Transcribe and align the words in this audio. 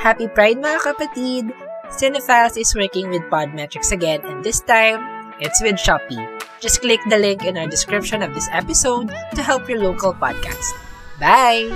Happy 0.00 0.32
Pride 0.32 0.56
mga 0.56 0.80
kapatid! 0.80 1.52
Cinephiles 1.92 2.56
is 2.56 2.72
working 2.72 3.12
with 3.12 3.20
Podmetrics 3.28 3.92
again 3.92 4.24
and 4.24 4.40
this 4.40 4.64
time, 4.64 4.96
it's 5.44 5.60
with 5.60 5.76
Shopee. 5.76 6.16
Just 6.56 6.80
click 6.80 7.04
the 7.12 7.20
link 7.20 7.44
in 7.44 7.60
our 7.60 7.68
description 7.68 8.24
of 8.24 8.32
this 8.32 8.48
episode 8.48 9.12
to 9.36 9.44
help 9.44 9.68
your 9.68 9.76
local 9.76 10.16
podcast. 10.16 10.72
Bye! 11.20 11.68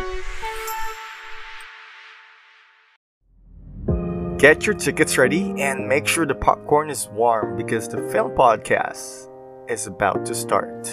Get 4.41 4.65
your 4.65 4.73
tickets 4.73 5.21
ready 5.21 5.61
and 5.61 5.85
make 5.85 6.09
sure 6.09 6.25
the 6.25 6.33
popcorn 6.33 6.89
is 6.89 7.13
warm 7.13 7.61
because 7.61 7.93
the 7.93 8.01
film 8.09 8.33
podcast 8.33 9.29
is 9.69 9.85
about 9.85 10.25
to 10.25 10.33
start. 10.33 10.89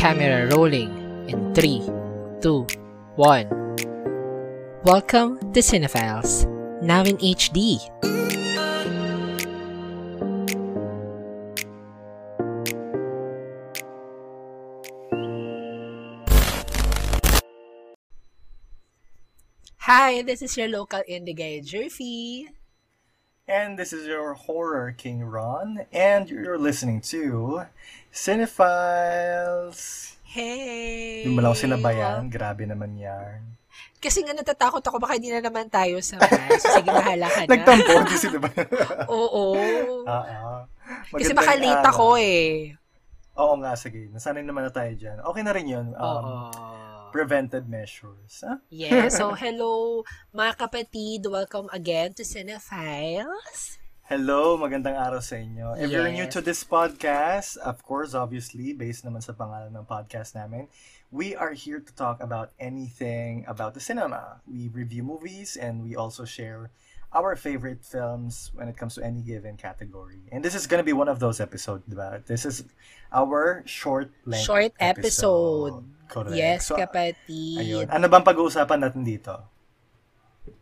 Camera 0.00 0.48
rolling 0.56 1.28
in 1.28 1.52
3, 1.52 1.84
2, 2.40 2.64
1. 3.20 3.69
Welcome 4.80 5.36
to 5.52 5.60
Cinephiles, 5.60 6.48
now 6.80 7.04
in 7.04 7.20
HD. 7.20 7.76
Hi, 19.84 20.24
this 20.24 20.40
is 20.40 20.56
your 20.56 20.72
local 20.72 21.04
indie 21.04 21.36
guy, 21.36 21.60
Jerfy. 21.60 22.48
And 23.44 23.76
this 23.76 23.92
is 23.92 24.08
your 24.08 24.32
horror 24.32 24.96
king 24.96 25.20
Ron, 25.20 25.84
and 25.92 26.24
you're 26.30 26.56
listening 26.56 27.04
to 27.12 27.68
Cinephiles. 28.08 30.16
Hey! 30.24 31.28
Yung 31.28 31.36
malaw 31.36 31.52
sinabayan, 31.52 32.32
grabe 32.32 32.64
naman 32.64 32.96
yan. 32.96 33.49
Kasi 34.00 34.24
nga 34.24 34.32
natatakot 34.32 34.80
ako, 34.80 34.96
baka 34.96 35.20
hindi 35.20 35.28
na 35.28 35.44
naman 35.44 35.68
tayo 35.68 36.00
sa 36.00 36.16
So, 36.62 36.80
sige, 36.80 36.88
bahala 36.88 37.28
ka 37.28 37.44
na. 37.44 37.52
Nagtampo, 37.52 37.92
hindi 38.00 38.16
sila 38.16 38.38
ba? 38.40 38.48
Oo. 39.12 39.56
Oo. 40.04 40.52
Kasi 41.12 41.32
baka 41.36 41.52
late 41.56 41.84
ako 41.84 42.06
eh. 42.16 42.74
Oo 43.36 43.54
nga, 43.60 43.76
sige. 43.76 44.08
Nasanay 44.08 44.42
naman 44.42 44.68
na 44.68 44.72
tayo 44.72 44.92
dyan. 44.92 45.20
Okay 45.20 45.42
na 45.44 45.52
rin 45.52 45.66
yun. 45.68 45.86
Um, 45.96 46.04
Oo. 46.04 46.34
Prevented 47.10 47.66
measures. 47.66 48.40
Huh? 48.40 48.56
Yeah. 48.70 49.10
So, 49.10 49.34
hello 49.42 50.04
mga 50.30 50.56
kapatid. 50.56 51.26
Welcome 51.26 51.68
again 51.70 52.14
to 52.16 52.22
Cinephiles. 52.22 53.80
Hello, 54.10 54.58
magandang 54.58 54.98
araw 54.98 55.22
sa 55.22 55.38
inyo. 55.38 55.78
If 55.78 55.86
you're 55.86 56.10
new 56.10 56.26
Yes. 56.26 56.34
to 56.34 56.42
this 56.42 56.66
podcast, 56.66 57.54
of 57.62 57.78
course, 57.86 58.10
obviously, 58.10 58.74
based 58.74 59.06
naman 59.06 59.22
sa 59.22 59.38
pangalan 59.38 59.70
ng 59.70 59.86
podcast 59.86 60.34
namin, 60.34 60.66
we 61.10 61.34
are 61.34 61.52
here 61.52 61.80
to 61.80 61.92
talk 61.94 62.22
about 62.22 62.54
anything 62.58 63.44
about 63.46 63.74
the 63.74 63.80
cinema. 63.82 64.40
We 64.46 64.68
review 64.70 65.02
movies 65.02 65.56
and 65.58 65.82
we 65.82 65.96
also 65.96 66.24
share 66.24 66.70
our 67.10 67.34
favorite 67.34 67.82
films 67.82 68.54
when 68.54 68.68
it 68.70 68.76
comes 68.78 68.94
to 68.94 69.02
any 69.02 69.20
given 69.22 69.58
category. 69.58 70.22
And 70.30 70.44
this 70.44 70.54
is 70.54 70.66
gonna 70.70 70.86
be 70.86 70.94
one 70.94 71.08
of 71.10 71.18
those 71.18 71.40
episodes, 71.42 71.82
diba? 71.90 72.22
This 72.26 72.46
is 72.46 72.62
our 73.10 73.66
short 73.66 74.14
length 74.24 74.46
Short 74.46 74.72
episode. 74.78 75.82
Correct. 76.06 76.34
Yes, 76.34 76.66
So, 76.70 76.78
kapatid. 76.78 77.58
ayun. 77.58 77.86
Ano 77.90 78.06
bang 78.06 78.22
pag-uusapan 78.22 78.78
natin 78.78 79.02
dito? 79.02 79.34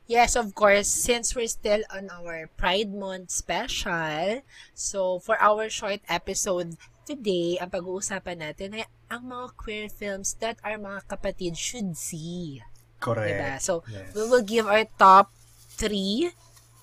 Yes, 0.08 0.36
of 0.36 0.54
course, 0.56 0.88
since 0.88 1.36
we're 1.36 1.50
still 1.52 1.84
on 1.92 2.08
our 2.08 2.48
Pride 2.56 2.92
Month 2.92 3.30
special, 3.30 4.40
so 4.72 5.20
for 5.20 5.36
our 5.36 5.68
short 5.68 6.00
episode 6.08 6.80
today, 7.04 7.60
ang 7.60 7.68
pag-uusapan 7.72 8.40
natin 8.40 8.80
ay 8.80 8.84
ang 9.08 9.28
mga 9.28 9.46
queer 9.56 9.86
films 9.88 10.36
that 10.40 10.60
our 10.64 10.76
mga 10.76 11.04
kapatid 11.08 11.56
should 11.56 11.96
see. 11.96 12.60
Correct. 13.00 13.32
Diba? 13.32 13.52
So, 13.60 13.84
Yes. 13.88 14.12
we 14.12 14.24
will 14.28 14.44
give 14.44 14.68
our 14.68 14.84
top 15.00 15.32
three 15.76 16.32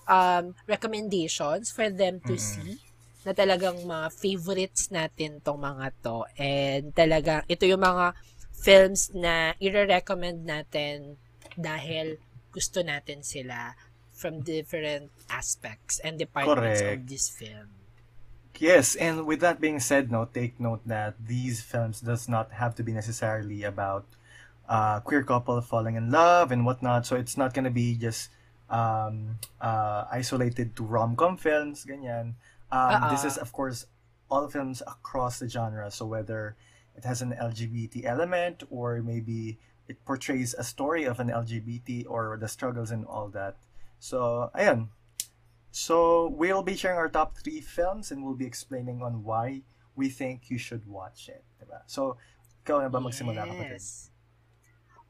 um, 0.10 0.54
recommendations 0.66 1.70
for 1.70 1.90
them 1.90 2.22
to 2.26 2.38
see 2.38 2.82
na 3.26 3.34
talagang 3.34 3.82
mga 3.82 4.14
favorites 4.14 4.94
natin 4.94 5.42
tong 5.42 5.62
mga 5.62 5.94
to. 6.06 6.30
And 6.38 6.94
talagang, 6.94 7.42
ito 7.50 7.66
yung 7.66 7.82
mga 7.82 8.14
films 8.54 9.10
na 9.18 9.58
i-recommend 9.58 10.46
natin 10.46 11.18
dahil 11.58 12.22
gusto 12.56 12.80
natin 12.80 13.20
sila 13.20 13.76
from 14.16 14.40
different 14.40 15.12
aspects 15.28 16.00
and 16.00 16.16
departments 16.16 16.80
Correct. 16.80 17.04
of 17.04 17.10
this 17.12 17.28
film. 17.28 17.68
Yes, 18.56 18.96
and 18.96 19.28
with 19.28 19.44
that 19.44 19.60
being 19.60 19.84
said, 19.84 20.08
no, 20.08 20.24
take 20.24 20.56
note 20.64 20.80
that 20.88 21.20
these 21.20 21.60
films 21.60 22.00
does 22.00 22.32
not 22.32 22.56
have 22.56 22.72
to 22.80 22.84
be 22.88 22.96
necessarily 22.96 23.68
about 23.68 24.08
uh, 24.72 25.04
queer 25.04 25.28
couple 25.28 25.60
falling 25.60 26.00
in 26.00 26.08
love 26.10 26.56
and 26.56 26.66
whatnot. 26.66 27.06
So 27.06 27.20
it's 27.20 27.36
not 27.36 27.54
gonna 27.54 27.76
be 27.76 28.00
just 28.00 28.32
um, 28.70 29.44
uh, 29.60 30.06
isolated 30.08 30.76
to 30.80 30.84
rom-com 30.88 31.36
films, 31.36 31.84
ganyan. 31.84 32.40
Um, 32.72 33.12
This 33.12 33.28
is, 33.28 33.38
of 33.38 33.52
course, 33.52 33.86
all 34.32 34.48
films 34.48 34.82
across 34.88 35.40
the 35.40 35.50
genre. 35.50 35.92
So 35.92 36.06
whether 36.06 36.56
it 36.96 37.04
has 37.04 37.22
an 37.22 37.36
LGBT 37.36 38.06
element 38.06 38.64
or 38.72 39.04
maybe 39.04 39.60
it 39.88 40.04
portrays 40.06 40.54
a 40.58 40.64
story 40.64 41.06
of 41.06 41.20
an 41.20 41.30
LGBT 41.30 42.06
or 42.10 42.38
the 42.40 42.48
struggles 42.48 42.92
and 42.92 43.06
all 43.06 43.30
that. 43.30 43.56
So, 44.00 44.50
ayun. 44.56 44.90
So, 45.72 46.30
we'll 46.32 46.64
be 46.64 46.76
sharing 46.76 46.98
our 46.98 47.10
top 47.10 47.38
three 47.38 47.60
films 47.60 48.12
and 48.12 48.24
we'll 48.24 48.40
be 48.40 48.48
explaining 48.48 49.02
on 49.02 49.24
why 49.24 49.62
we 49.96 50.10
think 50.10 50.50
you 50.50 50.58
should 50.58 50.88
watch 50.88 51.28
it. 51.30 51.44
Diba? 51.60 51.84
So, 51.86 52.18
ikaw 52.64 52.82
na 52.82 52.90
ba 52.90 53.00
magsimula 53.04 53.46
kapatid? 53.46 53.80
Yes. 53.80 54.10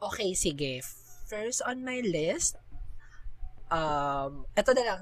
Okay, 0.01 0.33
sige. 0.33 0.83
First 1.29 1.61
on 1.63 1.85
my 1.85 2.01
list, 2.01 2.57
um, 3.71 4.45
ito 4.53 4.71
na 4.73 4.83
lang, 4.83 4.99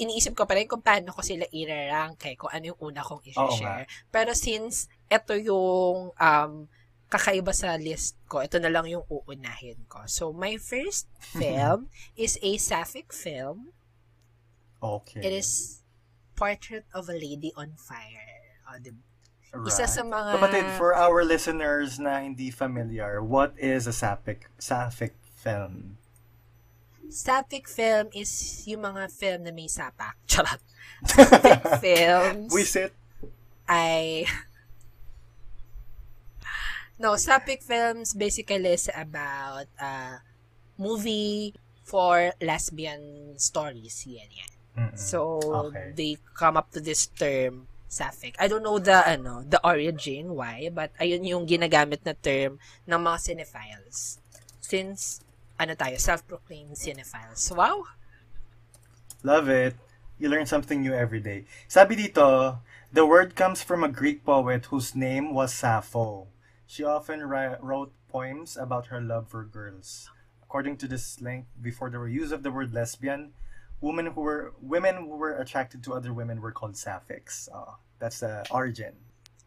iniisip 0.00 0.34
ko 0.34 0.48
pa 0.48 0.56
rin 0.56 0.66
kung 0.66 0.82
paano 0.82 1.12
ko 1.12 1.20
sila 1.20 1.44
i-rank 1.52 2.32
eh, 2.32 2.34
kung 2.34 2.50
ano 2.50 2.74
yung 2.74 2.80
una 2.80 3.04
kong 3.04 3.22
i-share. 3.28 3.86
Pero 4.08 4.32
since 4.32 4.88
ito 5.06 5.36
yung 5.36 6.10
um, 6.16 6.52
kakaiba 7.12 7.52
sa 7.52 7.76
list 7.76 8.16
ko, 8.24 8.40
ito 8.40 8.56
na 8.56 8.72
lang 8.72 8.88
yung 8.88 9.04
uunahin 9.04 9.84
ko. 9.84 10.08
So, 10.08 10.32
my 10.32 10.56
first 10.56 11.04
film 11.20 11.92
is 12.16 12.40
a 12.40 12.56
sapphic 12.56 13.12
film. 13.12 13.68
Okay. 14.80 15.20
It 15.20 15.32
is 15.36 15.84
Portrait 16.32 16.88
of 16.96 17.12
a 17.12 17.14
Lady 17.14 17.52
on 17.52 17.76
Fire. 17.76 18.56
Oh, 18.64 18.80
di- 18.80 18.96
Right. 19.52 19.68
isa 19.68 19.84
sa 19.84 20.00
mga- 20.00 20.40
Kapatid, 20.40 20.64
for 20.80 20.96
our 20.96 21.20
listeners 21.28 22.00
na 22.00 22.24
hindi 22.24 22.48
familiar, 22.48 23.20
what 23.20 23.52
is 23.60 23.84
a 23.84 23.92
sapphic, 23.92 24.48
sapphic 24.56 25.12
film? 25.36 26.00
Sapphic 27.12 27.68
film 27.68 28.08
is 28.16 28.32
yung 28.64 28.80
mga 28.80 29.12
film 29.12 29.44
na 29.44 29.52
may 29.52 29.68
sapak. 29.68 30.16
Charot. 30.32 30.56
Sapphic 31.04 31.60
films 31.84 32.48
Wisit? 32.48 32.96
ay... 33.68 34.24
No, 36.98 37.16
Sapphic 37.16 37.62
films 37.62 38.14
basically 38.14 38.72
is 38.72 38.88
about 38.94 39.66
uh, 39.80 40.18
movie 40.78 41.54
for 41.84 42.32
lesbian 42.40 43.34
stories. 43.38 44.06
Yan, 44.06 44.30
yan. 44.30 44.52
Mm-mm. 44.72 44.98
So, 44.98 45.40
Okay. 45.68 45.92
they 45.96 46.12
come 46.32 46.56
up 46.56 46.70
to 46.72 46.80
this 46.80 47.06
term, 47.06 47.66
sapphic. 47.88 48.36
I 48.40 48.48
don't 48.48 48.62
know 48.62 48.78
the, 48.78 49.04
ano, 49.04 49.44
the 49.44 49.60
origin, 49.66 50.32
why, 50.32 50.70
but 50.72 50.92
ayun 50.96 51.26
yung 51.26 51.44
ginagamit 51.44 52.00
na 52.06 52.14
term 52.16 52.56
ng 52.88 53.00
mga 53.02 53.18
cinephiles. 53.20 54.16
Since, 54.64 55.20
ano 55.60 55.74
tayo, 55.76 56.00
self-proclaimed 56.00 56.78
cinephiles. 56.78 57.52
Wow! 57.52 57.84
Love 59.22 59.48
it. 59.52 59.76
You 60.18 60.30
learn 60.32 60.46
something 60.46 60.80
new 60.80 60.94
every 60.94 61.20
day. 61.20 61.44
Sabi 61.68 61.98
dito, 61.98 62.58
the 62.94 63.04
word 63.04 63.36
comes 63.36 63.60
from 63.60 63.84
a 63.84 63.92
Greek 63.92 64.24
poet 64.24 64.72
whose 64.72 64.94
name 64.96 65.34
was 65.34 65.52
Sappho. 65.52 66.31
She 66.72 66.88
often 66.88 67.20
ri- 67.20 67.60
wrote 67.60 67.92
poems 68.08 68.56
about 68.56 68.88
her 68.88 68.96
love 68.96 69.28
for 69.28 69.44
girls. 69.44 70.08
According 70.40 70.80
to 70.80 70.88
this 70.88 71.20
link, 71.20 71.44
before 71.60 71.92
the 71.92 72.00
use 72.08 72.32
of 72.32 72.40
the 72.40 72.48
word 72.48 72.72
lesbian, 72.72 73.36
women 73.84 74.16
who 74.16 74.24
were 74.24 74.56
women 74.56 75.04
who 75.04 75.20
were 75.20 75.36
attracted 75.36 75.84
to 75.84 75.92
other 75.92 76.16
women 76.16 76.40
were 76.40 76.48
called 76.48 76.80
sapphics. 76.80 77.44
Oh, 77.52 77.76
that's 78.00 78.24
the 78.24 78.48
origin. 78.48 78.96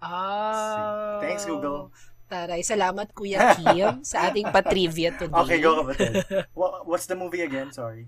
Oh. 0.06 1.18
Thanks, 1.18 1.50
Google. 1.50 1.90
Taray. 2.30 2.62
Salamat, 2.62 3.10
Kuya 3.18 3.58
Kim, 3.58 4.04
sa 4.06 4.30
ating 4.30 4.46
patrivia 4.54 5.18
today. 5.18 5.34
Okay, 5.34 5.58
go 5.66 5.82
kapatid. 5.82 6.46
Wha- 6.54 6.86
What's 6.86 7.10
the 7.10 7.18
movie 7.18 7.42
again? 7.42 7.74
Sorry. 7.74 8.06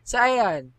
So, 0.00 0.16
ayan. 0.16 0.72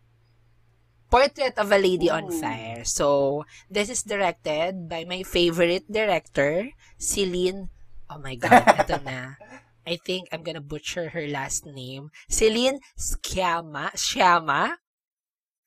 Portrait 1.14 1.54
of 1.62 1.70
a 1.70 1.78
Lady 1.78 2.10
on 2.10 2.26
mm. 2.26 2.34
Fire. 2.42 2.82
So, 2.82 3.46
this 3.70 3.86
is 3.86 4.02
directed 4.02 4.90
by 4.90 5.06
my 5.06 5.22
favorite 5.22 5.86
director, 5.86 6.74
Celine. 6.98 7.70
Oh 8.10 8.18
my 8.18 8.34
God, 8.34 8.66
ito 8.82 8.98
na. 8.98 9.38
I 9.86 9.94
think 9.94 10.26
I'm 10.34 10.42
gonna 10.42 10.58
butcher 10.58 11.14
her 11.14 11.30
last 11.30 11.70
name. 11.70 12.10
Celine 12.26 12.82
Sciamma. 12.98 13.94
Sciamma? 13.94 14.82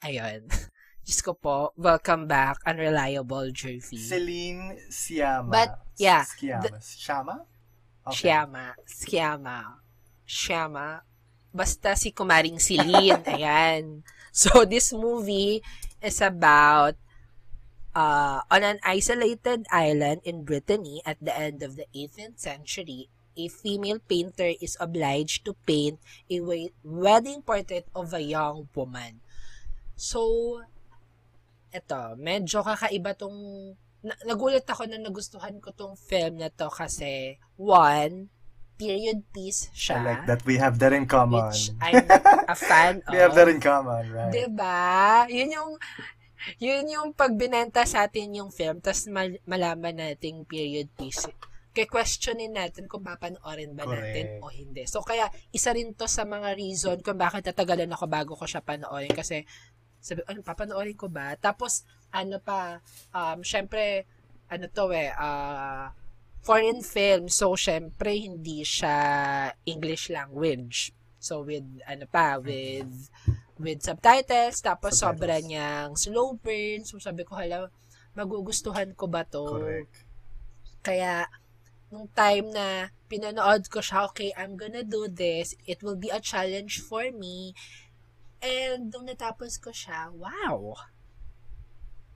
Ayun. 0.04 0.52
Diyos 1.08 1.24
ko 1.24 1.32
po, 1.32 1.72
welcome 1.80 2.28
back, 2.28 2.60
Unreliable 2.68 3.48
Jervy. 3.56 4.04
Celine 4.04 4.76
Siama. 4.92 5.48
But, 5.48 5.72
yeah, 5.96 6.28
Siama. 6.28 6.76
Shama? 6.84 7.48
Okay. 8.04 8.36
Sciamma. 8.36 8.76
Sciamma. 8.84 9.60
Sciamma. 10.28 11.08
Basta 11.58 11.98
si 11.98 12.14
Kumaring 12.14 12.62
Celine. 12.62 13.18
Ayan. 13.34 14.06
So, 14.30 14.62
this 14.70 14.94
movie 14.94 15.66
is 15.98 16.22
about 16.22 16.94
uh, 17.98 18.46
on 18.54 18.62
an 18.62 18.78
isolated 18.86 19.66
island 19.74 20.22
in 20.22 20.46
Brittany 20.46 21.02
at 21.02 21.18
the 21.18 21.34
end 21.34 21.66
of 21.66 21.74
the 21.74 21.90
18th 21.98 22.38
century, 22.38 23.10
a 23.34 23.50
female 23.50 23.98
painter 23.98 24.54
is 24.62 24.78
obliged 24.78 25.42
to 25.46 25.58
paint 25.66 25.98
a 26.30 26.38
wedding 26.86 27.42
portrait 27.42 27.90
of 27.98 28.14
a 28.14 28.22
young 28.22 28.70
woman. 28.78 29.18
So, 29.98 30.62
eto, 31.74 32.14
medyo 32.22 32.62
kakaiba 32.62 33.18
tong 33.18 33.74
nagulat 34.06 34.66
ako 34.70 34.86
na 34.86 35.02
nagustuhan 35.02 35.58
ko 35.58 35.74
tong 35.74 35.98
film 35.98 36.38
na 36.38 36.54
to 36.54 36.70
kasi 36.70 37.42
one, 37.58 38.30
period 38.78 39.26
piece 39.34 39.74
siya. 39.74 40.00
I 40.00 40.06
like 40.06 40.24
that 40.30 40.42
we 40.46 40.62
have 40.62 40.78
that 40.80 40.94
in 40.94 41.10
common. 41.10 41.50
Which 41.50 41.74
I'm 41.82 42.06
a 42.46 42.56
fan 42.56 43.02
of. 43.04 43.12
we 43.14 43.20
have 43.20 43.34
that 43.34 43.50
in 43.50 43.60
common, 43.60 44.14
right? 44.14 44.32
Diba? 44.32 45.26
Yun 45.28 45.50
yung, 45.52 45.72
yun 46.62 46.86
yung 46.88 47.08
pagbinenta 47.18 47.84
sa 47.84 48.06
atin 48.06 48.38
yung 48.38 48.54
film, 48.54 48.80
tapos 48.80 49.10
mal- 49.10 49.42
malaman 49.50 49.98
nating 49.98 50.46
period 50.46 50.88
piece. 50.94 51.26
Kaya 51.74 51.90
questionin 51.90 52.58
natin 52.58 52.90
kung 52.90 53.06
papanoorin 53.06 53.78
ba 53.78 53.86
Correct. 53.86 54.02
natin 54.02 54.26
o 54.42 54.50
hindi. 54.50 54.86
So, 54.90 55.06
kaya 55.06 55.30
isa 55.54 55.74
rin 55.74 55.94
to 55.94 56.10
sa 56.10 56.26
mga 56.26 56.58
reason 56.58 56.98
kung 57.06 57.22
bakit 57.22 57.46
tatagalan 57.46 57.94
ako 57.94 58.06
bago 58.10 58.34
ko 58.34 58.50
siya 58.50 58.66
panoorin. 58.66 59.14
Kasi, 59.14 59.46
sabi, 60.02 60.26
ano, 60.26 60.42
papanoorin 60.42 60.98
ko 60.98 61.06
ba? 61.06 61.38
Tapos, 61.38 61.86
ano 62.10 62.42
pa, 62.42 62.82
um, 63.14 63.46
syempre, 63.46 64.10
ano 64.48 64.66
to 64.72 64.90
eh, 64.96 65.12
ah, 65.14 65.92
uh, 65.94 66.07
foreign 66.48 66.80
film. 66.80 67.28
So, 67.28 67.60
syempre, 67.60 68.16
hindi 68.16 68.64
siya 68.64 68.96
English 69.68 70.08
language. 70.08 70.96
So, 71.20 71.44
with, 71.44 71.68
ano 71.84 72.08
pa, 72.08 72.40
with, 72.40 73.12
with 73.60 73.84
subtitles. 73.84 74.64
Tapos, 74.64 74.96
subtitles. 74.96 75.04
sobra 75.04 75.36
niyang 75.44 76.00
slow 76.00 76.40
burn. 76.40 76.88
So, 76.88 77.04
sabi 77.04 77.28
ko, 77.28 77.36
hala, 77.36 77.68
magugustuhan 78.16 78.96
ko 78.96 79.12
ba 79.12 79.28
to? 79.28 79.44
Correct. 79.44 79.96
Kaya, 80.88 81.28
nung 81.92 82.08
time 82.16 82.48
na 82.56 82.96
pinanood 83.12 83.68
ko 83.68 83.84
siya, 83.84 84.08
okay, 84.08 84.32
I'm 84.40 84.56
gonna 84.56 84.88
do 84.88 85.12
this. 85.12 85.52
It 85.68 85.84
will 85.84 86.00
be 86.00 86.08
a 86.08 86.24
challenge 86.24 86.80
for 86.80 87.12
me. 87.12 87.52
And, 88.40 88.88
nung 88.88 89.12
natapos 89.12 89.60
ko 89.60 89.76
siya, 89.76 90.16
wow! 90.16 90.80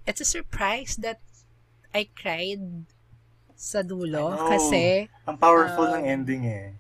It's 0.08 0.24
a 0.24 0.28
surprise 0.40 0.96
that 1.04 1.20
I 1.92 2.08
cried 2.16 2.88
sa 3.62 3.86
dulo 3.86 4.34
know, 4.34 4.50
kasi 4.50 5.06
ang 5.30 5.38
powerful 5.38 5.86
um, 5.86 6.02
ng 6.02 6.04
ending 6.10 6.50
eh. 6.50 6.74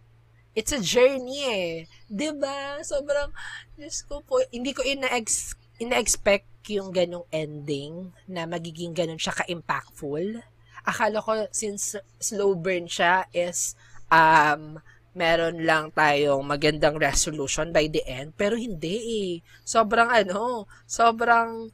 It's 0.57 0.73
a 0.73 0.81
journey 0.81 1.45
eh. 1.45 1.71
'Di 2.09 2.33
ba? 2.41 2.81
Sobrang 2.81 3.29
Diyos 3.77 4.01
ko 4.09 4.25
po, 4.25 4.41
hindi 4.49 4.73
ko 4.73 4.81
ina-ex 4.81 5.53
ina-expect 5.77 6.49
yung 6.73 6.89
ganong 6.89 7.29
ending 7.29 8.09
na 8.25 8.49
magiging 8.49 8.97
ganon 8.97 9.21
siya 9.21 9.37
ka-impactful. 9.37 10.41
Akala 10.81 11.21
ko 11.21 11.45
since 11.53 12.01
slow 12.17 12.57
burn 12.57 12.89
siya 12.89 13.29
is 13.29 13.77
um 14.09 14.81
meron 15.13 15.61
lang 15.61 15.93
tayong 15.93 16.41
magandang 16.41 16.95
resolution 16.97 17.69
by 17.69 17.85
the 17.85 18.01
end 18.09 18.33
pero 18.33 18.57
hindi 18.57 18.97
eh. 18.97 19.31
Sobrang 19.61 20.09
ano, 20.09 20.65
sobrang 20.89 21.69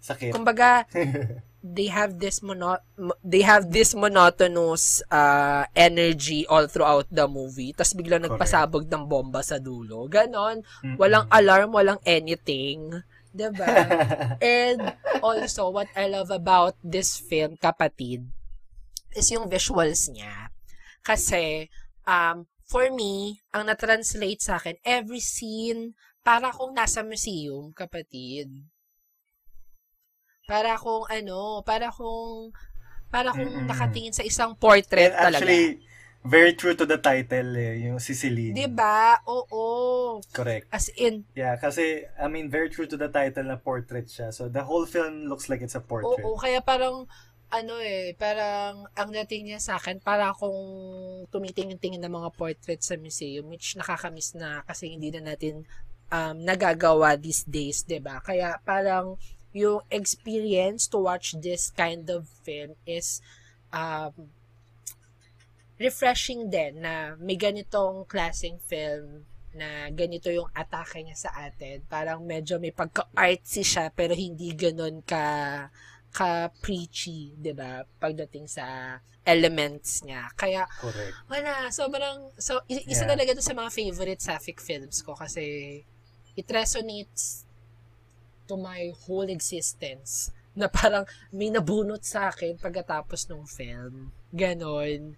sakit. 0.00 0.32
Kumbaga 0.32 0.88
they 1.74 1.90
have 1.90 2.22
this 2.22 2.38
mono 2.46 2.78
they 3.26 3.42
have 3.42 3.74
this 3.74 3.94
monotonous 3.98 5.02
uh, 5.10 5.66
energy 5.74 6.46
all 6.46 6.70
throughout 6.70 7.10
the 7.10 7.26
movie. 7.26 7.74
Tapos 7.74 7.98
biglang 7.98 8.22
nagpasabog 8.22 8.86
ng 8.86 9.04
bomba 9.10 9.42
sa 9.42 9.58
dulo. 9.58 10.06
Ganon. 10.06 10.62
Walang 10.94 11.26
alarm, 11.34 11.74
walang 11.74 12.00
anything. 12.06 13.02
Diba? 13.36 13.68
And 14.40 14.96
also, 15.20 15.68
what 15.68 15.92
I 15.92 16.08
love 16.08 16.32
about 16.32 16.80
this 16.80 17.20
film, 17.20 17.60
kapatid, 17.60 18.24
is 19.12 19.28
yung 19.28 19.52
visuals 19.52 20.08
niya. 20.08 20.48
Kasi, 21.04 21.68
um, 22.08 22.48
for 22.64 22.88
me, 22.88 23.44
ang 23.52 23.68
na-translate 23.68 24.40
sa 24.40 24.56
akin, 24.56 24.80
every 24.80 25.20
scene, 25.20 25.92
para 26.24 26.48
kung 26.48 26.72
nasa 26.72 27.04
museum, 27.04 27.76
kapatid. 27.76 28.48
Para 30.46 30.78
kung 30.78 31.02
ano, 31.10 31.66
para 31.66 31.90
kung 31.90 32.54
para 33.10 33.34
kung 33.34 33.50
mm-hmm. 33.50 33.66
nakatingin 33.66 34.14
sa 34.14 34.22
isang 34.22 34.54
portrait 34.54 35.10
And 35.10 35.18
talaga. 35.18 35.42
Actually, 35.42 35.82
very 36.22 36.54
true 36.54 36.78
to 36.78 36.86
the 36.86 37.02
title 37.02 37.50
eh, 37.58 37.82
yung 37.82 37.98
Sicily. 37.98 38.54
'Di 38.54 38.70
ba? 38.70 39.18
Oo. 39.26 40.22
Correct. 40.30 40.70
As 40.70 40.86
in 40.94 41.26
Yeah, 41.34 41.58
kasi 41.58 42.06
I 42.14 42.30
mean 42.30 42.46
very 42.46 42.70
true 42.70 42.86
to 42.86 42.94
the 42.94 43.10
title 43.10 43.50
na 43.50 43.58
portrait 43.58 44.06
siya. 44.06 44.30
So 44.30 44.46
the 44.46 44.62
whole 44.62 44.86
film 44.86 45.26
looks 45.26 45.50
like 45.50 45.66
it's 45.66 45.74
a 45.74 45.82
portrait. 45.82 46.22
Oo, 46.22 46.38
kaya 46.38 46.62
parang 46.62 47.10
ano 47.50 47.74
eh, 47.82 48.14
parang 48.14 48.86
ang 48.94 49.10
dating 49.10 49.50
niya 49.50 49.58
sa 49.58 49.82
akin, 49.82 49.98
para 49.98 50.30
kung 50.34 50.54
tumitingin-tingin 51.30 52.02
ng 52.06 52.14
mga 52.22 52.30
portraits 52.38 52.90
sa 52.90 52.94
museum, 52.94 53.50
which 53.50 53.74
nakakamiss 53.74 54.38
na 54.38 54.62
kasi 54.62 54.94
hindi 54.94 55.10
na 55.10 55.34
natin 55.34 55.66
um, 56.14 56.38
nagagawa 56.38 57.18
these 57.18 57.42
days, 57.50 57.82
'di 57.82 57.98
ba? 57.98 58.22
Kaya 58.22 58.62
parang 58.62 59.18
yung 59.56 59.80
experience 59.88 60.84
to 60.92 61.00
watch 61.00 61.32
this 61.40 61.72
kind 61.72 62.04
of 62.12 62.28
film 62.44 62.76
is 62.84 63.24
um, 63.72 64.12
refreshing 65.80 66.52
din 66.52 66.84
na 66.84 67.16
may 67.16 67.40
ganitong 67.40 68.04
klaseng 68.04 68.60
film 68.68 69.24
na 69.56 69.88
ganito 69.88 70.28
yung 70.28 70.52
atake 70.52 71.00
niya 71.00 71.16
sa 71.16 71.30
atin. 71.48 71.80
Parang 71.88 72.20
medyo 72.20 72.60
may 72.60 72.76
pagka-artsy 72.76 73.64
siya 73.64 73.88
pero 73.88 74.12
hindi 74.12 74.52
ganun 74.52 75.00
ka 75.00 75.24
ka 76.12 76.48
preachy, 76.64 77.32
'di 77.36 77.52
ba? 77.56 77.84
Pagdating 78.00 78.48
sa 78.48 78.96
elements 79.24 80.04
niya. 80.04 80.28
Kaya 80.36 80.68
Correct. 80.80 81.16
wala, 81.32 81.72
sobrang 81.72 82.32
so 82.36 82.60
isa 82.68 83.04
yeah. 83.04 83.08
talaga 83.08 83.36
to 83.36 83.44
sa 83.44 83.56
mga 83.56 83.72
favorite 83.72 84.20
sapphic 84.20 84.60
films 84.60 85.00
ko 85.00 85.16
kasi 85.16 85.80
it 86.36 86.48
resonates 86.52 87.45
to 88.46 88.56
my 88.56 88.94
whole 89.04 89.26
existence 89.28 90.30
na 90.56 90.70
parang 90.72 91.04
may 91.34 91.52
nabunot 91.52 92.00
sa 92.00 92.32
akin 92.32 92.56
pagkatapos 92.56 93.28
ng 93.28 93.44
film. 93.44 94.08
Ganon. 94.32 95.12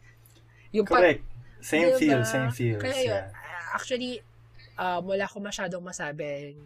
Yung 0.75 0.87
Correct. 0.89 1.23
Pa- 1.23 1.37
same 1.63 1.95
diba? 1.95 1.99
feel, 1.99 2.21
same 2.27 2.51
feel. 2.51 2.79
Kaya 2.79 2.99
yun, 3.03 3.23
yeah. 3.23 3.75
actually, 3.75 4.23
um, 4.79 5.03
wala 5.07 5.27
ko 5.27 5.43
masyadong 5.43 5.83
masabing 5.83 6.59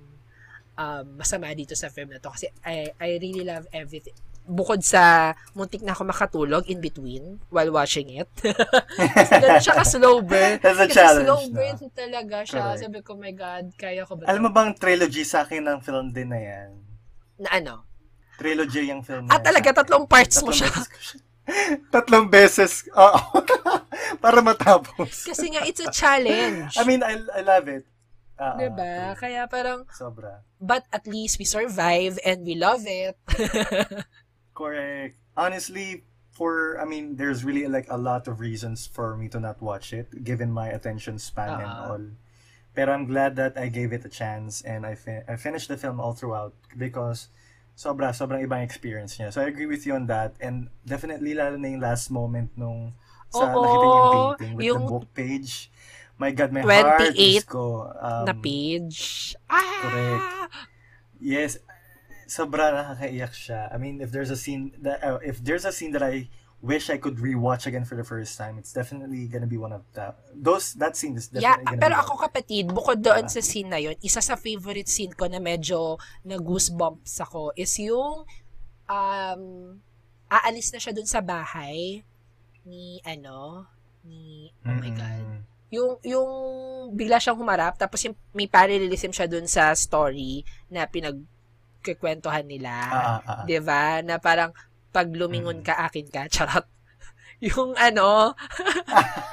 um, 0.77 1.05
masama 1.17 1.53
dito 1.57 1.77
sa 1.77 1.89
film 1.89 2.13
na 2.13 2.21
to 2.21 2.29
kasi 2.33 2.49
I, 2.65 2.93
I 3.01 3.17
really 3.21 3.45
love 3.45 3.69
everything 3.73 4.17
bukod 4.43 4.83
sa 4.83 5.33
muntik 5.55 5.81
na 5.81 5.95
ako 5.95 6.03
makatulog 6.05 6.67
in 6.67 6.83
between 6.83 7.39
while 7.49 7.71
watching 7.71 8.11
it. 8.11 8.29
Kasi 9.17 9.33
ganun 9.39 9.63
siya 9.63 9.75
ka-slow 9.79 10.19
burn. 10.21 10.59
That's 10.65 10.83
a 10.83 10.89
Kasi 10.91 10.97
challenge. 10.99 11.27
slow 11.27 11.43
burn 11.49 11.77
no? 11.79 11.89
talaga 11.95 12.37
siya. 12.43 12.63
Correct. 12.75 12.81
Sabi 12.83 12.99
ko, 13.07 13.11
my 13.15 13.33
God, 13.33 13.65
kaya 13.79 14.03
ko 14.03 14.19
ba? 14.19 14.27
Alam 14.27 14.43
mo 14.47 14.51
bang 14.51 14.75
trilogy 14.75 15.23
sa 15.23 15.47
akin 15.47 15.63
ng 15.63 15.79
film 15.81 16.11
din 16.11 16.29
na 16.29 16.41
yan? 16.43 16.69
Na 17.39 17.49
ano? 17.55 17.75
Trilogy 18.37 18.91
yung 18.91 19.07
film 19.07 19.31
Ah, 19.31 19.39
talaga? 19.39 19.71
Tatlong 19.71 20.05
parts 20.11 20.43
tatlong 20.43 20.51
mo 20.51 20.59
siya? 20.59 20.71
tatlong 21.95 22.27
beses. 22.27 22.87
Oo. 22.95 23.43
Para 24.19 24.43
matapos. 24.43 25.27
Kasi 25.27 25.55
nga, 25.55 25.63
it's 25.67 25.83
a 25.83 25.91
challenge. 25.91 26.75
I 26.75 26.83
mean, 26.83 27.03
I, 27.03 27.19
I 27.35 27.41
love 27.43 27.67
it. 27.71 27.87
Uh, 28.35 28.59
diba? 28.59 29.15
Kaya 29.15 29.47
parang, 29.47 29.87
Sobra. 29.95 30.43
But 30.59 30.83
at 30.91 31.07
least 31.07 31.39
we 31.39 31.47
survive 31.47 32.19
and 32.27 32.43
we 32.43 32.59
love 32.59 32.83
it. 32.87 33.15
Correct. 34.55 35.17
Honestly, 35.37 36.05
for 36.33 36.81
I 36.81 36.85
mean, 36.85 37.17
there's 37.17 37.45
really 37.45 37.69
like 37.69 37.87
a 37.89 37.97
lot 37.97 38.27
of 38.27 38.41
reasons 38.41 38.87
for 38.89 39.17
me 39.17 39.29
to 39.29 39.41
not 39.41 39.61
watch 39.61 39.93
it, 39.93 40.25
given 40.25 40.51
my 40.51 40.69
attention 40.69 41.19
span 41.19 41.51
uh-huh. 41.51 41.63
and 41.63 41.73
all. 41.73 42.05
But 42.75 42.89
I'm 42.89 43.05
glad 43.05 43.37
that 43.37 43.59
I 43.59 43.69
gave 43.69 43.93
it 43.93 44.05
a 44.05 44.09
chance 44.09 44.65
and 44.65 44.87
I 44.87 44.97
fi- 44.97 45.25
I 45.29 45.37
finished 45.37 45.69
the 45.69 45.77
film 45.77 46.01
all 46.01 46.17
throughout 46.17 46.57
because 46.77 47.29
sobra 47.77 48.17
sobrang 48.17 48.41
ibang 48.49 48.65
experience 48.65 49.21
niya. 49.21 49.29
So 49.29 49.45
I 49.45 49.53
agree 49.53 49.69
with 49.69 49.85
you 49.85 49.93
on 49.93 50.09
that 50.09 50.41
and 50.41 50.73
definitely 50.89 51.37
lalo 51.37 51.61
na 51.61 51.69
yung 51.69 51.85
last 51.85 52.09
moment 52.09 52.49
nung 52.57 52.97
sa 53.29 53.53
Oo, 53.53 53.61
nakita 53.61 53.85
niyo 53.85 53.97
yung 53.97 54.13
painting 54.13 54.53
with 54.57 54.65
yung 54.65 54.85
the 54.85 54.89
book 54.89 55.07
page. 55.13 55.53
My 56.17 56.31
God, 56.33 56.53
my 56.53 56.63
28 56.65 56.81
heart 56.81 57.17
is 57.17 57.45
ko. 57.45 57.93
Um, 57.93 58.25
na 58.29 58.37
page. 58.37 59.01
Ah! 59.49 59.81
Correct. 59.85 60.25
Yes, 61.23 61.59
sobra 62.27 62.73
nakakaiyak 62.73 63.33
siya. 63.33 63.69
I 63.73 63.77
mean, 63.79 64.01
if 64.01 64.11
there's 64.11 64.31
a 64.31 64.39
scene 64.39 64.73
that 64.83 65.03
uh, 65.03 65.19
if 65.23 65.43
there's 65.43 65.65
a 65.65 65.73
scene 65.73 65.93
that 65.93 66.03
I 66.03 66.29
wish 66.63 66.89
I 66.89 66.97
could 66.97 67.19
rewatch 67.19 67.67
again 67.67 67.85
for 67.85 67.99
the 67.99 68.07
first 68.07 68.39
time, 68.39 68.57
it's 68.57 68.73
definitely 68.73 69.27
gonna 69.27 69.51
be 69.51 69.59
one 69.59 69.75
of 69.75 69.83
the 69.99 70.15
those 70.31 70.79
that 70.79 70.95
scene 70.95 71.19
is 71.19 71.27
definitely 71.27 71.67
yeah, 71.67 71.75
gonna 71.75 71.83
pero 71.83 71.95
ako 71.99 72.23
kapatid, 72.23 72.71
bukod 72.71 73.03
doon 73.03 73.27
uh, 73.27 73.33
sa 73.33 73.43
scene 73.43 73.67
na 73.67 73.83
yun, 73.83 73.99
isa 73.99 74.23
sa 74.23 74.39
favorite 74.39 74.87
scene 74.87 75.11
ko 75.13 75.27
na 75.27 75.43
medyo 75.43 75.99
na 76.23 76.39
goosebumps 76.39 77.19
ako 77.27 77.51
is 77.59 77.75
yung 77.83 78.23
um 78.87 79.43
aalis 80.31 80.71
na 80.71 80.79
siya 80.79 80.95
dun 80.95 81.07
sa 81.11 81.21
bahay 81.21 82.07
ni 82.63 83.03
ano 83.03 83.67
ni 84.07 84.49
oh 84.63 84.79
my 84.79 84.91
god. 84.95 85.43
Yung, 85.73 85.97
yung 86.05 86.31
bigla 86.93 87.17
siyang 87.17 87.41
humarap, 87.41 87.81
tapos 87.81 88.05
yung, 88.05 88.13
may 88.37 88.45
parallelism 88.45 89.09
siya 89.09 89.25
dun 89.25 89.49
sa 89.49 89.73
story 89.73 90.45
na 90.69 90.85
pinagkikwentuhan 91.83 92.47
nila. 92.47 92.71
Ah, 92.71 92.95
ah, 92.95 93.19
ah. 93.27 93.45
'di 93.45 93.59
ba? 93.59 93.99
Na 94.07 94.23
parang 94.23 94.55
pag 94.95 95.11
lumingon 95.11 95.67
ka 95.67 95.75
akin 95.83 96.07
ka, 96.07 96.31
charot. 96.31 96.65
Yung 97.43 97.75
ano, 97.75 98.39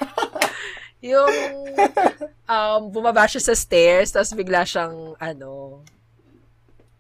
yung 1.14 1.30
um, 2.50 2.82
bumaba 2.90 3.30
siya 3.30 3.38
sa 3.38 3.54
stairs, 3.54 4.10
tapos 4.10 4.34
bigla 4.34 4.66
siyang 4.66 5.14
ano, 5.22 5.86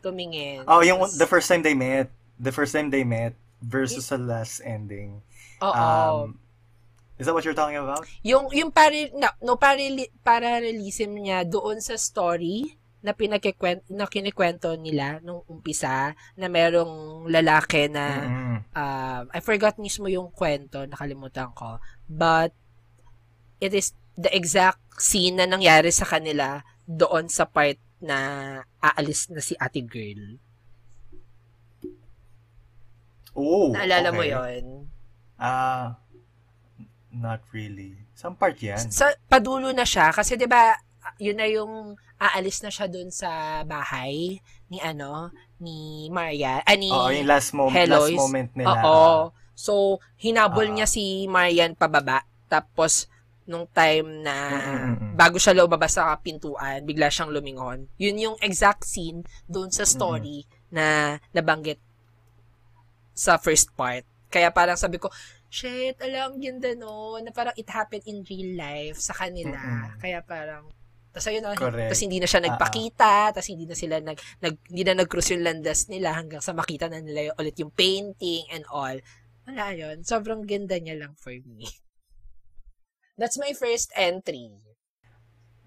tumingin. 0.05 0.61
Oh, 0.69 0.85
yung 0.85 1.01
the 1.17 1.25
first 1.25 1.49
time 1.49 1.65
they 1.65 1.73
met, 1.73 2.13
the 2.37 2.53
first 2.53 2.77
time 2.77 2.93
they 2.93 3.01
met 3.01 3.33
versus 3.57 4.13
the 4.13 4.21
last 4.21 4.61
ending. 4.61 5.25
Oo. 5.65 5.73
Um, 5.73 6.37
is 7.17 7.25
that 7.25 7.33
what 7.33 7.41
you're 7.41 7.57
talking 7.57 7.81
about? 7.81 8.05
yung 8.21 8.53
yung 8.53 8.69
pare 8.69 9.09
no, 9.09 9.33
no 9.41 9.57
parali, 9.57 10.13
parallelism 10.21 11.17
niya 11.17 11.41
doon 11.41 11.81
sa 11.81 11.97
story 11.97 12.78
na 12.99 13.15
pinagkikwento 13.15 13.87
na 13.95 14.11
kinikwento 14.11 14.75
nila 14.75 15.23
nung 15.23 15.43
umpisa 15.47 16.11
na 16.35 16.47
merong 16.51 17.25
lalaki 17.31 17.87
na 17.87 18.05
Mm-mm. 18.27 18.57
um, 18.75 19.23
I 19.31 19.39
forgot 19.39 19.79
mismo 19.79 20.11
yung 20.11 20.35
kwento, 20.35 20.83
nakalimutan 20.83 21.55
ko. 21.55 21.79
But, 22.07 22.51
it 23.59 23.75
is 23.75 23.95
the 24.19 24.31
exact 24.35 24.79
scene 24.99 25.39
na 25.39 25.47
nangyari 25.47 25.91
sa 25.95 26.03
kanila 26.03 26.63
doon 26.83 27.31
sa 27.31 27.47
part 27.47 27.79
na 28.03 28.17
aalis 28.79 29.31
na 29.31 29.43
si 29.43 29.55
ate 29.59 29.83
girl. 29.83 30.39
Oh, 33.35 33.71
Naalala 33.71 34.11
mo 34.11 34.23
okay. 34.23 34.35
yon 34.35 34.63
Ah, 35.39 35.95
not 37.15 37.39
really. 37.55 37.95
Some 38.11 38.35
part 38.35 38.59
yan. 38.59 38.91
Sa 38.91 39.15
padulo 39.31 39.71
na 39.71 39.87
siya 39.87 40.11
kasi 40.11 40.35
'di 40.35 40.51
ba 40.51 40.75
yun 41.17 41.37
na 41.37 41.47
yung 41.47 41.95
aalis 42.19 42.61
na 42.61 42.69
siya 42.69 42.85
doon 42.85 43.09
sa 43.09 43.63
bahay 43.63 44.37
ni 44.67 44.77
ano 44.77 45.31
ni 45.57 46.05
Maria 46.11 46.61
ani 46.63 46.91
Oo, 46.91 47.09
yung 47.09 47.25
last 47.25 47.55
moment, 47.55 47.73
Heloise. 47.75 48.13
last 48.13 48.19
moment 48.19 48.49
nila. 48.53 48.69
Oo. 48.85 49.01
So 49.55 49.73
hinabol 50.15 50.67
Ah. 50.69 50.73
niya 50.75 50.87
si 50.87 51.25
Marian 51.25 51.73
pababa 51.73 52.21
tapos 52.45 53.07
nung 53.43 53.65
time 53.65 54.21
na 54.21 54.35
bago 55.17 55.41
siya 55.41 55.57
lumabas 55.57 55.97
sa 55.97 56.13
pintuan, 56.21 56.85
bigla 56.85 57.09
siyang 57.09 57.33
lumingon. 57.33 57.89
Yun 57.97 58.21
yung 58.21 58.37
exact 58.39 58.85
scene 58.85 59.25
doon 59.49 59.73
sa 59.73 59.89
story 59.89 60.45
na 60.69 61.17
nabanggit 61.33 61.81
sa 63.11 63.41
first 63.41 63.73
part. 63.73 64.05
Kaya 64.29 64.53
parang 64.53 64.77
sabi 64.77 65.01
ko, 65.01 65.09
shit, 65.49 65.97
alam, 65.97 66.37
ganda 66.37 66.77
no, 66.77 67.17
na 67.17 67.33
parang 67.33 67.57
it 67.57 67.65
happened 67.65 68.05
in 68.05 68.21
real 68.21 68.53
life 68.53 69.01
sa 69.01 69.17
kanila. 69.17 69.57
Kaya 69.97 70.21
parang, 70.21 70.69
tapos 71.09 71.25
ayun 71.25 71.41
na, 71.41 71.57
Correct. 71.57 71.89
tapos 71.89 72.03
hindi 72.05 72.17
na 72.21 72.27
siya 72.29 72.39
Ah, 72.39 72.43
ah. 72.43 72.47
nagpakita, 72.53 73.13
tapos 73.33 73.49
hindi 73.49 73.65
na 73.65 73.75
sila 73.75 73.95
nag, 73.97 74.17
nag 74.45 74.55
hindi 74.69 74.83
na 74.85 74.93
nag-cruise 75.01 75.31
yung 75.33 75.45
landas 75.45 75.89
nila 75.89 76.13
hanggang 76.13 76.41
sa 76.41 76.53
makita 76.53 76.85
na 76.85 77.01
nila 77.01 77.33
yung, 77.33 77.35
ulit 77.41 77.55
yung 77.57 77.73
painting 77.73 78.45
and 78.53 78.63
all. 78.69 78.97
Wala 79.49 79.73
yun. 79.73 80.05
Sobrang 80.05 80.45
ganda 80.45 80.77
niya 80.77 81.01
lang 81.01 81.17
for 81.17 81.33
me. 81.33 81.65
That's 83.19 83.41
my 83.41 83.51
first 83.57 83.89
entry. 83.97 84.53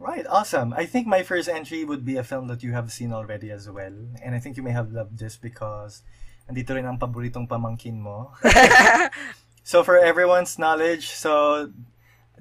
Right, 0.02 0.26
awesome. 0.26 0.74
I 0.74 0.86
think 0.86 1.06
my 1.06 1.22
first 1.22 1.46
entry 1.46 1.84
would 1.84 2.02
be 2.02 2.16
a 2.16 2.26
film 2.26 2.48
that 2.50 2.62
you 2.62 2.72
have 2.72 2.90
seen 2.90 3.12
already 3.12 3.50
as 3.50 3.70
well. 3.70 3.94
And 4.18 4.34
I 4.34 4.40
think 4.40 4.56
you 4.56 4.62
may 4.62 4.74
have 4.74 4.90
loved 4.90 5.18
this 5.18 5.38
because 5.38 6.02
andito 6.50 6.74
rin 6.74 6.86
ang 6.86 6.98
paboritong 6.98 7.46
pamangkin 7.46 8.02
mo. 8.02 8.34
so 9.62 9.82
for 9.82 9.98
everyone's 9.98 10.58
knowledge, 10.58 11.10
so 11.10 11.70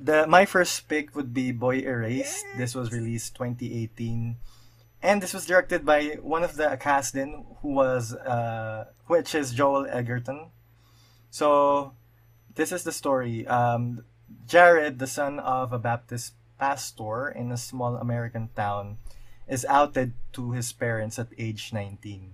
the 0.02 0.26
my 0.26 0.46
first 0.46 0.88
pick 0.90 1.16
would 1.16 1.34
be 1.34 1.52
Boy 1.52 1.86
Erased. 1.86 2.46
This 2.58 2.74
was 2.74 2.92
released 2.92 3.36
2018. 3.36 4.38
And 5.02 5.22
this 5.22 5.34
was 5.34 5.46
directed 5.46 5.86
by 5.86 6.18
one 6.22 6.44
of 6.44 6.58
the 6.58 6.78
cast 6.78 7.16
in 7.16 7.46
who 7.62 7.70
was 7.70 8.14
uh 8.14 8.90
which 9.06 9.36
is 9.36 9.54
Joel 9.54 9.86
Egerton. 9.86 10.50
So 11.30 11.94
this 12.56 12.72
is 12.72 12.84
the 12.84 12.92
story. 12.92 13.46
Um 13.48 14.04
Jared, 14.48 15.00
the 15.00 15.08
son 15.08 15.40
of 15.40 15.72
a 15.72 15.80
Baptist 15.80 16.34
pastor 16.58 17.30
in 17.30 17.52
a 17.52 17.58
small 17.58 17.96
American 17.96 18.50
town, 18.56 18.98
is 19.48 19.66
outed 19.66 20.14
to 20.34 20.52
his 20.52 20.72
parents 20.72 21.20
at 21.20 21.28
age 21.38 21.74
19. 21.74 22.34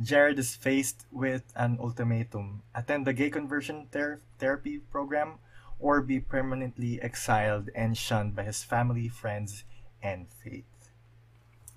Jared 0.00 0.38
is 0.38 0.54
faced 0.54 1.06
with 1.10 1.42
an 1.54 1.78
ultimatum 1.80 2.62
attend 2.74 3.06
the 3.06 3.12
gay 3.12 3.30
conversion 3.30 3.86
ther- 3.90 4.20
therapy 4.38 4.78
program 4.78 5.38
or 5.82 6.00
be 6.00 6.20
permanently 6.20 7.02
exiled 7.02 7.68
and 7.74 7.98
shunned 7.98 8.34
by 8.38 8.44
his 8.44 8.62
family, 8.62 9.08
friends, 9.08 9.64
and 10.02 10.30
faith. 10.30 10.64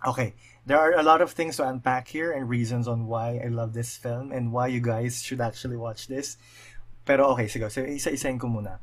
Okay, 0.05 0.33
there 0.65 0.77
are 0.77 0.93
a 0.93 1.03
lot 1.03 1.21
of 1.21 1.31
things 1.31 1.57
to 1.57 1.67
unpack 1.67 2.07
here 2.07 2.31
and 2.31 2.47
reasons 2.47 2.87
on 2.87 3.07
why 3.07 3.41
I 3.43 3.49
love 3.49 3.73
this 3.73 3.97
film 3.97 4.31
and 4.31 4.53
why 4.53 4.67
you 4.67 4.79
guys 4.79 5.23
should 5.23 5.41
actually 5.41 5.77
watch 5.77 6.07
this. 6.07 6.37
Pero 7.05 7.33
okay, 7.33 7.45
sige, 7.45 7.65
so 7.71 7.81
isa-isahin 7.81 8.37
ko 8.37 8.47
muna. 8.47 8.77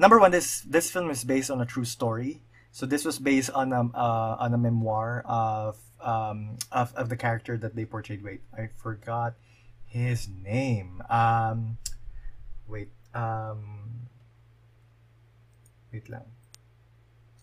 Number 0.00 0.18
one, 0.18 0.32
this 0.32 0.64
this 0.64 0.90
film 0.90 1.10
is 1.10 1.24
based 1.24 1.50
on 1.50 1.60
a 1.60 1.68
true 1.68 1.84
story. 1.84 2.40
So 2.72 2.86
this 2.86 3.04
was 3.04 3.18
based 3.18 3.50
on 3.52 3.72
a 3.72 3.92
uh, 3.92 4.36
on 4.40 4.54
a 4.54 4.60
memoir 4.60 5.24
of 5.28 5.76
um 6.00 6.56
of, 6.72 6.94
of 6.94 7.08
the 7.08 7.16
character 7.16 7.56
that 7.60 7.76
they 7.76 7.84
portrayed. 7.84 8.24
Wait, 8.24 8.40
I 8.56 8.72
forgot 8.76 9.34
his 9.84 10.28
name. 10.28 11.02
Um, 11.10 11.76
wait. 12.68 12.88
Um, 13.12 14.07
wait 15.92 16.08
lang. 16.08 16.24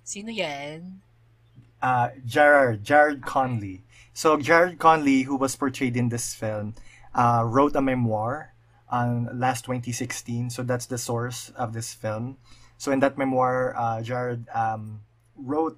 Sino 0.03 0.29
yan? 0.29 1.01
uh, 1.85 2.09
Gerard, 2.25 2.83
Jared 2.83 3.21
Conley. 3.21 3.83
So 4.13 4.37
Jared 4.37 4.79
Conley, 4.79 5.23
who 5.23 5.35
was 5.35 5.55
portrayed 5.55 5.95
in 5.95 6.09
this 6.09 6.33
film, 6.33 6.73
uh, 7.13 7.43
wrote 7.45 7.75
a 7.75 7.81
memoir 7.81 8.53
on 8.89 9.29
last 9.31 9.65
2016. 9.65 10.49
So 10.49 10.63
that's 10.63 10.87
the 10.87 10.97
source 10.97 11.51
of 11.55 11.73
this 11.73 11.93
film. 11.93 12.37
So 12.77 12.91
in 12.91 12.99
that 13.01 13.17
memoir, 13.17 13.75
uh, 13.77 14.01
Jared 14.01 14.49
um, 14.49 15.01
wrote 15.35 15.77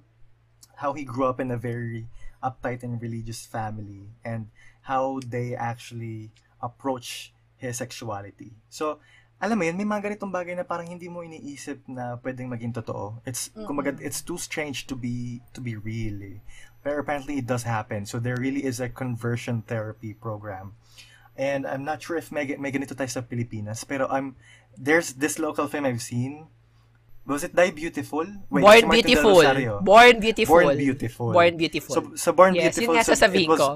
how 0.76 0.94
he 0.94 1.04
grew 1.04 1.26
up 1.26 1.40
in 1.40 1.50
a 1.50 1.58
very 1.58 2.06
uptight 2.42 2.82
and 2.82 3.02
religious 3.02 3.44
family 3.44 4.08
and 4.24 4.48
how 4.82 5.20
they 5.26 5.54
actually 5.54 6.30
approach 6.62 7.32
his 7.56 7.76
sexuality. 7.76 8.52
So, 8.70 9.00
alam 9.38 9.54
mo 9.54 9.62
yun, 9.62 9.78
may 9.78 9.86
mga 9.86 10.10
ganitong 10.10 10.34
bagay 10.34 10.58
na 10.58 10.66
parang 10.66 10.90
hindi 10.90 11.06
mo 11.06 11.22
iniisip 11.22 11.86
na 11.86 12.18
pwedeng 12.18 12.50
maging 12.50 12.74
totoo. 12.74 13.22
It's, 13.22 13.54
kumbaga, 13.54 13.94
it's 14.02 14.18
too 14.18 14.38
strange 14.38 14.90
to 14.90 14.98
be, 14.98 15.38
to 15.54 15.62
be 15.62 15.78
real 15.78 16.18
eh. 16.22 16.38
But 16.82 16.98
apparently 16.98 17.38
it 17.38 17.46
does 17.46 17.62
happen. 17.62 18.02
So 18.06 18.18
there 18.18 18.34
really 18.34 18.66
is 18.66 18.82
a 18.82 18.90
conversion 18.90 19.62
therapy 19.62 20.14
program. 20.14 20.74
And 21.38 21.70
I'm 21.70 21.86
not 21.86 22.02
sure 22.02 22.18
if 22.18 22.34
may, 22.34 22.50
may 22.58 22.74
ganito 22.74 22.98
tayo 22.98 23.06
sa 23.06 23.22
Pilipinas, 23.22 23.86
pero 23.86 24.10
I'm, 24.10 24.34
there's 24.74 25.14
this 25.14 25.38
local 25.38 25.70
film 25.70 25.86
I've 25.86 26.02
seen. 26.02 26.50
Was 27.22 27.44
it 27.44 27.54
Die 27.54 27.70
Beautiful? 27.70 28.26
Wait, 28.50 28.62
Born 28.64 28.90
Martin 28.90 28.90
Del 28.90 29.22
Beautiful. 29.22 29.34
Born 29.84 30.16
Beautiful. 30.18 30.54
Born 30.58 30.76
Beautiful. 30.76 31.30
Born 31.30 31.54
Beautiful. 31.54 31.94
So, 31.94 32.00
so 32.18 32.32
Born 32.32 32.58
yes, 32.58 32.74
Beautiful. 32.74 32.94
yun 32.94 32.98
nga 32.98 33.06
so 33.06 33.14
sasabihin 33.14 33.46
it 33.46 33.52
was, 33.54 33.60
ko. 33.60 33.70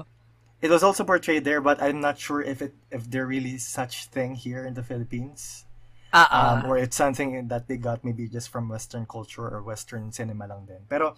It 0.63 0.71
was 0.71 0.79
also 0.81 1.03
portrayed 1.03 1.43
there, 1.43 1.59
but 1.59 1.83
I'm 1.83 1.99
not 1.99 2.15
sure 2.15 2.39
if 2.39 2.63
it 2.63 2.71
if 2.87 3.11
there 3.11 3.27
really 3.27 3.59
is 3.59 3.67
such 3.67 4.07
thing 4.07 4.39
here 4.39 4.63
in 4.63 4.79
the 4.79 4.83
Philippines, 4.83 5.67
Ah, 6.15 6.61
um, 6.61 6.69
or 6.69 6.77
it's 6.77 6.95
something 6.95 7.49
that 7.49 7.67
they 7.67 7.75
got 7.75 8.05
maybe 8.05 8.29
just 8.29 8.47
from 8.47 8.69
Western 8.69 9.03
culture 9.09 9.49
or 9.49 9.65
Western 9.65 10.13
cinema 10.13 10.45
lang 10.45 10.69
din. 10.69 10.85
Pero 10.87 11.17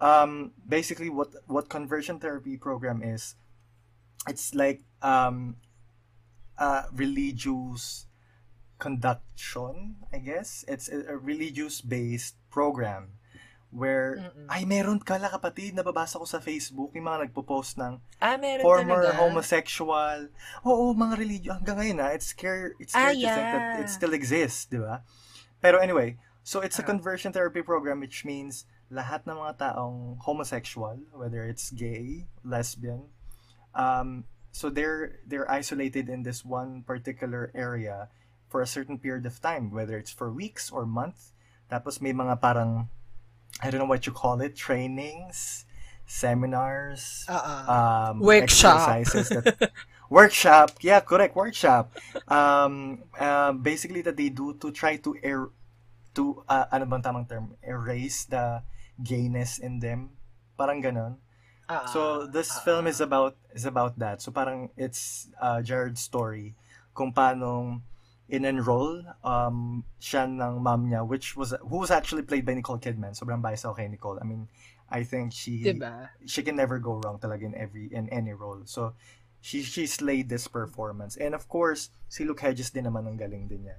um, 0.00 0.54
basically, 0.62 1.10
what 1.10 1.34
what 1.50 1.68
conversion 1.68 2.22
therapy 2.22 2.56
program 2.56 3.02
is, 3.02 3.34
it's 4.30 4.54
like 4.54 4.86
um, 5.02 5.58
a 6.56 6.86
religious 6.94 8.06
conduction, 8.78 9.98
I 10.14 10.22
guess. 10.22 10.64
It's 10.70 10.86
a, 10.86 11.04
a 11.12 11.16
religious 11.18 11.82
based 11.82 12.38
program 12.54 13.18
where 13.74 14.22
Mm-mm. 14.22 14.46
ay 14.46 14.62
meron 14.62 15.02
kala 15.02 15.26
kapatid 15.26 15.74
nababasa 15.74 16.14
ko 16.14 16.22
sa 16.22 16.38
Facebook 16.38 16.94
yung 16.94 17.04
mga 17.04 17.26
nagpo-post 17.26 17.74
ng 17.74 17.98
ah, 18.22 18.38
former 18.62 19.02
talaga. 19.02 19.18
homosexual. 19.18 20.30
Oo, 20.62 20.94
mga 20.94 21.14
religion 21.18 21.52
hanggang 21.58 21.82
ngayon 21.82 21.98
ah, 21.98 22.14
it's 22.14 22.30
scary 22.30 22.70
it's 22.78 22.94
Ah, 22.94 23.10
scary 23.10 23.18
to 23.18 23.28
think 23.28 23.48
that 23.50 23.82
it 23.82 23.90
still 23.90 24.14
exists, 24.14 24.70
di 24.70 24.78
ba? 24.78 25.02
Pero 25.58 25.82
anyway, 25.82 26.14
so 26.40 26.62
it's 26.62 26.78
a 26.78 26.86
Ah. 26.86 26.88
conversion 26.88 27.34
therapy 27.34 27.60
program 27.60 27.98
which 27.98 28.22
means 28.22 28.62
lahat 28.88 29.26
ng 29.26 29.34
mga 29.34 29.58
taong 29.58 30.22
homosexual, 30.22 30.94
whether 31.10 31.42
it's 31.42 31.74
gay, 31.74 32.30
lesbian, 32.46 33.10
um, 33.74 34.22
so 34.54 34.70
they're 34.70 35.18
they're 35.26 35.50
isolated 35.50 36.06
in 36.06 36.22
this 36.22 36.46
one 36.46 36.86
particular 36.86 37.50
area 37.58 38.06
for 38.46 38.62
a 38.62 38.70
certain 38.70 39.02
period 39.02 39.26
of 39.26 39.42
time, 39.42 39.74
whether 39.74 39.98
it's 39.98 40.14
for 40.14 40.30
weeks 40.30 40.70
or 40.70 40.86
month. 40.86 41.34
Tapos 41.66 41.98
may 41.98 42.14
mga 42.14 42.38
parang 42.38 42.86
I 43.62 43.70
don't 43.70 43.78
know 43.80 43.86
what 43.90 44.06
you 44.06 44.12
call 44.12 44.40
it, 44.40 44.56
trainings, 44.56 45.64
seminars, 46.06 47.24
ah. 47.28 48.10
um, 48.10 48.20
Workshop. 48.20 48.88
exercises 48.88 49.28
that 49.30 49.70
workshop 50.10 50.70
yeah 50.84 51.00
correct 51.00 51.34
workshop 51.34 51.90
um 52.28 53.02
uh, 53.18 53.50
basically 53.56 54.02
that 54.04 54.14
they 54.16 54.28
do 54.28 54.52
to 54.60 54.70
try 54.70 54.96
to 55.00 55.16
er- 55.24 55.50
to, 56.14 56.42
uh, 56.48 56.66
ano 56.70 56.86
bang 56.86 57.02
tamang 57.02 57.26
term, 57.28 57.58
erase 57.66 58.24
the 58.30 58.62
gayness 59.02 59.58
in 59.58 59.82
them. 59.82 60.14
Parang 60.54 60.78
ganon. 60.80 61.18
Ah, 61.66 61.90
So 61.90 62.26
this 62.30 62.54
ah, 62.54 62.60
film 62.62 62.86
is 62.86 63.00
about 63.02 63.34
is 63.52 63.66
about 63.66 63.98
that. 63.98 64.22
So 64.22 64.30
parang 64.30 64.70
it's 64.78 65.28
uh, 65.42 65.60
Jared's 65.60 66.00
story 66.00 66.54
kung 66.94 67.10
paano 67.10 67.82
in-enroll 68.28 69.04
um, 69.22 69.84
siya 70.00 70.24
ng 70.24 70.62
mom 70.64 70.88
niya 70.88 71.04
which 71.06 71.36
was 71.36 71.52
who 71.60 71.76
was 71.84 71.90
actually 71.92 72.22
played 72.24 72.44
by 72.44 72.54
Nicole 72.54 72.78
Kidman. 72.80 73.12
Sobrang 73.12 73.42
bias 73.42 73.64
ako 73.64 73.74
kay 73.76 73.88
Nicole. 73.88 74.18
I 74.20 74.24
mean, 74.24 74.48
I 74.88 75.04
think 75.04 75.32
she 75.32 75.76
Diba? 75.76 76.08
she 76.24 76.42
can 76.42 76.56
never 76.56 76.78
go 76.78 77.00
wrong 77.04 77.18
talaga 77.20 77.44
in 77.44 77.54
every 77.54 77.92
in 77.92 78.08
any 78.08 78.32
role. 78.32 78.62
So 78.64 78.94
she 79.44 79.60
she 79.62 79.84
slayed 79.86 80.28
this 80.32 80.48
performance. 80.48 81.16
And 81.20 81.34
of 81.34 81.48
course, 81.48 81.90
si 82.08 82.24
Luke 82.24 82.40
Hedges 82.40 82.70
din 82.72 82.88
naman 82.88 83.04
ang 83.04 83.16
galing 83.20 83.44
din 83.48 83.68
niya. 83.68 83.78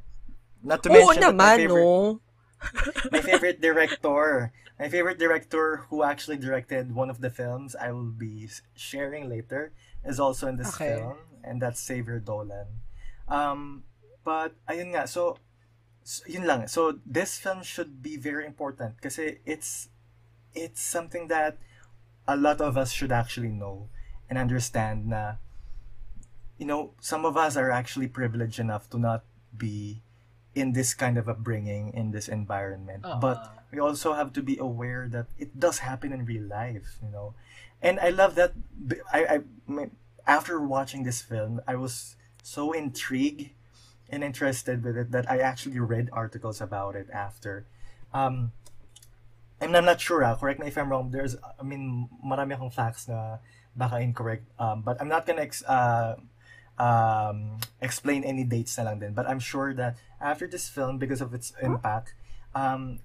Not 0.61 0.81
to 0.85 0.89
Oo 0.89 0.93
mention 0.93 1.37
my 1.37 1.57
favorite 1.57 1.89
no? 1.89 2.21
my 3.11 3.21
favorite 3.21 3.61
director. 3.61 4.51
My 4.79 4.89
favorite 4.89 5.17
director 5.17 5.87
who 5.89 6.03
actually 6.03 6.37
directed 6.37 6.91
one 6.93 7.09
of 7.09 7.21
the 7.21 7.29
films 7.31 7.75
I 7.79 7.91
will 7.95 8.11
be 8.11 8.49
sharing 8.75 9.29
later 9.29 9.71
is 10.03 10.19
also 10.19 10.47
in 10.51 10.57
this 10.59 10.75
Okay. 10.75 10.99
film, 10.99 11.17
and 11.43 11.61
that's 11.61 11.79
Xavier 11.79 12.19
Dolan. 12.19 12.67
Um, 13.27 13.83
but 14.25 14.57
ayun 14.65 14.97
nga, 14.97 15.05
so, 15.05 15.37
so 16.03 16.25
yun 16.25 16.49
lang. 16.49 16.67
So 16.67 16.97
this 17.05 17.37
film 17.37 17.61
should 17.61 18.01
be 18.01 18.17
very 18.17 18.43
important 18.49 18.99
kasi 18.99 19.39
it's 19.45 19.93
it's 20.57 20.81
something 20.81 21.29
that 21.29 21.61
a 22.25 22.35
lot 22.35 22.59
of 22.59 22.75
us 22.75 22.91
should 22.91 23.13
actually 23.13 23.53
know 23.53 23.87
and 24.27 24.41
understand 24.41 25.05
na 25.07 25.37
you 26.57 26.65
know, 26.65 26.95
some 27.01 27.25
of 27.25 27.35
us 27.35 27.57
are 27.57 27.69
actually 27.69 28.07
privileged 28.07 28.59
enough 28.59 28.89
to 28.89 28.97
not 28.97 29.23
be 29.57 30.01
in 30.55 30.71
this 30.71 30.93
kind 30.93 31.17
of 31.17 31.27
upbringing 31.27 31.91
in 31.93 32.11
this 32.11 32.27
environment 32.31 33.03
Oo. 33.03 33.19
but 33.19 33.59
we 33.71 33.79
also 33.79 34.15
have 34.15 34.31
to 34.31 34.41
be 34.41 34.57
aware 34.57 35.07
that 35.11 35.27
it 35.37 35.59
does 35.59 35.83
happen 35.83 36.15
in 36.15 36.23
real 36.23 36.47
life 36.47 36.95
you 37.03 37.11
know 37.11 37.35
and 37.83 37.99
i 37.99 38.07
love 38.07 38.35
that 38.39 38.55
i, 39.11 39.39
I 39.39 39.87
after 40.25 40.59
watching 40.63 41.03
this 41.03 41.19
film 41.19 41.59
i 41.67 41.75
was 41.75 42.15
so 42.41 42.71
intrigued 42.71 43.51
and 44.09 44.23
interested 44.23 44.83
with 44.83 44.97
it 44.97 45.11
that 45.11 45.29
i 45.29 45.39
actually 45.39 45.79
read 45.79 46.09
articles 46.11 46.61
about 46.61 46.95
it 46.95 47.07
after 47.13 47.65
um 48.13 48.51
and 49.59 49.75
i'm 49.75 49.85
not 49.85 49.99
sure 49.99 50.23
ah, 50.23 50.35
correct 50.35 50.59
me 50.59 50.67
if 50.67 50.77
i'm 50.77 50.89
wrong 50.89 51.11
there's 51.11 51.35
i 51.59 51.63
mean 51.63 52.09
marami 52.23 52.53
akong 52.53 52.71
facts 52.71 53.07
na 53.07 53.37
baka 53.75 53.99
incorrect 53.99 54.45
um, 54.59 54.81
but 54.81 54.99
i'm 55.01 55.09
not 55.09 55.25
gonna 55.25 55.41
ex- 55.41 55.65
uh, 55.65 56.15
um, 56.77 57.57
explain 57.81 58.23
any 58.23 58.43
dates 58.43 58.77
na 58.77 58.83
lang 58.83 58.99
din. 58.99 59.13
But 59.13 59.27
I'm 59.27 59.39
sure 59.39 59.73
that 59.73 59.97
after 60.19 60.47
this 60.47 60.67
film, 60.67 60.97
because 60.97 61.21
of 61.21 61.33
its 61.33 61.53
impact, 61.61 62.13
um, 62.53 62.99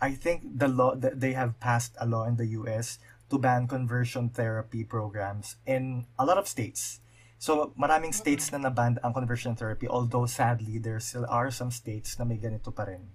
I 0.00 0.14
think 0.14 0.58
the 0.58 0.68
law 0.68 0.94
that 0.94 1.20
they 1.20 1.32
have 1.32 1.58
passed 1.58 1.94
a 1.98 2.06
law 2.06 2.24
in 2.24 2.36
the 2.36 2.46
U.S. 2.62 2.98
to 3.30 3.38
ban 3.38 3.66
conversion 3.66 4.30
therapy 4.30 4.84
programs 4.84 5.56
in 5.66 6.06
a 6.18 6.24
lot 6.24 6.38
of 6.38 6.46
states. 6.46 7.00
So 7.38 7.70
maraming 7.78 8.12
states 8.12 8.50
na 8.50 8.58
naban 8.58 8.98
ang 9.02 9.14
conversion 9.14 9.54
therapy 9.54 9.86
although 9.86 10.26
sadly 10.26 10.82
there 10.82 10.98
still 10.98 11.26
are 11.30 11.54
some 11.54 11.70
states 11.70 12.18
na 12.18 12.26
may 12.26 12.36
ganito 12.36 12.74
pa 12.74 12.90
rin 12.90 13.14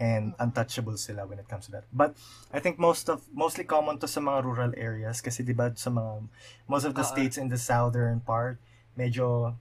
and 0.00 0.34
untouchable 0.40 0.96
sila 0.96 1.28
when 1.28 1.38
it 1.38 1.46
comes 1.46 1.70
to 1.70 1.72
that. 1.78 1.86
But 1.94 2.18
I 2.50 2.58
think 2.58 2.82
most 2.82 3.06
of 3.06 3.22
mostly 3.30 3.62
common 3.62 4.02
to 4.02 4.08
sa 4.10 4.18
mga 4.18 4.42
rural 4.42 4.72
areas 4.74 5.22
kasi 5.22 5.46
'di 5.46 5.54
ba 5.54 5.70
sa 5.78 5.92
mga 5.92 6.26
most 6.66 6.82
of 6.82 6.98
the 6.98 7.06
states 7.06 7.38
in 7.38 7.46
the 7.46 7.60
southern 7.60 8.18
part 8.24 8.58
medyo 8.98 9.54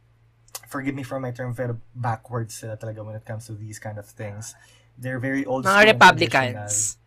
forgive 0.66 0.96
me 0.96 1.04
for 1.04 1.20
my 1.22 1.30
term 1.30 1.54
pero 1.54 1.78
backwards 1.94 2.66
sila 2.66 2.78
talaga 2.78 3.06
when 3.06 3.14
it 3.14 3.26
comes 3.30 3.46
to 3.46 3.54
these 3.54 3.78
kind 3.78 4.02
of 4.02 4.10
things. 4.10 4.58
They're 5.00 5.22
very 5.22 5.46
old 5.46 5.64
Mga 5.64 5.96
Republicans. 5.96 6.98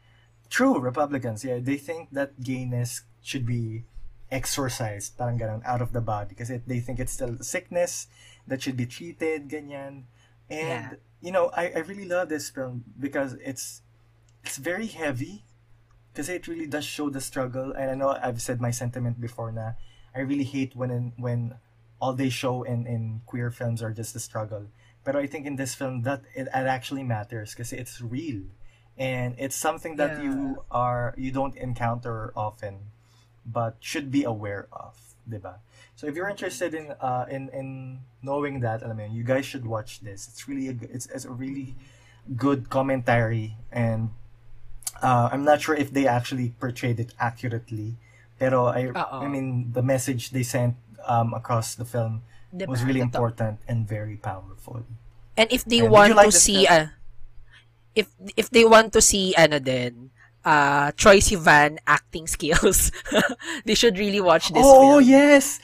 True, 0.49 0.81
Republicans. 0.81 1.45
Yeah, 1.45 1.61
they 1.61 1.77
think 1.77 2.13
that 2.13 2.41
gayness 2.41 3.05
should 3.25 3.45
be 3.45 3.85
exorcised, 4.33 5.14
parang 5.21 5.38
ganun, 5.38 5.61
out 5.68 5.85
of 5.85 5.92
the 5.92 6.01
body. 6.01 6.35
Kasi 6.35 6.64
they 6.66 6.81
think 6.81 6.99
it's 6.99 7.12
still 7.12 7.37
a 7.38 7.45
sickness 7.45 8.09
that 8.49 8.64
should 8.64 8.77
be 8.77 8.88
treated, 8.88 9.53
ganyan. 9.53 10.09
And, 10.51 10.97
you 11.21 11.31
know, 11.31 11.53
I, 11.55 11.71
I 11.77 11.79
really 11.85 12.09
love 12.09 12.29
this 12.33 12.49
film 12.51 12.85
because 12.99 13.37
it's 13.45 13.85
it's 14.42 14.57
very 14.57 14.88
heavy. 14.88 15.45
Kasi 16.16 16.35
it 16.40 16.49
really 16.49 16.66
does 16.66 16.85
show 16.85 17.09
the 17.09 17.21
struggle. 17.21 17.73
And 17.73 17.92
I 17.92 17.95
know 17.95 18.16
I've 18.16 18.42
said 18.42 18.61
my 18.61 18.73
sentiment 18.73 19.21
before 19.21 19.53
na 19.53 19.77
I 20.16 20.21
really 20.21 20.45
hate 20.45 20.75
when 20.75 21.12
when 21.16 21.57
all 22.01 22.12
they 22.12 22.29
show 22.29 22.64
in, 22.64 22.85
in 22.85 23.23
queer 23.25 23.53
films 23.53 23.81
are 23.81 23.92
just 23.92 24.12
the 24.12 24.21
struggle. 24.21 24.66
But 25.05 25.16
I 25.16 25.27
think 25.27 25.47
in 25.47 25.57
this 25.57 25.75
film 25.75 26.03
that 26.03 26.23
it, 26.35 26.49
it 26.53 26.66
actually 26.68 27.03
matters 27.05 27.55
kasi 27.55 27.77
it's 27.77 28.01
real. 28.01 28.42
And 28.99 29.35
it's 29.38 29.57
something 29.57 29.97
that 29.97 30.18
Yeah. 30.21 30.25
you 30.29 30.37
are 30.68 31.14
you 31.16 31.33
don't 31.33 31.57
encounter 31.57 32.29
often 32.37 32.91
but 33.46 33.76
should 33.81 34.11
be 34.11 34.24
aware 34.24 34.66
of, 34.72 34.94
'di 35.28 35.38
ba? 35.38 35.59
So 35.96 36.07
if 36.07 36.14
you're 36.18 36.28
interested 36.31 36.74
in 36.74 36.94
uh 36.98 37.26
in 37.31 37.48
in 37.55 38.00
knowing 38.22 38.61
that, 38.62 38.83
alam 38.83 38.98
mo 38.98 39.07
you 39.07 39.22
guys 39.22 39.46
should 39.46 39.66
watch 39.66 40.00
this. 40.02 40.26
It's 40.31 40.46
really 40.48 40.68
a, 40.70 40.76
it's, 40.90 41.07
it's 41.11 41.26
a 41.26 41.35
really 41.35 41.74
good 42.38 42.70
commentary 42.70 43.59
and 43.74 44.11
uh, 45.02 45.28
I'm 45.33 45.42
not 45.42 45.61
sure 45.61 45.74
if 45.74 45.90
they 45.90 46.07
actually 46.07 46.55
portrayed 46.61 47.00
it 47.02 47.11
accurately. 47.18 47.98
Pero 48.38 48.70
I 48.70 48.94
Oo. 48.94 49.18
I 49.22 49.26
mean 49.26 49.74
the 49.74 49.83
message 49.83 50.31
they 50.31 50.42
sent 50.46 50.78
um 51.07 51.35
across 51.35 51.74
the 51.74 51.85
film 51.87 52.22
Diba? 52.55 52.68
was 52.70 52.83
really 52.87 53.02
important 53.02 53.59
and 53.66 53.87
very 53.88 54.16
powerful. 54.16 54.87
And 55.37 55.48
if 55.50 55.64
they 55.66 55.83
And 55.83 55.90
want 55.90 56.14
like 56.14 56.31
to 56.31 56.38
see 56.38 56.66
film? 56.66 56.70
uh, 56.70 56.87
if 57.94 58.09
if 58.37 58.48
they 58.50 58.64
want 58.64 58.92
to 58.94 59.00
see 59.02 59.35
ano 59.37 59.59
din 59.59 60.12
uh 60.44 60.92
Troy 60.96 61.18
Sivan 61.18 61.78
acting 61.87 62.26
skills, 62.26 62.90
they 63.66 63.74
should 63.74 63.98
really 63.98 64.20
watch 64.20 64.48
this 64.50 64.64
oh 64.64 64.98
film. 64.98 65.09
yes, 65.09 65.61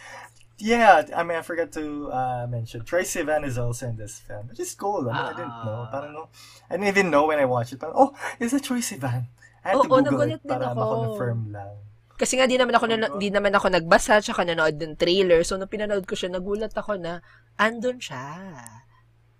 yeah. 0.59 1.03
I 1.15 1.23
mean, 1.23 1.39
I 1.39 1.43
forgot 1.43 1.73
to 1.79 2.11
uh, 2.11 2.47
mention 2.51 2.85
Troy 2.85 3.03
Sivan 3.03 3.45
is 3.45 3.59
also 3.59 3.89
in 3.89 3.97
this 3.97 4.19
film, 4.21 4.49
which 4.49 4.61
is 4.61 4.75
cool. 4.75 5.09
I, 5.09 5.13
mean, 5.13 5.23
I 5.23 5.35
didn't 5.35 5.59
know. 5.67 5.81
Ah. 5.87 5.91
Parang 5.91 6.13
no, 6.13 6.23
I 6.71 6.77
didn't 6.77 6.89
even 6.89 7.11
know 7.11 7.27
when 7.27 7.39
I 7.39 7.47
watched 7.47 7.73
it. 7.73 7.81
Parang, 7.81 7.97
oh, 7.97 8.11
is 8.39 8.53
that 8.53 8.63
Troy 8.63 8.79
Sivan? 8.79 9.31
I 9.65 9.75
had 9.75 9.83
to 9.83 9.91
Oo, 9.91 9.91
Google 9.91 10.03
nagulat 10.07 10.39
it 10.39 10.43
para 10.47 10.75
ma-confirm 10.75 11.53
lang. 11.53 11.75
Kasi 12.19 12.35
nga 12.35 12.51
di 12.51 12.59
naman 12.59 12.75
ako 12.75 12.87
na, 12.91 13.09
di 13.15 13.31
naman 13.31 13.55
ako 13.55 13.71
nagbasa 13.71 14.19
tsaka 14.19 14.43
nanood 14.43 14.75
ng 14.75 14.99
trailer. 14.99 15.47
So 15.47 15.55
nung 15.55 15.71
pinanood 15.71 16.03
ko 16.03 16.19
siya, 16.19 16.35
nagulat 16.35 16.75
ako 16.75 16.99
na 16.99 17.23
andun 17.55 18.03
siya. 18.03 18.59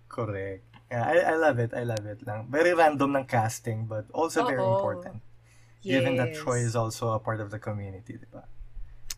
Correct. 0.07 0.63
Yeah, 0.89 1.05
I, 1.05 1.15
I 1.21 1.35
love 1.35 1.59
it. 1.59 1.75
I 1.75 1.83
love 1.83 2.07
it 2.07 2.23
lang. 2.25 2.47
Very 2.49 2.73
random 2.73 3.19
ng 3.19 3.27
casting, 3.29 3.85
but 3.85 4.07
also 4.15 4.47
very 4.47 4.63
Oo. 4.63 5.21
Important. 5.79 6.03
Given 6.03 6.13
that 6.17 6.29
Yes. 6.35 6.39
Troy 6.43 6.59
is 6.59 6.75
also 6.75 7.11
a 7.15 7.19
part 7.19 7.39
of 7.39 7.49
the 7.51 7.59
community, 7.59 8.19
di 8.19 8.27
ba? 8.27 8.43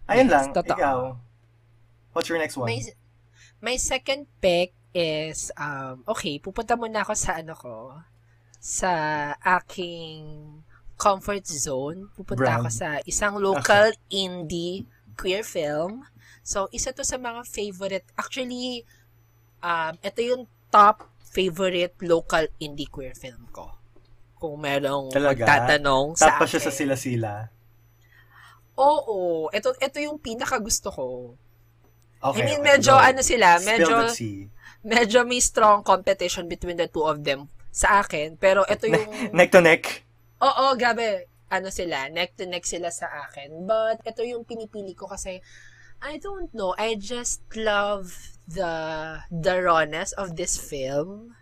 Ayun 0.10 0.30
Yes, 0.30 0.32
lang. 0.32 0.54
totoo. 0.54 0.76
Ikaw, 0.78 0.98
what's 2.14 2.30
your 2.30 2.38
next 2.38 2.58
one? 2.58 2.70
My, 2.70 2.80
my 3.62 3.76
second 3.78 4.28
pick 4.40 4.74
is, 4.94 5.52
um, 5.58 6.04
okay, 6.08 6.38
pupunta 6.38 6.76
muna 6.76 7.02
ako 7.02 7.14
sa 7.16 7.40
ano 7.40 7.56
ko, 7.56 7.76
sa 8.60 8.92
aking 9.42 10.62
comfort 10.98 11.48
zone. 11.48 12.14
Pupunta 12.14 12.46
Brand. 12.46 12.62
ako 12.62 12.70
sa 12.70 13.00
isang 13.10 13.42
local 13.42 13.90
indie 14.12 14.86
queer 15.18 15.42
film. 15.42 16.06
So, 16.44 16.70
isa 16.70 16.94
to 16.94 17.02
sa 17.02 17.18
mga 17.18 17.46
favorite, 17.46 18.06
actually, 18.18 18.86
um, 19.62 19.98
ito 20.02 20.20
yung 20.22 20.44
top 20.70 21.10
favorite 21.22 21.96
local 22.02 22.46
indie 22.60 22.90
queer 22.90 23.14
film 23.14 23.48
ko. 23.50 23.81
Kung 24.42 24.58
merong 24.58 25.14
Talaga? 25.14 25.46
magtatanong 25.46 26.18
sa 26.18 26.34
Tapos 26.34 26.50
siya 26.50 26.62
sa 26.66 26.74
sila-sila. 26.74 27.54
Oo. 28.74 29.54
Ito, 29.54 29.78
ito 29.78 29.98
yung 30.02 30.18
pinaka 30.18 30.58
gusto 30.58 30.90
ko. 30.90 31.06
Okay, 32.22 32.42
I 32.42 32.46
mean, 32.50 32.62
okay, 32.62 32.70
medyo 32.74 32.94
go. 32.94 33.02
ano 33.02 33.22
sila, 33.22 33.62
medyo 33.62 33.94
medyo 34.82 35.20
may 35.26 35.42
strong 35.42 35.82
competition 35.86 36.50
between 36.50 36.78
the 36.78 36.90
two 36.90 37.06
of 37.06 37.22
them 37.22 37.50
sa 37.70 38.02
akin. 38.02 38.38
Pero 38.38 38.66
ito 38.66 38.90
yung, 38.90 39.34
Neck 39.38 39.54
to 39.54 39.62
neck. 39.62 40.06
oo, 40.42 40.74
grabe, 40.74 41.30
ano 41.50 41.70
sila, 41.70 42.10
neck 42.10 42.34
to 42.38 42.46
neck 42.50 42.66
sila 42.66 42.90
sa 42.90 43.10
akin. 43.30 43.66
But 43.66 44.02
ito 44.06 44.26
yung 44.26 44.46
pinipili 44.46 44.98
ko 44.98 45.06
kasi, 45.06 45.42
I 46.02 46.18
don't 46.18 46.50
know, 46.54 46.74
I 46.78 46.98
just 46.98 47.46
love 47.54 48.34
the, 48.50 48.74
the 49.30 49.62
rawness 49.62 50.14
of 50.18 50.34
this 50.38 50.58
film. 50.58 51.38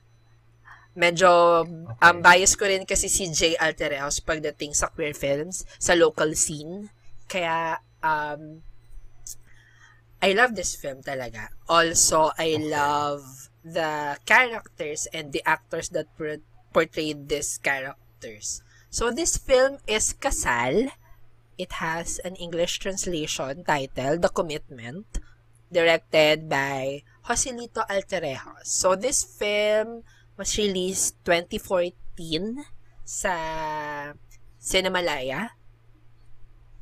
Medyo, 0.97 1.63
um, 1.86 2.17
bias 2.21 2.58
ko 2.58 2.65
rin 2.65 2.84
kasi 2.84 3.08
si 3.08 3.30
Jay 3.30 3.54
Altereos 3.56 4.19
pagdating 4.25 4.73
sa 4.73 4.89
queer 4.89 5.13
films, 5.13 5.63
sa 5.78 5.93
local 5.93 6.34
scene. 6.34 6.89
Kaya, 7.30 7.80
um, 8.02 8.65
I 10.19 10.36
love 10.36 10.56
this 10.56 10.75
film 10.75 10.99
talaga. 10.99 11.47
Also, 11.71 12.36
I 12.36 12.60
love 12.60 13.47
the 13.63 14.19
characters 14.28 15.08
and 15.15 15.32
the 15.32 15.39
actors 15.47 15.89
that 15.95 16.12
por- 16.17 16.43
portrayed 16.73 17.30
these 17.32 17.58
characters. 17.58 18.60
So, 18.89 19.12
this 19.12 19.38
film 19.38 19.80
is 19.88 20.12
Kasal. 20.17 20.91
It 21.56 21.80
has 21.80 22.19
an 22.25 22.36
English 22.36 22.80
translation 22.80 23.63
title, 23.63 24.19
The 24.19 24.32
Commitment, 24.32 25.08
directed 25.71 26.49
by 26.49 27.04
Joselito 27.23 27.88
Alterejos. 27.88 28.67
So, 28.67 28.95
this 28.95 29.23
film 29.23 30.04
was 30.39 30.56
released 30.56 31.19
2014 31.28 32.63
sa 33.04 33.36
Cinemalaya. 34.56 35.52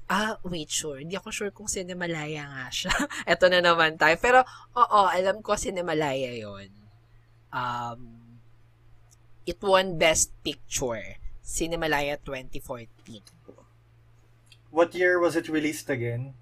Ah, 0.07 0.37
wait, 0.45 0.69
sure. 0.69 1.01
Hindi 1.01 1.17
ako 1.17 1.29
sure 1.33 1.49
kung 1.51 1.65
Cinemalaya 1.65 2.45
nga 2.45 2.69
siya. 2.69 2.93
Ito 3.33 3.49
na 3.49 3.59
naman 3.65 3.97
tayo. 3.97 4.13
Pero, 4.21 4.45
oo, 4.77 5.01
alam 5.09 5.41
ko 5.41 5.57
Cinemalaya 5.57 6.37
yon 6.37 6.69
Um, 7.47 8.37
it 9.49 9.57
won 9.65 9.97
Best 9.97 10.37
Picture. 10.45 11.17
Cinemalaya 11.41 12.21
2014. 12.21 13.23
What 14.69 14.93
year 14.93 15.17
was 15.17 15.33
it 15.33 15.49
released 15.49 15.89
again? 15.89 16.37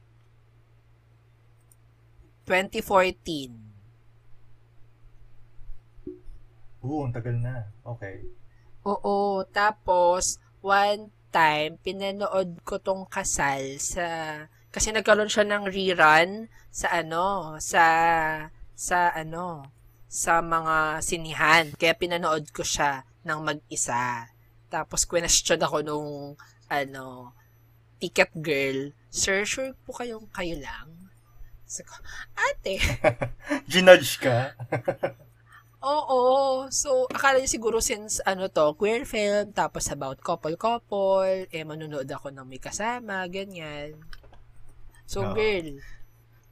2014. 2.49 3.74
Oo, 6.85 7.09
ang 7.09 7.13
tagal 7.17 7.33
na. 7.41 7.65
Okay. 7.81 8.21
Oo, 8.85 9.41
tapos 9.49 10.37
one 10.61 11.09
time 11.33 11.81
pinanood 11.81 12.61
ko 12.61 12.77
tong 12.77 13.09
kasal 13.09 13.81
sa 13.81 14.05
kasi 14.69 14.93
nagkaroon 14.93 15.31
siya 15.31 15.49
ng 15.49 15.65
rerun 15.65 16.45
sa 16.69 16.93
ano, 16.93 17.57
sa 17.57 17.85
sa 18.77 19.09
ano, 19.17 19.65
sa 20.05 20.45
mga 20.45 21.01
sinihan. 21.01 21.65
Kaya 21.73 21.97
pinanood 21.97 22.53
ko 22.53 22.61
siya 22.61 23.01
ng 23.25 23.39
mag-isa. 23.41 24.29
Tapos 24.69 25.09
question 25.09 25.57
ako 25.57 25.81
nung 25.81 26.37
ano, 26.69 27.33
ticket 27.97 28.29
girl, 28.37 28.93
Sir, 29.09 29.47
sure 29.47 29.73
po 29.87 29.95
kayong 29.97 30.29
kayo 30.29 30.59
lang? 30.61 31.09
Ko, 31.65 31.95
ate. 32.37 32.77
Ginudge 33.71 34.21
ka? 34.21 34.53
Oo. 35.85 36.65
So, 36.73 37.05
akala 37.13 37.37
niya 37.37 37.61
siguro 37.61 37.77
since 37.77 38.17
ano 38.25 38.49
to, 38.49 38.73
queer 38.73 39.05
film, 39.05 39.53
tapos 39.53 39.85
about 39.93 40.17
couple-couple, 40.17 41.45
eh, 41.53 41.61
manunood 41.61 42.09
ako 42.09 42.33
ng 42.33 42.41
may 42.41 42.57
kasama, 42.57 43.21
ganyan. 43.29 43.93
So, 45.05 45.21
Oo. 45.21 45.37
girl, 45.37 45.77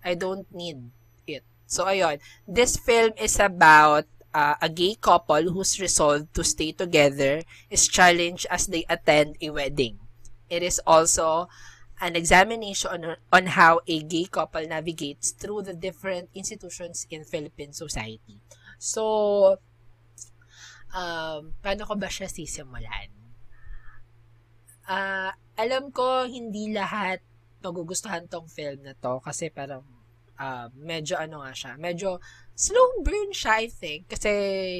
I 0.06 0.13
don't 0.13 0.46
need 0.54 0.86
it. 1.26 1.41
So, 1.65 1.89
ayun. 1.89 2.22
This 2.46 2.78
film 2.78 3.17
is 3.17 3.41
about 3.41 4.06
uh, 4.38 4.54
a 4.62 4.69
gay 4.69 4.93
couple 5.02 5.50
who's 5.50 5.82
resolved 5.82 6.30
to 6.38 6.46
stay 6.46 6.69
together 6.69 7.41
is 7.74 7.89
challenged 7.89 8.46
as 8.54 8.69
they 8.69 8.86
attend 8.86 9.41
a 9.41 9.50
wedding. 9.50 9.98
It 10.46 10.62
is 10.62 10.78
also 10.86 11.50
an 11.98 12.13
examination 12.13 12.93
on, 12.93 13.17
on 13.34 13.46
how 13.58 13.82
a 13.89 13.98
gay 14.06 14.30
couple 14.30 14.62
navigates 14.69 15.34
through 15.34 15.65
the 15.65 15.74
different 15.74 16.30
institutions 16.38 17.10
in 17.10 17.26
Philippine 17.26 17.74
society. 17.74 18.38
So, 18.84 19.04
um, 20.91 21.56
paano 21.63 21.88
ko 21.88 21.96
ba 21.96 22.12
siya 22.12 22.28
sisimulan? 22.28 23.08
Ah, 24.84 25.32
alam 25.56 25.88
ko 25.96 26.28
hindi 26.28 26.76
lahat 26.76 27.24
magugustuhan 27.63 28.28
tong 28.28 28.52
film 28.52 28.84
na 28.84 28.91
to 28.91 29.24
kasi 29.24 29.48
parang 29.48 29.88
ah, 30.36 30.67
medyo 30.76 31.15
ano 31.15 31.39
nga 31.39 31.56
siya, 31.56 31.72
medyo 31.80 32.19
slow 32.52 33.00
burn 33.00 33.32
siya 33.32 33.63
I 33.63 33.72
think 33.72 34.12
kasi 34.12 34.30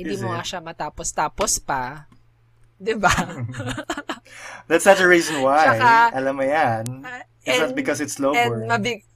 hindi 0.04 0.20
mo 0.20 0.36
nga 0.36 0.44
siya 0.44 0.60
matapos-tapos 0.60 1.63
pa. 1.63 2.12
'Di 2.76 3.00
ba? 3.00 3.13
That's 4.68 4.84
not 4.84 5.00
the 5.00 5.08
reason 5.08 5.39
why. 5.39 5.63
Tsaka, 5.80 6.12
Alam 6.20 6.34
mo 6.36 6.44
yan. 6.44 6.84
Ah, 7.08 7.24
It's 7.48 7.60
not 7.60 7.72
and- 7.72 7.80
because 7.80 8.04
it's 8.04 8.20
slow 8.20 8.36
and 8.36 8.52
burn. 8.52 8.68
mabig 8.68 9.08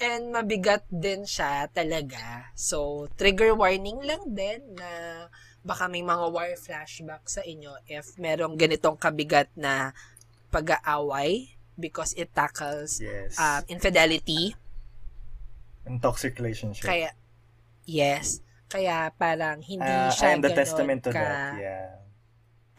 and 0.00 0.34
mabigat 0.34 0.84
din 0.90 1.26
siya 1.26 1.70
talaga. 1.70 2.50
So, 2.54 3.08
trigger 3.14 3.54
warning 3.54 4.02
lang 4.02 4.34
din 4.34 4.76
na 4.76 5.26
baka 5.66 5.90
may 5.90 6.02
mga 6.02 6.30
war 6.30 6.50
flashback 6.54 7.26
sa 7.26 7.42
inyo 7.42 7.74
if 7.90 8.14
merong 8.22 8.54
ganitong 8.54 8.94
kabigat 8.94 9.50
na 9.58 9.90
pag-aaway 10.54 11.50
because 11.74 12.14
it 12.14 12.30
tackles 12.32 13.02
yes. 13.02 13.34
uh, 13.36 13.60
infidelity. 13.66 14.54
And 15.84 15.98
toxic 15.98 16.38
relationship. 16.38 16.86
Kaya, 16.86 17.10
yes. 17.84 18.40
Kaya 18.70 19.10
parang 19.14 19.62
hindi 19.62 19.86
Ah, 19.86 20.10
siya 20.10 20.26
I 20.30 20.34
am 20.38 20.42
the 20.42 20.54
testament 20.54 21.02
to 21.06 21.10
ka... 21.10 21.18
that. 21.18 21.54
Yeah. 21.58 21.88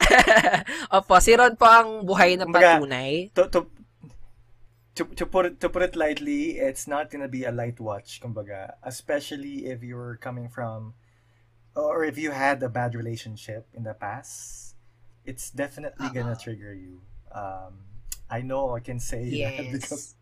Opo, 0.98 1.20
si 1.20 1.36
Ron 1.36 1.56
po 1.60 1.68
ang 1.68 2.04
buhay 2.08 2.40
na 2.40 2.48
Kumbaga, 2.48 2.80
patunay. 2.80 3.32
To, 3.36 3.52
to, 3.52 3.60
to, 4.98 5.06
to 5.16 5.26
put 5.26 5.46
it, 5.46 5.60
to 5.62 5.70
put 5.70 5.82
it 5.84 5.96
lightly, 5.96 6.58
it's 6.58 6.88
not 6.88 7.10
gonna 7.12 7.28
be 7.30 7.46
a 7.46 7.52
light 7.52 7.80
watch, 7.80 8.20
kumbaga. 8.22 8.76
Especially 8.84 9.68
if 9.70 9.84
you're 9.84 10.18
coming 10.18 10.50
from, 10.50 10.94
or 11.76 12.04
if 12.04 12.18
you 12.18 12.32
had 12.32 12.62
a 12.64 12.70
bad 12.70 12.96
relationship 12.96 13.68
in 13.74 13.84
the 13.84 13.94
past, 13.94 14.76
it's 15.26 15.50
definitely 15.50 16.10
gonna 16.10 16.34
Uh-oh. 16.34 16.44
trigger 16.44 16.74
you. 16.74 17.02
Um, 17.32 17.86
I 18.30 18.42
know 18.42 18.76
I 18.76 18.82
can 18.82 19.00
say 19.00 19.24
that 19.30 19.56
Yes. 19.64 19.72
because 19.72 20.16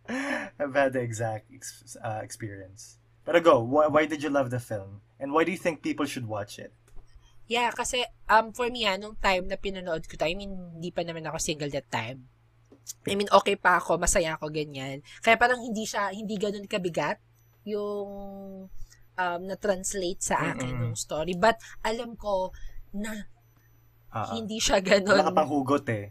I've 0.60 0.76
had 0.76 0.94
the 0.94 1.02
exact 1.02 1.50
ex- 1.54 1.98
uh, 2.04 2.20
experience. 2.22 2.98
But 3.26 3.42
go, 3.44 3.62
why, 3.64 3.88
why 3.88 4.06
did 4.06 4.22
you 4.22 4.30
love 4.30 4.52
the 4.52 4.60
film? 4.60 5.02
And 5.20 5.34
why 5.34 5.44
do 5.44 5.52
you 5.52 5.58
think 5.58 5.82
people 5.82 6.06
should 6.06 6.28
watch 6.28 6.60
it? 6.60 6.74
Yeah, 7.48 7.70
kasi 7.72 8.06
um 8.30 8.54
for 8.54 8.70
me 8.70 8.84
ha, 8.90 8.98
nung 8.98 9.18
time 9.22 9.48
na 9.48 9.56
pinanood 9.58 10.10
ko 10.10 10.18
to, 10.18 10.26
I 10.26 10.34
mean, 10.34 10.54
hindi 10.78 10.90
pa 10.90 11.02
naman 11.06 11.26
ako 11.26 11.38
single 11.38 11.70
that 11.74 11.90
time. 11.90 12.26
I 13.06 13.14
mean, 13.14 13.30
okay 13.34 13.58
pa 13.58 13.78
ako, 13.78 13.98
masaya 13.98 14.38
ako, 14.38 14.50
ganyan. 14.50 15.02
Kaya 15.22 15.38
parang 15.38 15.62
hindi 15.62 15.86
siya, 15.86 16.14
hindi 16.14 16.38
ganun 16.38 16.66
kabigat 16.66 17.18
yung 17.66 18.10
um, 19.16 19.42
na-translate 19.46 20.22
sa 20.22 20.54
akin 20.54 20.70
Mm-mm. 20.70 20.84
yung 20.94 20.98
story. 20.98 21.34
But 21.34 21.58
alam 21.82 22.14
ko 22.16 22.54
na 22.94 23.30
Uh, 24.16 24.32
hindi 24.32 24.64
siya 24.64 24.80
wala 24.80 24.88
ganun. 24.96 25.28
ka 25.28 25.36
pang 25.36 25.52
hugot 25.52 25.86
eh. 25.92 26.08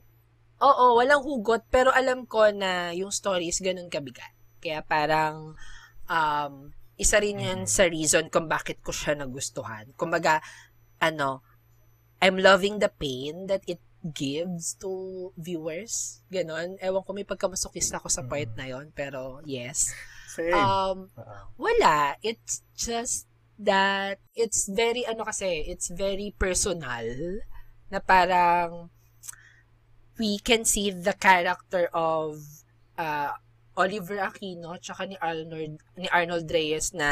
Oo, 0.61 1.01
walang 1.01 1.25
hugot, 1.25 1.65
pero 1.73 1.89
alam 1.89 2.29
ko 2.29 2.53
na 2.53 2.93
yung 2.93 3.09
story 3.09 3.49
is 3.49 3.65
ganun 3.65 3.89
kabigat. 3.89 4.29
Kaya 4.61 4.85
parang 4.85 5.57
um, 6.05 6.55
isa 7.01 7.17
rin 7.17 7.41
yan 7.41 7.65
Mhm. 7.65 7.73
sa 7.73 7.89
reason 7.89 8.29
kung 8.29 8.45
bakit 8.45 8.85
ko 8.85 8.93
siya 8.93 9.17
nagustuhan. 9.17 9.89
Kumbaga, 9.97 10.45
ano, 11.01 11.41
I'm 12.21 12.37
loving 12.37 12.77
the 12.77 12.93
pain 12.93 13.49
that 13.49 13.65
it 13.65 13.81
gives 14.05 14.77
to 14.77 15.33
viewers. 15.41 16.21
Ganon. 16.29 16.77
Ewan 16.77 17.03
ko, 17.03 17.17
may 17.17 17.25
pagkamasokista 17.25 17.97
ako 17.97 18.13
sa 18.13 18.21
part 18.29 18.53
Mhm. 18.53 18.59
na 18.61 18.67
yon 18.69 18.87
pero 18.93 19.41
yes. 19.49 19.97
Same. 20.37 20.53
Um, 20.53 20.99
wala. 21.57 22.21
It's 22.21 22.61
just 22.77 23.25
that 23.57 24.19
it's 24.35 24.67
very, 24.69 25.07
ano 25.07 25.25
kasi, 25.25 25.65
it's 25.65 25.89
very 25.89 26.35
personal 26.37 27.07
na 27.89 28.03
parang 28.03 28.91
we 30.19 30.39
can 30.43 30.67
see 30.67 30.91
the 30.91 31.15
character 31.15 31.87
of 31.95 32.43
uh, 32.99 33.31
Oliver 33.75 34.19
Aquino 34.23 34.79
tsaka 34.79 35.07
ni 35.07 35.19
Arnold, 35.19 35.79
ni 35.99 36.07
Arnold 36.11 36.47
Reyes 36.47 36.95
na 36.95 37.11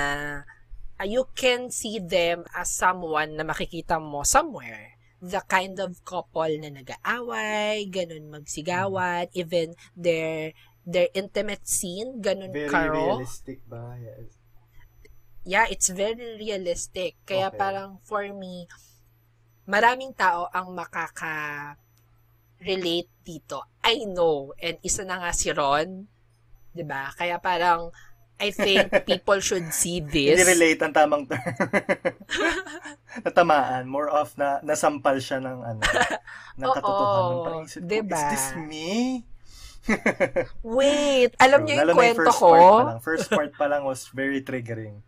uh, 0.99 1.07
you 1.07 1.27
can 1.35 1.71
see 1.71 1.99
them 1.99 2.47
as 2.55 2.71
someone 2.71 3.35
na 3.35 3.43
makikita 3.43 3.99
mo 3.99 4.23
somewhere. 4.23 4.95
The 5.23 5.39
kind 5.47 5.79
of 5.79 6.03
couple 6.03 6.51
na 6.59 6.75
nag-aaway, 6.75 7.87
ganun 7.95 8.35
magsigawan, 8.35 9.31
even 9.39 9.79
their 9.95 10.51
their 10.83 11.07
intimate 11.15 11.63
scene, 11.71 12.19
ganun 12.19 12.51
Very 12.51 12.67
karo 12.67 13.23
realistic 13.23 13.63
ba? 13.71 13.95
Yes. 14.03 14.43
yeah, 15.47 15.67
it's 15.71 15.89
very 15.91 16.37
realistic. 16.39 17.17
Kaya 17.27 17.49
Okay. 17.51 17.59
parang 17.59 17.99
for 18.03 18.23
me, 18.35 18.67
maraming 19.67 20.15
tao 20.15 20.47
ang 20.51 20.75
makaka-relate 20.75 23.11
dito. 23.23 23.63
I 23.83 24.05
know. 24.07 24.53
And 24.59 24.79
isa 24.83 25.05
na 25.07 25.19
nga 25.23 25.33
si 25.35 25.51
Ron. 25.55 26.07
'di 26.73 26.89
ba 26.89 27.13
Kaya 27.13 27.37
parang, 27.37 27.93
I 28.41 28.51
think 28.51 28.91
people 29.07 29.39
should 29.39 29.71
see 29.73 30.01
this. 30.01 30.39
Hindi 30.39 30.47
relate 30.49 30.81
ang 30.83 30.95
tamang 30.95 31.25
term. 31.31 31.43
Natamaan. 33.27 33.87
More 33.87 34.11
of 34.11 34.35
na 34.41 34.59
nasampal 34.65 35.21
siya 35.23 35.39
ng 35.39 35.59
ano, 35.63 35.81
ng 36.59 36.69
katotohanan. 36.75 37.37
Parang 37.45 37.65
isip 37.69 37.83
ko, 37.85 37.89
diba? 37.89 38.17
is 38.19 38.25
this 38.33 38.47
me? 38.59 38.91
Wait, 40.63 41.35
alam 41.43 41.63
True. 41.63 41.67
niyo 41.67 41.75
yung 41.83 41.99
kwento 41.99 42.23
first 42.23 42.39
ko? 42.39 42.49
Part 42.51 42.63
pa 42.63 42.85
lang. 42.87 42.99
First 43.03 43.29
part 43.31 43.53
pa 43.55 43.67
lang 43.67 43.83
was 43.83 44.11
very 44.11 44.41
triggering. 44.43 45.03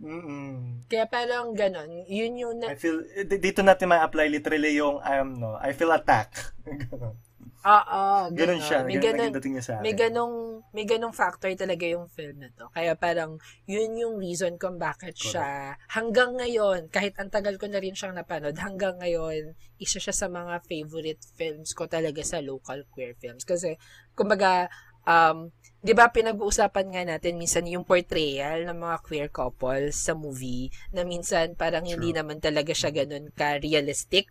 Mm-mm. 0.00 0.88
Kaya 0.88 1.04
parang 1.04 1.52
ganon. 1.52 2.08
Yun 2.08 2.32
yung 2.40 2.54
na, 2.56 2.72
I 2.72 2.76
feel, 2.80 3.04
d- 3.04 3.36
dito 3.36 3.60
natin 3.60 3.92
ma-apply 3.92 4.32
literally 4.32 4.80
yung, 4.80 4.96
um, 4.96 5.28
no, 5.36 5.60
I 5.60 5.76
feel 5.76 5.92
attacked. 5.92 6.56
oo, 7.60 8.02
ganun 8.32 8.56
ganon. 8.56 8.60
siya. 8.64 8.78
May 8.88 8.96
Ganun, 9.00 9.30
dating 9.36 9.52
niya 9.56 9.64
sa 9.64 9.72
akin. 9.76 9.84
may 9.84 9.94
ganong 9.96 10.36
may 10.72 10.84
ganong 10.88 11.12
factor 11.12 11.52
talaga 11.52 11.84
yung 11.84 12.08
film 12.08 12.40
na 12.40 12.48
to. 12.56 12.68
Kaya 12.72 12.96
parang 12.96 13.36
yun 13.68 13.92
yung 14.00 14.16
reason 14.16 14.56
kung 14.56 14.80
bakit 14.80 15.12
siya 15.16 15.76
hanggang 15.92 16.36
ngayon, 16.40 16.88
kahit 16.88 17.16
ang 17.20 17.28
tagal 17.28 17.60
ko 17.60 17.68
na 17.68 17.80
rin 17.82 17.92
siyang 17.92 18.16
napanood, 18.16 18.56
hanggang 18.56 18.96
ngayon, 18.96 19.52
isa 19.76 20.00
siya 20.00 20.12
sa 20.16 20.26
mga 20.32 20.64
favorite 20.64 21.20
films 21.36 21.76
ko 21.76 21.84
talaga 21.84 22.24
sa 22.24 22.40
local 22.40 22.84
queer 22.88 23.12
films. 23.20 23.44
Kasi, 23.44 23.76
kumbaga, 24.16 24.68
um, 25.04 25.48
di 25.80 25.96
ba 25.96 26.12
pinag-uusapan 26.12 26.86
nga 26.92 27.02
natin 27.08 27.40
minsan 27.40 27.64
yung 27.64 27.88
portrayal 27.88 28.68
ng 28.68 28.76
mga 28.76 28.96
queer 29.00 29.28
couples 29.32 29.96
sa 29.96 30.12
movie 30.12 30.68
na 30.92 31.08
minsan 31.08 31.56
parang 31.56 31.88
hindi 31.88 32.12
True. 32.12 32.20
naman 32.20 32.36
talaga 32.36 32.76
siya 32.76 32.92
ganun 32.92 33.32
ka-realistic 33.32 34.28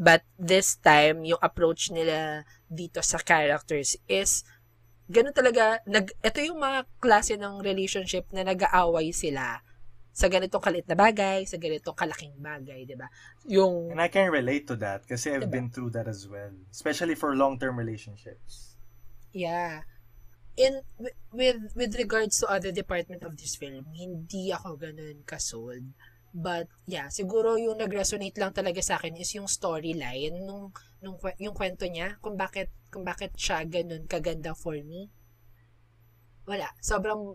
But 0.00 0.24
this 0.40 0.80
time, 0.80 1.28
yung 1.28 1.36
approach 1.44 1.92
nila 1.92 2.48
dito 2.72 3.04
sa 3.04 3.20
characters 3.20 4.00
is 4.08 4.48
ganun 5.04 5.36
talaga, 5.36 5.84
nag, 5.84 6.08
ito 6.24 6.38
yung 6.40 6.56
mga 6.56 6.88
klase 7.02 7.36
ng 7.36 7.60
relationship 7.60 8.24
na 8.32 8.46
nag-aaway 8.46 9.12
sila 9.12 9.60
sa 10.10 10.26
ganitong 10.26 10.62
kalit 10.62 10.86
na 10.88 10.96
bagay, 10.96 11.44
sa 11.44 11.60
ganitong 11.60 11.94
kalaking 11.94 12.34
bagay, 12.40 12.88
di 12.88 12.96
ba? 12.96 13.12
Yung... 13.44 13.92
And 13.92 14.00
I 14.00 14.08
can 14.08 14.32
relate 14.32 14.64
to 14.72 14.76
that 14.80 15.04
kasi 15.04 15.36
I've 15.36 15.46
Diba? 15.46 15.60
been 15.60 15.68
through 15.70 15.92
that 15.98 16.08
as 16.08 16.24
well. 16.24 16.50
Especially 16.72 17.14
for 17.14 17.36
long-term 17.36 17.76
relationships. 17.76 18.80
Yeah. 19.36 19.84
In, 20.58 20.82
wi- 20.98 21.18
with, 21.30 21.76
with 21.76 21.92
regards 21.94 22.42
to 22.42 22.50
other 22.50 22.72
department 22.72 23.22
of 23.22 23.38
this 23.38 23.54
film, 23.54 23.86
hindi 23.94 24.50
ako 24.50 24.80
ganun 24.80 25.22
kasold. 25.28 25.94
But, 26.30 26.70
yeah, 26.86 27.10
siguro 27.10 27.58
yung 27.58 27.82
nag-resonate 27.82 28.38
lang 28.38 28.54
talaga 28.54 28.78
sa 28.78 29.02
akin 29.02 29.18
is 29.18 29.34
yung 29.34 29.50
storyline 29.50 30.38
nung, 30.46 30.70
nung 31.02 31.18
yung 31.42 31.54
kwento 31.58 31.90
niya, 31.90 32.22
kung 32.22 32.38
bakit, 32.38 32.70
kung 32.86 33.02
bakit 33.02 33.34
siya 33.34 33.66
ganun 33.66 34.06
kaganda 34.06 34.54
for 34.54 34.78
me. 34.78 35.10
Wala. 36.46 36.70
Sobrang, 36.78 37.34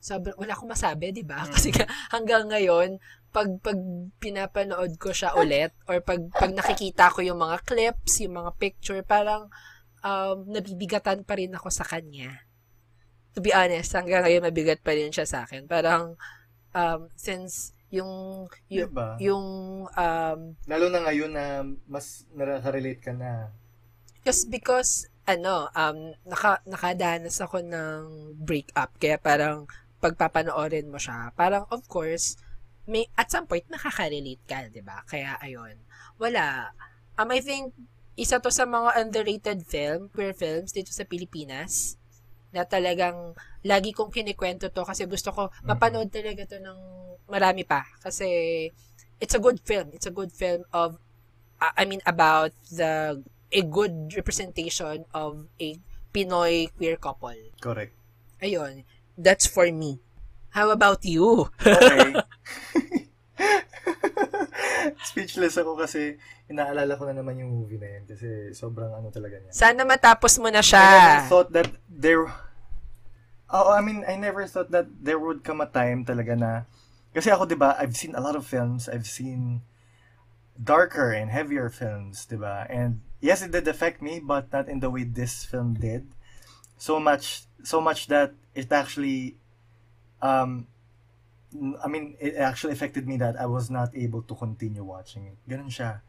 sobrang, 0.00 0.40
wala 0.40 0.56
akong 0.56 0.72
masabi, 0.72 1.12
di 1.12 1.20
ba? 1.20 1.44
Kasi 1.52 1.68
nga, 1.68 1.84
hanggang 2.16 2.48
ngayon, 2.48 2.96
pag, 3.28 3.60
pag 3.60 3.76
pinapanood 4.16 4.96
ko 4.96 5.12
siya 5.12 5.36
ulit, 5.36 5.76
or 5.84 6.00
pag, 6.00 6.24
pag 6.32 6.56
nakikita 6.56 7.12
ko 7.12 7.20
yung 7.20 7.44
mga 7.44 7.60
clips, 7.68 8.24
yung 8.24 8.40
mga 8.40 8.56
picture, 8.56 9.04
parang, 9.04 9.52
um, 10.00 10.48
nabibigatan 10.48 11.28
pa 11.28 11.36
rin 11.36 11.52
ako 11.52 11.68
sa 11.68 11.84
kanya. 11.84 12.40
To 13.36 13.44
be 13.44 13.52
honest, 13.52 13.92
hanggang 13.92 14.24
ngayon 14.24 14.48
mabigat 14.48 14.80
pa 14.80 14.96
rin 14.96 15.12
siya 15.12 15.28
sa 15.28 15.44
akin. 15.44 15.68
Parang, 15.68 16.16
um, 16.72 17.12
since 17.20 17.73
yung, 17.94 18.12
yung, 18.66 18.90
diba? 18.90 19.08
yung, 19.22 19.46
um, 19.86 20.40
Lalo 20.66 20.86
na 20.90 21.00
ngayon 21.06 21.30
na 21.30 21.62
mas 21.86 22.26
nakaka-relate 22.34 23.02
ka 23.02 23.14
na. 23.14 23.54
just 24.24 24.48
because, 24.50 25.06
ano, 25.28 25.68
um, 25.76 26.16
naka, 26.24 26.58
nakadanas 26.64 27.38
ako 27.44 27.60
ng 27.60 28.34
breakup. 28.40 28.90
Kaya 28.96 29.20
parang, 29.20 29.68
pagpapanoorin 30.00 30.90
mo 30.90 30.98
siya, 30.98 31.32
parang, 31.36 31.64
of 31.70 31.84
course, 31.88 32.36
may, 32.88 33.08
at 33.16 33.28
some 33.32 33.48
point, 33.48 33.64
nakaka-relate 33.68 34.44
ka, 34.44 34.68
di 34.68 34.80
ba? 34.84 35.04
Kaya, 35.04 35.36
ayun. 35.40 35.76
Wala. 36.20 36.72
Um, 37.16 37.30
I 37.32 37.40
think, 37.40 37.72
isa 38.16 38.40
to 38.40 38.52
sa 38.52 38.64
mga 38.64 39.00
underrated 39.00 39.60
film, 39.68 40.08
queer 40.12 40.32
films 40.32 40.72
dito 40.72 40.92
sa 40.92 41.04
Pilipinas, 41.04 41.96
na 42.54 42.62
talagang 42.62 43.34
lagi 43.66 43.90
kong 43.90 44.14
kinikwento 44.14 44.70
to 44.70 44.86
kasi 44.86 45.10
gusto 45.10 45.34
ko 45.34 45.50
mapanood 45.66 46.06
talaga 46.14 46.46
to 46.46 46.62
ng 46.62 46.78
marami 47.28 47.66
pa. 47.66 47.84
Kasi 48.02 48.68
it's 49.20 49.34
a 49.34 49.42
good 49.42 49.60
film. 49.62 49.90
It's 49.92 50.06
a 50.06 50.14
good 50.14 50.32
film 50.32 50.64
of 50.72 50.98
uh, 51.60 51.72
I 51.76 51.84
mean 51.84 52.00
about 52.04 52.52
the 52.70 53.22
a 53.54 53.62
good 53.62 54.12
representation 54.16 55.04
of 55.14 55.46
a 55.60 55.78
Pinoy 56.14 56.70
queer 56.76 56.96
couple. 56.96 57.34
Correct. 57.60 57.94
ayun. 58.42 58.84
That's 59.14 59.46
for 59.46 59.70
me. 59.70 60.02
How 60.50 60.70
about 60.70 61.02
you? 61.06 61.50
Okay. 61.62 62.14
Speechless 65.10 65.58
ako 65.58 65.74
kasi 65.74 66.18
inaalala 66.46 66.94
ko 66.94 67.08
na 67.08 67.16
naman 67.16 67.40
yung 67.40 67.50
movie 67.50 67.80
na 67.80 67.88
yun 67.98 68.04
kasi 68.06 68.52
sobrang 68.52 68.92
ano 68.92 69.08
talaga 69.08 69.40
niya. 69.40 69.50
sana 69.50 69.82
matapos 69.82 70.36
mo 70.38 70.52
na 70.52 70.60
I 70.60 70.66
never 70.66 70.70
siya 70.70 71.26
thought 71.30 71.50
that 71.56 71.70
there 71.88 72.28
Oh, 73.54 73.70
I 73.70 73.86
mean, 73.86 74.02
I 74.02 74.18
never 74.18 74.50
thought 74.50 74.74
that 74.74 74.90
there 74.98 75.20
would 75.20 75.46
come 75.46 75.62
a 75.62 75.70
time 75.70 76.02
talaga 76.02 76.34
na 76.34 76.50
kasi 77.14 77.30
ako 77.30 77.46
I've 77.78 77.96
seen 77.96 78.14
a 78.14 78.20
lot 78.20 78.34
of 78.36 78.44
films, 78.44 78.88
I've 78.88 79.06
seen 79.06 79.62
darker 80.58 81.12
and 81.12 81.30
heavier 81.30 81.68
films? 81.70 82.26
And 82.30 83.00
yes, 83.20 83.42
it 83.42 83.52
did 83.52 83.68
affect 83.68 84.02
me, 84.02 84.20
but 84.20 84.52
not 84.52 84.68
in 84.68 84.80
the 84.80 84.90
way 84.90 85.04
this 85.04 85.44
film 85.44 85.74
did. 85.74 86.06
So 86.76 86.98
much 86.98 87.46
so 87.62 87.80
much 87.80 88.08
that 88.08 88.34
it 88.54 88.70
actually 88.70 89.36
um 90.20 90.66
I 91.54 91.86
mean, 91.86 92.16
it 92.18 92.34
actually 92.34 92.72
affected 92.72 93.06
me 93.06 93.16
that 93.18 93.38
I 93.38 93.46
was 93.46 93.70
not 93.70 93.94
able 93.94 94.22
to 94.22 94.34
continue 94.34 94.82
watching 94.82 95.30
it. 95.30 95.38
Ganun 95.46 95.70
siya. 95.70 96.02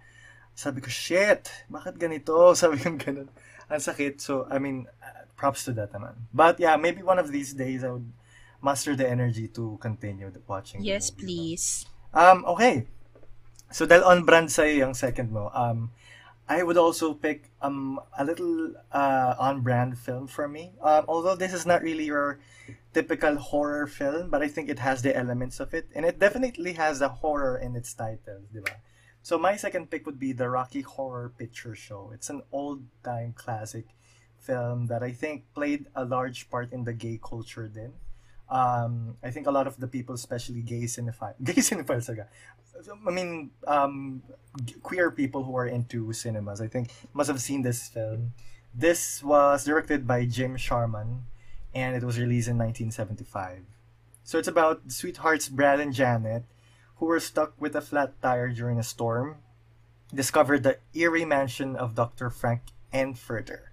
Sabi 0.58 0.82
ko, 0.82 0.90
shit, 0.90 1.52
bakit 1.70 2.02
ganito? 2.02 2.34
Sabi 2.58 2.82
ko 2.82 2.98
ganun. 2.98 3.30
Ang 3.70 3.82
sakit. 3.82 4.18
So, 4.18 4.50
I 4.50 4.58
mean, 4.58 4.90
uh, 5.06 5.30
props 5.38 5.66
to 5.70 5.72
that 5.78 5.94
naman. 5.94 6.18
But 6.34 6.58
yeah, 6.58 6.74
maybe 6.82 7.06
one 7.06 7.22
of 7.22 7.30
these 7.30 7.54
days 7.54 7.86
I 7.86 7.94
would 7.94 8.10
muster 8.66 8.98
the 8.98 9.06
energy 9.06 9.46
to 9.54 9.78
continue 9.78 10.34
the- 10.34 10.42
watching. 10.50 10.82
yes 10.82 11.14
movie. 11.14 11.22
please 11.54 11.86
Um, 12.16 12.48
okay. 12.48 12.88
So, 13.76 13.84
dahil 13.84 14.08
on 14.08 14.24
brand 14.24 14.48
sa'yo 14.48 14.88
yung 14.88 14.96
second 14.96 15.36
mo, 15.36 15.52
um, 15.52 15.92
I 16.48 16.64
would 16.64 16.80
also 16.80 17.12
pick 17.12 17.52
um 17.60 18.00
a 18.16 18.24
little 18.24 18.72
uh, 18.96 19.36
on 19.36 19.68
brand 19.68 20.00
film 20.00 20.32
for 20.32 20.48
me. 20.48 20.72
Um, 20.80 21.04
although 21.12 21.36
this 21.36 21.52
is 21.52 21.68
not 21.68 21.84
really 21.84 22.08
your 22.08 22.40
typical 22.96 23.36
horror 23.36 23.84
film, 23.84 24.32
but 24.32 24.40
I 24.40 24.48
think 24.48 24.72
it 24.72 24.80
has 24.80 25.04
the 25.04 25.12
elements 25.12 25.60
of 25.60 25.76
it, 25.76 25.92
and 25.92 26.08
it 26.08 26.16
definitely 26.24 26.80
has 26.80 27.04
a 27.04 27.12
horror 27.20 27.60
in 27.60 27.76
its 27.76 27.92
title, 27.92 28.48
di 28.48 28.64
ba? 28.64 28.80
So 29.20 29.36
my 29.36 29.60
second 29.60 29.92
pick 29.92 30.08
would 30.08 30.16
be 30.16 30.32
the 30.32 30.48
Rocky 30.48 30.86
Horror 30.88 31.36
Picture 31.36 31.76
Show. 31.76 32.16
It's 32.16 32.32
an 32.32 32.48
old-time 32.56 33.36
classic 33.36 33.92
film 34.40 34.88
that 34.88 35.04
I 35.04 35.12
think 35.12 35.50
played 35.52 35.92
a 35.98 36.06
large 36.08 36.48
part 36.48 36.72
in 36.72 36.88
the 36.88 36.94
gay 36.96 37.20
culture 37.20 37.68
then. 37.68 37.98
Um, 38.50 39.18
I 39.24 39.32
think 39.32 39.48
a 39.48 39.52
lot 39.52 39.68
of 39.68 39.78
the 39.78 39.88
people, 39.88 40.16
especially 40.16 40.62
gay 40.62 40.84
cinephiles, 40.84 41.36
gay 41.44 41.54
cinephiles. 41.54 42.10
I 43.08 43.12
mean, 43.12 43.52
um, 43.68 44.22
queer 44.84 45.10
people 45.12 45.44
who 45.44 45.56
are 45.58 45.68
into 45.68 46.14
cinemas, 46.14 46.62
I 46.62 46.68
think 46.68 46.92
must 47.14 47.30
have 47.30 47.42
seen 47.42 47.62
this 47.62 47.88
film. 47.88 48.34
This 48.74 49.24
was 49.24 49.64
directed 49.64 50.06
by 50.06 50.26
Jim 50.26 50.58
Sharman, 50.58 51.26
and 51.74 51.96
it 51.96 52.04
was 52.04 52.20
released 52.20 52.48
in 52.48 52.58
1975. 52.58 53.64
So 54.24 54.38
it's 54.38 54.48
about 54.48 54.92
sweethearts 54.92 55.50
Brad 55.50 55.80
and 55.80 55.94
Janet, 55.94 56.44
who 56.98 57.06
were 57.06 57.20
stuck 57.20 57.54
with 57.60 57.76
a 57.76 57.82
flat 57.82 58.20
tire 58.22 58.50
during 58.50 58.80
a 58.80 58.84
storm, 58.84 59.38
discovered 60.14 60.64
the 60.64 60.80
eerie 60.94 61.26
mansion 61.26 61.76
of 61.76 61.96
Dr. 61.96 62.30
Frank 62.30 62.62
Enfurter, 62.94 63.72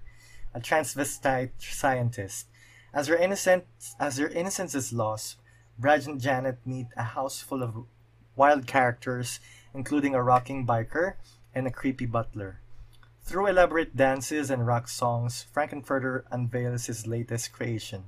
a 0.54 0.60
transvestite 0.60 1.52
scientist. 1.58 2.46
As 2.92 3.06
their 3.06 3.16
innocence, 3.16 3.64
as 3.98 4.16
their 4.16 4.28
innocence 4.28 4.74
is 4.74 4.92
lost, 4.92 5.36
Brad 5.78 6.06
and 6.06 6.20
Janet 6.20 6.60
meet 6.66 6.88
a 6.96 7.16
house 7.16 7.40
full 7.40 7.62
of 7.62 7.88
wild 8.36 8.66
characters, 8.66 9.40
including 9.74 10.14
a 10.14 10.22
rocking 10.22 10.66
biker 10.66 11.14
and 11.54 11.66
a 11.66 11.70
creepy 11.70 12.06
butler. 12.06 12.60
Through 13.24 13.46
elaborate 13.46 13.96
dances 13.96 14.50
and 14.50 14.66
rock 14.66 14.88
songs, 14.88 15.46
Frankenfurter 15.54 16.24
unveils 16.30 16.86
his 16.86 17.06
latest 17.06 17.52
creation, 17.52 18.04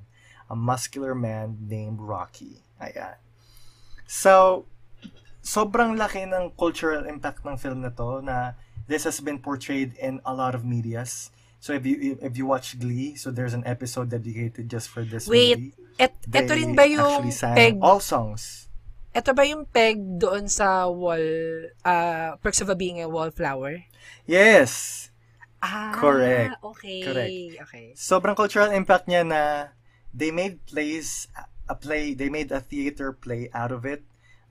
a 0.51 0.57
muscular 0.57 1.15
man 1.15 1.57
named 1.61 2.01
Rocky. 2.01 2.61
Ayan. 2.83 3.17
So, 4.07 4.67
sobrang 5.41 5.97
laki 5.97 6.29
ng 6.29 6.53
cultural 6.59 7.07
impact 7.07 7.47
ng 7.47 7.57
film 7.57 7.81
na 7.81 7.93
to 7.95 8.21
na 8.21 8.53
this 8.89 9.05
has 9.05 9.21
been 9.21 9.39
portrayed 9.39 9.97
in 9.97 10.21
a 10.27 10.35
lot 10.35 10.55
of 10.55 10.65
medias. 10.65 11.31
So 11.65 11.73
if 11.73 11.89
you 11.89 12.21
if 12.21 12.37
you 12.37 12.45
watch 12.45 12.77
Glee, 12.77 13.17
so 13.17 13.33
there's 13.33 13.57
an 13.57 13.65
episode 13.65 14.13
dedicated 14.13 14.69
just 14.69 14.93
for 14.93 15.01
this 15.01 15.25
Wait, 15.25 15.57
movie. 15.57 15.73
et, 15.97 16.13
They 16.29 16.45
eto 16.45 16.53
rin 16.53 16.77
ba 16.77 16.85
yung 16.85 17.33
peg 17.33 17.81
all 17.81 18.05
songs. 18.05 18.69
Ito 19.17 19.33
ba 19.33 19.49
yung 19.49 19.65
peg 19.65 19.97
doon 20.21 20.45
sa 20.45 20.93
wall, 20.93 21.25
uh, 21.81 22.37
Perks 22.45 22.61
of 22.61 22.69
a 22.69 22.77
Being 22.77 23.01
a 23.01 23.09
Wallflower? 23.09 23.81
Yes. 24.29 25.09
Ah, 25.65 25.97
Correct. 25.97 26.61
Okay. 26.61 27.01
Correct. 27.01 27.33
Okay. 27.65 27.87
Sobrang 27.97 28.37
cultural 28.37 28.69
impact 28.69 29.09
niya 29.09 29.25
na 29.25 29.73
they 30.13 30.29
made 30.29 30.61
plays 30.69 31.33
a 31.65 31.73
play, 31.73 32.13
they 32.13 32.29
made 32.29 32.53
a 32.53 32.61
theater 32.61 33.17
play 33.17 33.49
out 33.57 33.73
of 33.73 33.89
it. 33.89 34.05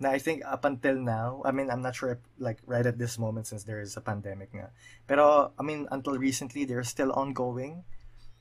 Na 0.04 0.12
I 0.12 0.20
think 0.20 0.44
up 0.44 0.68
until 0.68 1.00
now, 1.00 1.40
I 1.48 1.56
mean, 1.56 1.72
I'm 1.72 1.80
not 1.80 1.96
sure 1.96 2.12
if, 2.12 2.22
like 2.36 2.60
right 2.68 2.84
at 2.84 3.00
this 3.00 3.16
moment 3.16 3.48
since 3.48 3.64
there 3.64 3.80
is 3.80 3.96
a 3.96 4.04
pandemic 4.04 4.52
nga. 4.52 4.76
Pero 5.08 5.56
I 5.56 5.64
mean, 5.64 5.88
until 5.96 6.20
recently, 6.20 6.68
they're 6.68 6.84
still 6.84 7.16
ongoing. 7.16 7.88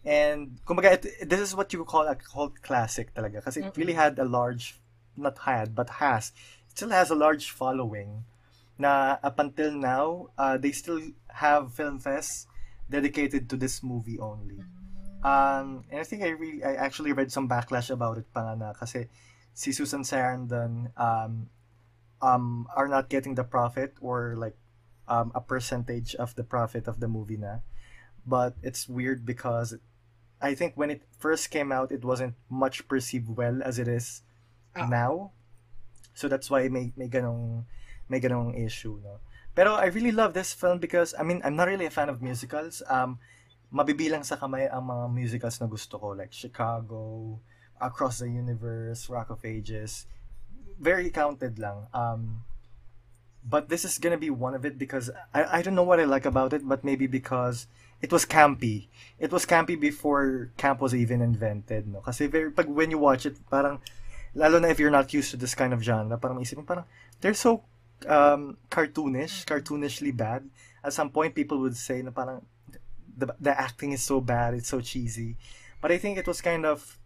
And 0.03 0.59
kumbaga, 0.67 0.99
it, 0.99 1.31
this 1.31 1.39
is 1.39 1.55
what 1.55 1.71
you 1.71 1.87
call 1.87 2.11
a 2.11 2.19
cult 2.19 2.59
classic 2.67 3.15
talaga. 3.15 3.47
Kasi 3.47 3.63
it 3.63 3.79
really 3.79 3.95
had 3.95 4.19
a 4.19 4.27
large 4.27 4.83
not 5.15 5.39
had 5.47 5.77
but 5.77 6.03
has 6.03 6.33
it 6.67 6.75
still 6.75 6.91
has 6.91 7.15
a 7.15 7.15
large 7.15 7.55
following. 7.55 8.27
Na 8.75 9.23
up 9.23 9.39
until 9.39 9.71
now 9.71 10.35
uh, 10.35 10.59
they 10.59 10.75
still 10.75 10.99
have 11.31 11.71
film 11.71 12.03
fests 12.03 12.51
dedicated 12.91 13.47
to 13.47 13.57
this 13.57 13.87
movie 13.87 14.19
only. 14.19 14.59
Um 15.23 15.87
and 15.95 16.03
I 16.03 16.05
think 16.05 16.27
I 16.27 16.35
really 16.35 16.67
I 16.67 16.75
actually 16.75 17.15
read 17.15 17.31
some 17.31 17.47
backlash 17.47 17.95
about 17.95 18.19
it 18.19 18.27
pa 18.35 18.43
nga 18.43 18.55
na 18.59 18.69
kasi 18.75 19.07
si 19.55 19.73
Susan 19.73 20.03
Sarandon 20.03 20.91
um 20.97 21.49
um 22.21 22.67
are 22.77 22.89
not 22.89 23.09
getting 23.09 23.35
the 23.35 23.45
profit 23.45 23.95
or 24.01 24.35
like 24.37 24.57
um 25.09 25.33
a 25.35 25.41
percentage 25.41 26.15
of 26.17 26.35
the 26.35 26.45
profit 26.45 26.89
of 26.89 27.01
the 27.01 27.09
movie 27.09 27.37
na 27.37 27.61
but 28.27 28.55
it's 28.63 28.89
weird 28.89 29.27
because 29.27 29.77
I 30.43 30.55
think 30.55 30.75
when 30.75 30.91
it 30.91 31.03
first 31.19 31.51
came 31.51 31.71
out 31.71 31.93
it 31.93 32.05
wasn't 32.05 32.35
much 32.51 32.87
perceived 32.89 33.29
well 33.29 33.63
as 33.63 33.79
it 33.79 33.87
is 33.89 34.23
Ah. 34.73 34.89
now. 34.89 35.33
So 36.17 36.29
that's 36.33 36.49
why 36.49 36.69
may 36.73 36.93
may 36.97 37.09
ganong 37.09 37.69
may 38.09 38.21
ganong 38.21 38.57
issue, 38.57 39.01
no. 39.05 39.21
Pero 39.53 39.77
I 39.77 39.93
really 39.93 40.13
love 40.13 40.33
this 40.33 40.57
film 40.57 40.81
because, 40.81 41.13
I 41.13 41.23
mean, 41.29 41.45
I'm 41.45 41.57
not 41.57 41.69
really 41.69 41.85
a 41.85 41.93
fan 41.93 42.09
of 42.09 42.25
musicals. 42.25 42.81
Um, 42.89 43.21
mabibilang 43.69 44.25
sa 44.25 44.41
kamay 44.41 44.65
ang 44.73 44.89
mga 44.89 45.13
musicals 45.13 45.61
na 45.61 45.69
gusto 45.69 46.01
ko, 46.01 46.17
like 46.17 46.33
Chicago, 46.33 47.37
Across 47.83 48.21
the 48.21 48.31
Universe, 48.31 49.11
Rock 49.11 49.31
of 49.31 49.45
Ages. 49.45 50.07
Very 50.79 51.11
counted 51.11 51.59
lang. 51.59 51.91
Um, 51.93 52.47
but 53.43 53.69
this 53.69 53.85
is 53.85 53.99
gonna 53.99 54.19
be 54.19 54.31
one 54.31 54.55
of 54.55 54.65
it 54.65 54.79
because 54.79 55.11
I, 55.35 55.59
I 55.59 55.63
don't 55.63 55.75
know 55.75 55.83
what 55.83 55.99
I 55.99 56.05
like 56.05 56.25
about 56.25 56.53
it, 56.53 56.63
but 56.67 56.85
maybe 56.85 57.07
because 57.07 57.67
it 58.01 58.13
was 58.13 58.25
campy. 58.25 58.87
It 59.19 59.31
was 59.31 59.47
campy 59.47 59.79
before 59.79 60.51
camp 60.57 60.81
was 60.81 60.95
even 60.95 61.23
invented, 61.23 61.87
no? 61.87 62.01
Pag 62.03 62.67
when 62.67 62.91
you 62.91 62.99
watch 62.99 63.27
it, 63.27 63.39
parang, 63.51 63.81
lalo 64.35 64.59
na 64.59 64.69
if 64.69 64.79
you're 64.79 64.91
not 64.91 65.13
used 65.13 65.31
to 65.31 65.37
this 65.37 65.55
kind 65.55 65.73
of 65.73 65.83
genre, 65.83 66.19
parang 66.19 66.39
isipin, 66.39 66.67
parang, 66.67 66.85
they're 67.21 67.35
so 67.35 67.63
um, 68.07 68.59
cartoonish, 68.71 69.45
cartoonishly 69.45 70.17
bad. 70.17 70.49
At 70.83 70.93
some 70.93 71.11
point, 71.11 71.35
people 71.35 71.59
would 71.61 71.77
say 71.77 72.03
na 72.03 72.11
parang 72.11 72.43
the, 73.17 73.35
the 73.41 73.59
acting 73.59 73.93
is 73.93 74.03
so 74.03 74.21
bad, 74.21 74.55
it's 74.55 74.69
so 74.69 74.81
cheesy. 74.81 75.37
But 75.81 75.93
I 75.93 75.99
think 75.99 76.19
it 76.19 76.27
was 76.27 76.41
kind 76.41 76.67
of 76.67 76.99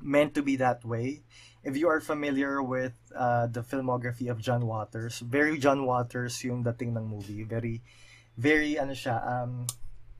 meant 0.00 0.34
to 0.34 0.42
be 0.42 0.56
that 0.56 0.84
way. 0.84 1.22
If 1.64 1.76
you 1.76 1.88
are 1.88 2.00
familiar 2.00 2.62
with 2.62 2.94
uh, 3.14 3.48
the 3.48 3.62
filmography 3.62 4.30
of 4.30 4.38
John 4.40 4.66
Waters, 4.66 5.18
very 5.20 5.58
John 5.58 5.84
Waters 5.84 6.42
yung 6.44 6.62
dating 6.62 6.96
ng 6.96 7.06
movie. 7.06 7.42
Very, 7.42 7.82
very, 8.38 8.78
ano 8.78 8.92
siya, 8.92 9.18
um, 9.26 9.66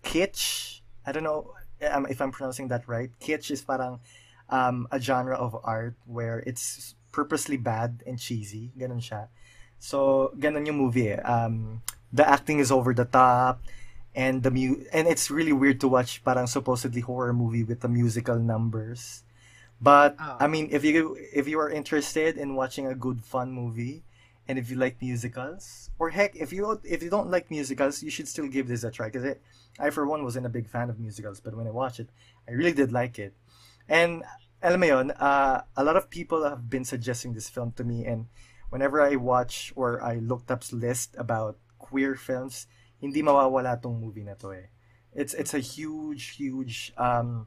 kitsch. 0.03 0.81
I 1.07 1.13
don't 1.13 1.23
know 1.23 1.55
um, 1.87 2.07
if 2.11 2.21
I'm 2.21 2.33
pronouncing 2.33 2.69
that 2.69 2.89
right. 2.89 3.11
Kitsch 3.21 3.51
is 3.51 3.63
parang 3.63 4.01
um, 4.51 4.89
a 4.91 4.99
genre 4.99 5.37
of 5.37 5.57
art 5.63 5.95
where 6.07 6.41
it's 6.47 6.95
purposely 7.13 7.57
bad 7.57 8.03
and 8.07 8.19
cheesy. 8.19 8.73
Ganun 8.79 8.99
siya. 8.99 9.29
So, 9.79 10.33
ganun 10.39 10.67
yung 10.67 10.79
movie 10.79 11.15
eh. 11.15 11.23
Um, 11.23 11.83
the 12.13 12.27
acting 12.27 12.59
is 12.59 12.73
over 12.73 12.95
the 12.95 13.05
top 13.05 13.63
and 14.17 14.43
the 14.43 14.51
mu- 14.51 14.83
and 14.93 15.07
it's 15.07 15.31
really 15.31 15.53
weird 15.53 15.79
to 15.85 15.89
watch 15.89 16.25
parang 16.25 16.49
supposedly 16.49 17.05
horror 17.05 17.37
movie 17.37 17.63
with 17.63 17.81
the 17.81 17.89
musical 17.89 18.41
numbers. 18.41 19.23
But 19.81 20.17
oh. 20.19 20.37
I 20.41 20.47
mean, 20.47 20.69
if 20.71 20.85
you 20.85 21.17
if 21.21 21.49
you 21.49 21.61
are 21.61 21.71
interested 21.71 22.37
in 22.37 22.55
watching 22.55 22.87
a 22.87 22.95
good 22.95 23.25
fun 23.25 23.53
movie, 23.53 24.05
and 24.49 24.59
if 24.59 24.71
you 24.71 24.77
like 24.77 25.01
musicals, 25.03 25.91
or 25.99 26.11
heck, 26.11 26.37
if 26.37 26.53
you 26.53 26.81
if 26.85 27.03
you 27.03 27.11
don't 27.11 27.31
like 27.31 27.51
musicals, 27.51 28.03
you 28.03 28.11
should 28.11 28.29
still 28.29 28.49
give 28.49 28.69
this 28.69 28.85
a 28.85 28.91
try. 28.91 29.07
Because 29.07 29.25
it, 29.25 29.43
I 29.79 29.91
for 29.91 30.07
one 30.07 30.25
wasn't 30.25 30.47
a 30.47 30.53
big 30.53 30.69
fan 30.69 30.89
of 30.89 30.99
musicals, 30.99 31.41
but 31.41 31.55
when 31.55 31.67
I 31.67 31.71
watched 31.71 32.01
it, 32.01 32.09
I 32.49 32.53
really 32.53 32.73
did 32.73 32.93
like 32.93 33.19
it. 33.19 33.35
And 33.89 34.25
alam 34.63 34.81
mo 34.81 34.87
yun, 34.87 35.11
uh, 35.13 35.63
a 35.77 35.85
lot 35.85 35.97
of 35.97 36.09
people 36.09 36.45
have 36.49 36.71
been 36.71 36.85
suggesting 36.85 37.35
this 37.35 37.49
film 37.49 37.73
to 37.77 37.85
me, 37.85 38.07
and 38.07 38.27
whenever 38.71 39.03
I 39.03 39.17
watch 39.17 39.73
or 39.77 40.03
I 40.03 40.17
looked 40.17 40.51
up 40.51 40.65
list 40.73 41.15
about 41.19 41.59
queer 41.79 42.15
films, 42.15 42.67
hindi 43.01 43.23
mawawala 43.23 43.81
tong 43.81 44.01
movie 44.01 44.25
na 44.25 44.35
to 44.41 44.53
eh. 44.53 44.73
It's 45.13 45.35
it's 45.35 45.55
a 45.55 45.61
huge 45.61 46.37
huge 46.37 46.93
um 46.97 47.47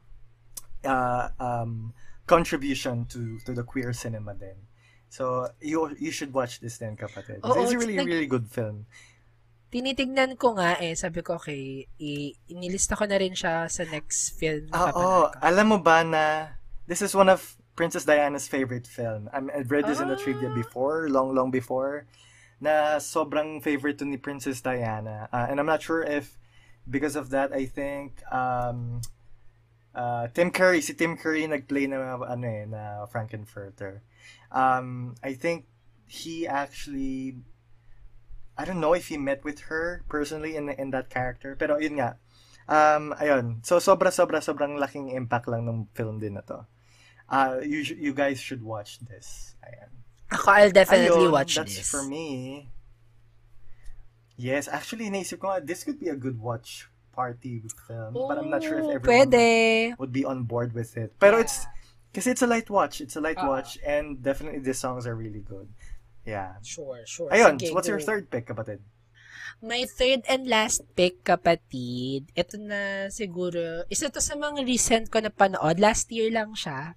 uh 0.84 1.28
um 1.38 1.92
contribution 2.30 3.10
to 3.10 3.42
to 3.42 3.50
the 3.50 3.66
queer 3.66 3.90
cinema 3.90 4.38
then. 4.38 4.70
So 5.10 5.50
you 5.58 5.90
you 5.98 6.14
should 6.14 6.30
watch 6.30 6.62
this 6.62 6.78
then 6.78 6.94
kapatid. 6.94 7.42
Oo, 7.42 7.66
it's 7.66 7.74
a 7.74 7.80
really 7.82 7.98
like, 7.98 8.06
really 8.06 8.30
good 8.30 8.46
film. 8.46 8.86
Tinitingnan 9.74 10.38
ko 10.38 10.54
nga 10.54 10.78
eh, 10.78 10.94
sabi 10.94 11.26
ko 11.26 11.42
okay, 11.42 11.86
i- 11.98 12.34
inilista 12.46 12.94
ko 12.94 13.10
na 13.10 13.18
rin 13.18 13.34
siya 13.34 13.66
sa 13.66 13.82
next 13.90 14.38
film. 14.38 14.70
Oo, 14.70 14.94
oh, 14.94 15.24
alam 15.42 15.74
mo 15.74 15.78
ba 15.82 16.06
na 16.06 16.54
this 16.86 17.02
is 17.02 17.10
one 17.10 17.26
of 17.26 17.58
Princess 17.74 18.06
Diana's 18.06 18.46
favorite 18.46 18.86
film. 18.86 19.26
I 19.34 19.42
I've 19.50 19.70
read 19.70 19.90
this 19.90 19.98
ah. 19.98 20.06
in 20.06 20.14
the 20.14 20.18
trivia 20.18 20.50
ah. 20.50 20.54
before, 20.54 21.10
long, 21.10 21.34
long 21.34 21.50
before, 21.50 22.06
na 22.62 23.02
sobrang 23.02 23.58
favorite 23.58 23.98
to 23.98 24.06
ni 24.06 24.18
Princess 24.18 24.62
Diana. 24.62 25.26
Uh, 25.34 25.50
and 25.50 25.58
I'm 25.58 25.66
not 25.66 25.82
sure 25.82 26.06
if 26.06 26.38
because 26.86 27.18
of 27.18 27.30
that, 27.30 27.50
I 27.50 27.66
think 27.66 28.22
um, 28.30 29.02
uh, 29.94 30.28
Tim 30.34 30.50
Curry, 30.50 30.80
si 30.80 30.94
Tim 30.94 31.16
Curry 31.16 31.46
nagplay 31.46 31.88
na 31.88 32.18
ano 32.18 32.46
eh, 32.46 32.66
na 32.66 33.06
Frankenfurter. 33.06 34.00
Um, 34.50 35.14
I 35.22 35.34
think 35.34 35.66
he 36.06 36.46
actually 36.46 37.38
I 38.58 38.64
don't 38.64 38.80
know 38.80 38.92
if 38.92 39.08
he 39.08 39.16
met 39.16 39.44
with 39.44 39.72
her 39.72 40.04
personally 40.08 40.56
in 40.56 40.68
in 40.68 40.90
that 40.90 41.08
character, 41.08 41.56
pero 41.56 41.78
yun 41.78 41.96
nga. 41.96 42.20
Um, 42.70 43.16
ayun. 43.18 43.64
So 43.66 43.80
sobra 43.80 44.12
sobra 44.12 44.38
sobrang 44.38 44.78
laking 44.78 45.10
impact 45.10 45.48
lang 45.48 45.66
ng 45.66 45.88
film 45.96 46.20
din 46.20 46.38
na 46.38 46.44
to. 46.46 46.66
Uh, 47.30 47.62
you, 47.62 47.78
you 47.78 48.12
guys 48.12 48.42
should 48.42 48.62
watch 48.62 48.98
this. 49.06 49.54
Ayan. 49.62 49.90
Ako, 50.34 50.50
I'll 50.50 50.74
definitely 50.74 51.30
Ayun, 51.30 51.32
watch 51.32 51.54
that's 51.54 51.78
this. 51.78 51.90
for 51.90 52.02
me. 52.02 52.70
Yes, 54.34 54.66
actually, 54.66 55.10
naisip 55.10 55.38
ko 55.38 55.58
this 55.62 55.82
could 55.82 55.98
be 55.98 56.10
a 56.10 56.18
good 56.18 56.38
watch 56.38 56.90
party 57.12 57.62
film. 57.86 58.16
Ooh, 58.16 58.26
but 58.28 58.38
I'm 58.38 58.50
not 58.50 58.62
sure 58.62 58.78
if 58.78 58.88
everyone 58.88 59.30
pwede. 59.30 59.98
would 59.98 60.12
be 60.12 60.24
on 60.24 60.44
board 60.44 60.72
with 60.72 60.96
it. 60.96 61.14
Pero 61.18 61.36
yeah. 61.36 61.44
it's, 61.44 61.66
kasi 62.14 62.30
it's 62.30 62.42
a 62.42 62.50
light 62.50 62.70
watch. 62.70 63.00
It's 63.00 63.16
a 63.16 63.22
light 63.22 63.38
uh, 63.38 63.46
watch 63.46 63.78
and 63.86 64.22
definitely 64.22 64.60
the 64.60 64.74
songs 64.74 65.06
are 65.06 65.14
really 65.14 65.42
good. 65.42 65.68
Yeah. 66.24 66.58
Sure, 66.62 67.02
sure. 67.06 67.30
Ayun, 67.30 67.58
Sige, 67.58 67.74
what's 67.74 67.88
go. 67.88 67.96
your 67.96 68.02
third 68.02 68.30
pick, 68.30 68.46
kapatid? 68.46 68.80
My 69.60 69.84
third 69.84 70.24
and 70.24 70.48
last 70.48 70.80
pick, 70.96 71.20
kapatid, 71.20 72.32
ito 72.32 72.56
na 72.56 73.12
siguro, 73.12 73.84
isa 73.92 74.08
to 74.08 74.22
sa 74.22 74.32
mga 74.32 74.64
recent 74.64 75.12
ko 75.12 75.20
na 75.20 75.28
panood. 75.28 75.76
Last 75.76 76.08
year 76.08 76.32
lang 76.32 76.56
siya. 76.56 76.96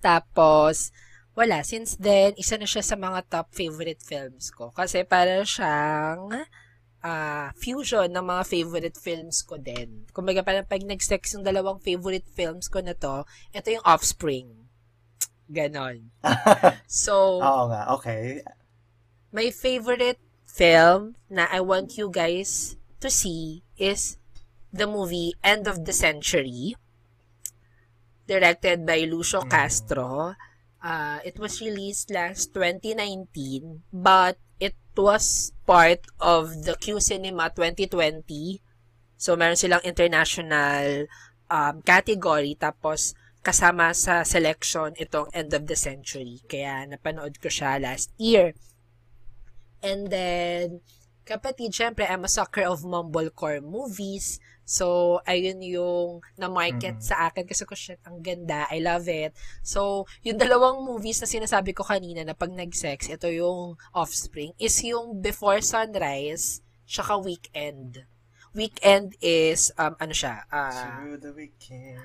Tapos, 0.00 0.94
wala. 1.36 1.60
Since 1.60 2.00
then, 2.00 2.32
isa 2.40 2.56
na 2.56 2.64
siya 2.64 2.80
sa 2.80 2.96
mga 2.96 3.28
top 3.28 3.52
favorite 3.52 4.00
films 4.00 4.48
ko. 4.48 4.72
Kasi 4.72 5.04
para 5.04 5.44
siyang 5.44 6.32
uh, 7.06 7.46
fusion 7.54 8.10
ng 8.10 8.24
mga 8.26 8.42
favorite 8.42 8.98
films 8.98 9.46
ko 9.46 9.54
din. 9.62 10.10
Kumbaga, 10.10 10.42
parang 10.42 10.66
pag 10.66 10.82
nag-sex 10.82 11.38
yung 11.38 11.46
dalawang 11.46 11.78
favorite 11.78 12.26
films 12.34 12.66
ko 12.66 12.82
na 12.82 12.98
to, 12.98 13.22
ito 13.54 13.68
yung 13.70 13.86
Offspring. 13.86 14.50
Ganon. 15.46 16.10
so, 16.90 17.38
Oo 17.38 17.70
nga, 17.70 17.94
okay. 17.94 18.42
My 19.30 19.54
favorite 19.54 20.18
film 20.42 21.14
na 21.30 21.46
I 21.46 21.62
want 21.62 21.94
you 21.94 22.10
guys 22.10 22.74
to 22.98 23.06
see 23.06 23.62
is 23.78 24.18
the 24.74 24.90
movie 24.90 25.38
End 25.46 25.70
of 25.70 25.86
the 25.86 25.94
Century 25.94 26.74
directed 28.26 28.82
by 28.82 29.06
Lucio 29.06 29.46
mm. 29.46 29.50
Castro. 29.50 30.34
Uh, 30.82 31.18
it 31.22 31.38
was 31.38 31.62
released 31.62 32.10
last 32.10 32.54
2019, 32.54 33.86
but 33.94 34.38
was 34.98 35.52
part 35.68 36.04
of 36.20 36.64
the 36.64 36.74
Q 36.76 37.00
Cinema 37.00 37.52
2020. 37.52 38.60
So, 39.16 39.36
meron 39.36 39.56
silang 39.56 39.84
international 39.84 41.08
um, 41.48 41.80
category, 41.80 42.56
tapos 42.58 43.16
kasama 43.46 43.94
sa 43.94 44.26
selection 44.26 44.92
itong 44.98 45.30
End 45.30 45.54
of 45.54 45.70
the 45.70 45.78
Century. 45.78 46.42
Kaya 46.50 46.82
napanood 46.90 47.38
ko 47.38 47.46
siya 47.46 47.78
last 47.78 48.10
year. 48.18 48.52
And 49.86 50.10
then, 50.10 50.82
kapatid, 51.22 51.70
syempre, 51.70 52.10
I'm 52.10 52.26
a 52.26 52.32
sucker 52.32 52.66
of 52.66 52.82
mumblecore 52.82 53.62
movies. 53.62 54.42
So, 54.66 55.18
ayun 55.22 55.62
yung 55.62 56.26
na-market 56.34 56.98
mm-hmm. 56.98 57.08
sa 57.14 57.30
akin 57.30 57.46
kasi 57.46 57.62
ko, 57.62 57.78
shit, 57.78 58.02
ang 58.02 58.18
ganda. 58.18 58.66
I 58.66 58.82
love 58.82 59.06
it. 59.06 59.30
So, 59.62 60.10
yung 60.26 60.42
dalawang 60.42 60.82
movies 60.82 61.22
na 61.22 61.30
sinasabi 61.30 61.70
ko 61.70 61.86
kanina 61.86 62.26
na 62.26 62.34
pag 62.34 62.50
nag-sex, 62.50 63.06
ito 63.06 63.30
yung 63.30 63.78
Offspring, 63.94 64.58
is 64.58 64.74
yung 64.82 65.22
Before 65.22 65.62
Sunrise, 65.62 66.66
tsaka 66.82 67.14
Weekend. 67.22 68.10
Weekend 68.58 69.14
is, 69.22 69.70
um, 69.78 69.94
ano 70.02 70.10
siya? 70.10 70.42
Uh, 70.50 71.14
the 71.14 71.30
weekend. 71.30 72.02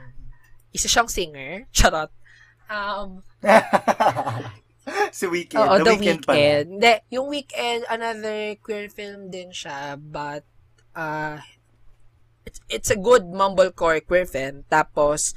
Isa 0.70 0.86
siyang 0.86 1.10
singer. 1.10 1.66
Charot. 1.76 2.14
Um, 2.70 3.26
si 5.18 5.26
Weekend. 5.26 5.66
Oo, 5.66 5.82
the, 5.82 5.84
the 5.84 5.94
Weekend. 5.98 6.22
weekend. 6.30 6.68
Hindi, 6.78 6.94
yung 7.10 7.26
Weekend, 7.26 7.90
another 7.90 8.54
queer 8.62 8.86
film 8.94 9.34
din 9.34 9.50
siya, 9.50 9.98
but, 9.98 10.46
uh, 10.94 11.42
it's, 12.46 12.60
it's 12.70 12.90
a 12.90 13.00
good 13.00 13.26
mumblecore 13.26 14.06
queer 14.06 14.26
film. 14.26 14.64
Tapos, 14.70 15.34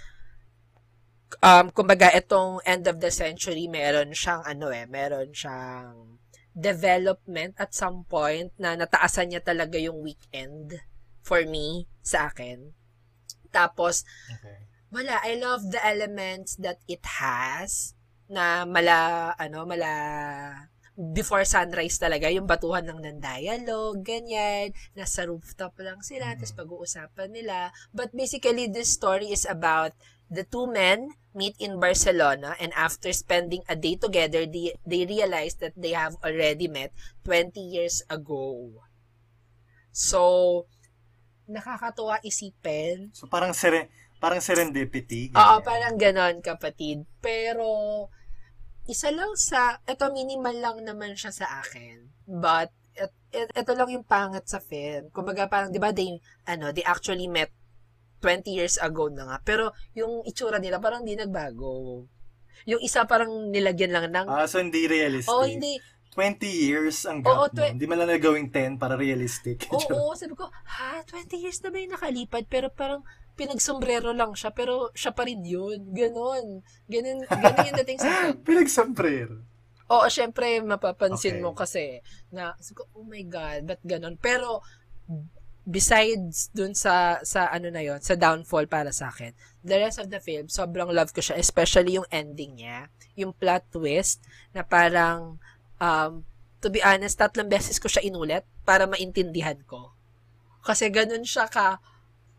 um, 1.43 1.71
kumbaga, 1.71 2.13
itong 2.15 2.61
end 2.65 2.87
of 2.87 3.01
the 3.01 3.11
century, 3.11 3.67
meron 3.69 4.13
siyang, 4.13 4.45
ano 4.47 4.71
eh, 4.71 4.87
meron 4.87 5.33
siyang 5.33 6.21
development 6.55 7.59
at 7.59 7.75
some 7.75 8.07
point 8.07 8.55
na 8.63 8.79
nataasan 8.79 9.35
niya 9.35 9.43
talaga 9.43 9.75
yung 9.75 9.99
weekend 9.99 10.79
for 11.25 11.43
me, 11.43 11.91
sa 12.05 12.31
akin. 12.31 12.71
Tapos, 13.51 14.07
okay. 14.31 14.71
wala, 14.93 15.19
I 15.25 15.35
love 15.41 15.73
the 15.75 15.83
elements 15.83 16.55
that 16.63 16.79
it 16.87 17.03
has 17.19 17.99
na 18.31 18.63
mala, 18.63 19.33
ano, 19.39 19.67
mala, 19.67 19.91
before 20.95 21.43
sunrise 21.43 21.99
talaga, 21.99 22.31
yung 22.31 22.47
batuhan 22.47 22.87
ng 22.87 23.03
nandialog, 23.03 24.01
ganyan, 24.01 24.71
nasa 24.95 25.27
rooftop 25.27 25.75
lang 25.83 26.01
sila, 26.01 26.33
mm-hmm. 26.33 26.41
tapos 26.43 26.55
pag-uusapan 26.55 27.31
nila. 27.35 27.75
But 27.91 28.15
basically, 28.15 28.71
this 28.71 28.95
story 28.95 29.35
is 29.35 29.47
about 29.47 29.95
The 30.35 30.45
two 30.49 30.67
men 30.67 31.15
meet 31.35 31.55
in 31.61 31.77
Barcelona 31.77 32.57
and 32.57 32.73
after 32.73 33.13
spending 33.13 33.61
a 33.69 33.77
day 33.77 33.95
together, 33.95 34.47
they, 34.47 34.73
they 34.87 35.05
realize 35.05 35.55
that 35.61 35.77
they 35.77 35.93
have 35.93 36.17
already 36.25 36.67
met 36.67 36.95
20 37.23 37.55
years 37.61 38.03
ago. 38.09 38.71
So, 39.93 40.65
nakakatuwa 41.47 42.25
isipin. 42.25 43.13
So 43.13 43.29
parang 43.29 43.53
sere 43.53 43.93
parang 44.17 44.41
serendipity. 44.41 45.31
Ganyan. 45.31 45.39
Oo, 45.39 45.57
parang 45.61 45.95
ganon 46.01 46.41
kapatid. 46.41 47.05
Pero 47.21 48.09
isa 48.85 49.09
lang 49.12 49.32
sa 49.37 49.80
ito 49.89 50.05
minimal 50.12 50.57
lang 50.61 50.76
naman 50.85 51.16
siya 51.16 51.32
sa 51.32 51.47
akin. 51.64 52.05
But 52.28 52.72
et, 52.95 53.11
et, 53.32 53.49
ito 53.53 53.72
lang 53.74 53.91
yung 53.91 54.07
pangat 54.07 54.47
sa 54.47 54.61
film. 54.61 55.09
Kumbaga 55.11 55.49
parang 55.49 55.72
'di 55.72 55.80
ba 55.80 55.91
they 55.91 56.20
ano, 56.45 56.70
they 56.70 56.85
actually 56.85 57.26
met 57.26 57.51
20 58.20 58.49
years 58.49 58.76
ago 58.80 59.12
na 59.12 59.28
nga. 59.28 59.37
Pero 59.45 59.72
yung 59.93 60.24
itsura 60.24 60.57
nila 60.61 60.80
parang 60.80 61.05
hindi 61.05 61.16
nagbago. 61.16 62.05
Yung 62.64 62.80
isa 62.80 63.05
parang 63.05 63.53
nilagyan 63.53 63.93
lang 63.93 64.09
ng 64.09 64.26
Ah, 64.28 64.49
so 64.49 64.57
hindi 64.57 64.89
realistic. 64.89 65.28
Oh, 65.28 65.45
hindi 65.45 65.76
20 66.14 66.47
years 66.47 67.03
ang 67.11 67.26
gap 67.26 67.35
Oo, 67.35 67.47
tw- 67.51 67.74
Hindi 67.74 67.91
man 67.91 67.99
lang 67.99 68.14
nagawing 68.14 68.49
10 68.49 68.78
para 68.78 68.95
realistic. 68.95 69.66
Oo, 69.74 70.14
sabi 70.14 70.39
ko, 70.39 70.47
ha, 70.47 71.03
20 71.03 71.43
years 71.43 71.59
na 71.59 71.74
ba 71.74 71.76
yung 71.82 71.93
nakalipad? 71.99 72.47
Pero 72.47 72.70
parang 72.70 73.03
pinagsombrero 73.35 74.14
lang 74.14 74.32
siya, 74.35 74.55
pero 74.55 74.95
siya 74.95 75.11
pa 75.11 75.26
rin 75.26 75.43
yun. 75.43 75.91
Ganon. 75.91 76.62
Ganon, 76.87 77.18
ganon 77.26 77.66
yung 77.66 77.78
dating 77.82 78.01
sa 78.01 78.09
akin. 78.11 78.41
pinagsombrero. 78.49 79.43
Oo, 79.91 80.07
syempre, 80.09 80.64
mapapansin 80.64 81.37
Okay. 81.39 81.43
mo 81.45 81.53
kasi 81.53 81.85
na, 82.32 82.57
oh 82.97 83.05
my 83.05 83.20
God, 83.28 83.68
ba't 83.68 83.82
ganon? 83.85 84.16
Pero, 84.16 84.64
besides 85.64 86.53
dun 86.53 86.72
sa, 86.76 87.20
sa 87.24 87.49
ano 87.49 87.72
na 87.72 87.80
yon 87.80 88.01
sa 88.01 88.16
downfall 88.16 88.68
para 88.68 88.93
sa 88.93 89.09
akin, 89.12 89.32
the 89.64 89.76
rest 89.76 90.01
of 90.01 90.09
the 90.09 90.20
film, 90.20 90.49
sobrang 90.49 90.89
love 90.93 91.12
ko 91.12 91.20
siya, 91.20 91.37
especially 91.37 91.97
yung 92.01 92.09
ending 92.09 92.57
niya, 92.61 92.89
yung 93.16 93.32
plot 93.37 93.64
twist, 93.72 94.24
na 94.57 94.64
parang, 94.64 95.37
um, 95.80 96.24
to 96.64 96.72
be 96.72 96.80
honest, 96.80 97.20
tatlong 97.20 97.49
beses 97.49 97.76
ko 97.76 97.89
siya 97.89 98.05
inulit 98.09 98.45
para 98.64 98.89
maintindihan 98.89 99.61
ko. 99.68 99.93
Kasi 100.64 100.89
ganun 100.89 101.28
siya 101.28 101.45
ka, 101.49 101.76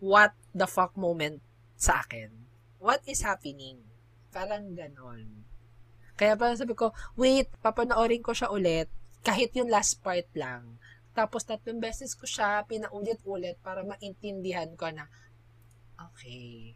what 0.02 0.34
the 0.56 0.66
fuck 0.66 0.96
moment 0.96 1.44
sa 1.76 2.00
akin. 2.00 2.32
What 2.80 3.04
is 3.04 3.28
happening? 3.28 3.84
Parang 4.32 4.72
ganon. 4.72 5.44
Kaya 6.16 6.40
parang 6.40 6.56
sabi 6.56 6.72
ko, 6.80 6.96
wait, 7.20 7.52
papanoorin 7.60 8.24
ko 8.24 8.32
siya 8.32 8.48
ulit, 8.48 8.88
kahit 9.20 9.52
yung 9.52 9.68
last 9.68 10.00
part 10.00 10.32
lang. 10.32 10.80
Tapos 11.12 11.44
tatlong 11.44 11.84
beses 11.84 12.16
ko 12.16 12.24
siya 12.24 12.64
pinaulit-ulit 12.64 13.60
para 13.60 13.84
maintindihan 13.84 14.72
ko 14.80 14.88
na, 14.96 15.12
okay, 16.00 16.76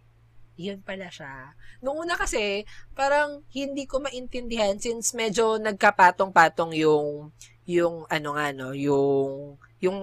yun 0.60 0.84
pala 0.84 1.08
siya. 1.08 1.56
Noong 1.80 2.04
una 2.04 2.20
kasi, 2.20 2.68
parang 2.92 3.48
hindi 3.56 3.88
ko 3.88 4.04
maintindihan 4.04 4.76
since 4.76 5.16
medyo 5.16 5.56
nagkapatong-patong 5.56 6.76
yung, 6.76 7.32
yung 7.64 8.04
ano 8.12 8.30
nga 8.36 8.52
no, 8.52 8.76
yung, 8.76 9.56
yung 9.80 10.00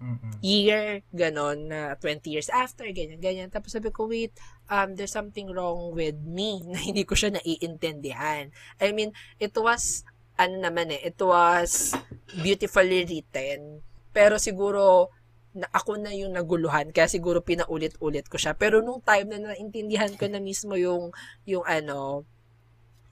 Mm-mm. 0.00 0.32
year, 0.40 1.04
ganon, 1.12 1.68
na 1.68 1.94
20 2.00 2.32
years 2.32 2.48
after, 2.48 2.88
ganyan, 2.88 3.20
ganyan. 3.20 3.48
Tapos 3.52 3.76
sabi 3.76 3.92
ko, 3.92 4.08
wait, 4.08 4.32
um, 4.72 4.96
there's 4.96 5.12
something 5.12 5.52
wrong 5.52 5.92
with 5.92 6.16
me 6.24 6.60
na 6.72 6.80
hindi 6.80 7.04
ko 7.04 7.12
siya 7.12 7.36
naiintindihan. 7.36 8.48
I 8.80 8.88
mean, 8.96 9.12
it 9.36 9.52
was, 9.56 10.08
ano 10.40 10.56
naman 10.58 10.96
eh, 10.96 11.12
it 11.12 11.20
was 11.20 11.92
beautifully 12.40 13.04
written. 13.04 13.84
Pero 14.16 14.40
siguro, 14.40 15.12
na 15.52 15.68
ako 15.68 16.00
na 16.00 16.16
yung 16.16 16.32
naguluhan, 16.32 16.96
kaya 16.96 17.08
siguro 17.12 17.44
pinaulit-ulit 17.44 18.24
ko 18.32 18.40
siya. 18.40 18.56
Pero 18.56 18.80
nung 18.80 19.04
time 19.04 19.36
na 19.36 19.52
naintindihan 19.52 20.16
ko 20.16 20.24
na 20.24 20.40
mismo 20.40 20.72
yung, 20.80 21.12
yung 21.44 21.64
ano, 21.68 22.24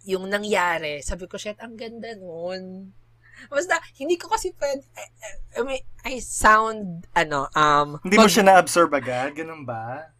yung 0.08 0.24
nangyari, 0.32 1.04
sabi 1.04 1.28
ko, 1.28 1.36
shit, 1.36 1.60
ang 1.60 1.76
ganda 1.76 2.16
nun. 2.16 2.96
Basta, 3.48 3.80
hindi 3.96 4.20
ko 4.20 4.28
kasi 4.28 4.52
pwede, 4.58 4.84
I, 4.98 5.04
I 5.56 5.60
mean, 5.64 5.82
I 6.04 6.20
sound, 6.20 7.08
ano, 7.16 7.48
um, 7.56 7.96
Hindi 8.04 8.20
mo 8.20 8.28
pag- 8.28 8.34
siya 8.34 8.44
na-absorb 8.44 8.90
agad? 8.92 9.32
Ganun 9.32 9.64
ba? 9.64 10.12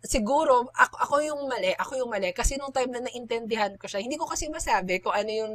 siguro, 0.00 0.68
ako, 0.72 0.96
ako 0.96 1.14
yung 1.20 1.40
mali, 1.44 1.76
ako 1.76 1.92
yung 2.00 2.10
mali, 2.10 2.32
kasi 2.32 2.56
nung 2.56 2.72
time 2.72 2.88
na 2.88 3.04
naintindihan 3.04 3.76
ko 3.76 3.84
siya, 3.84 4.00
hindi 4.00 4.16
ko 4.16 4.24
kasi 4.24 4.48
masabi 4.48 5.00
kung 5.04 5.12
ano 5.12 5.28
yung, 5.28 5.54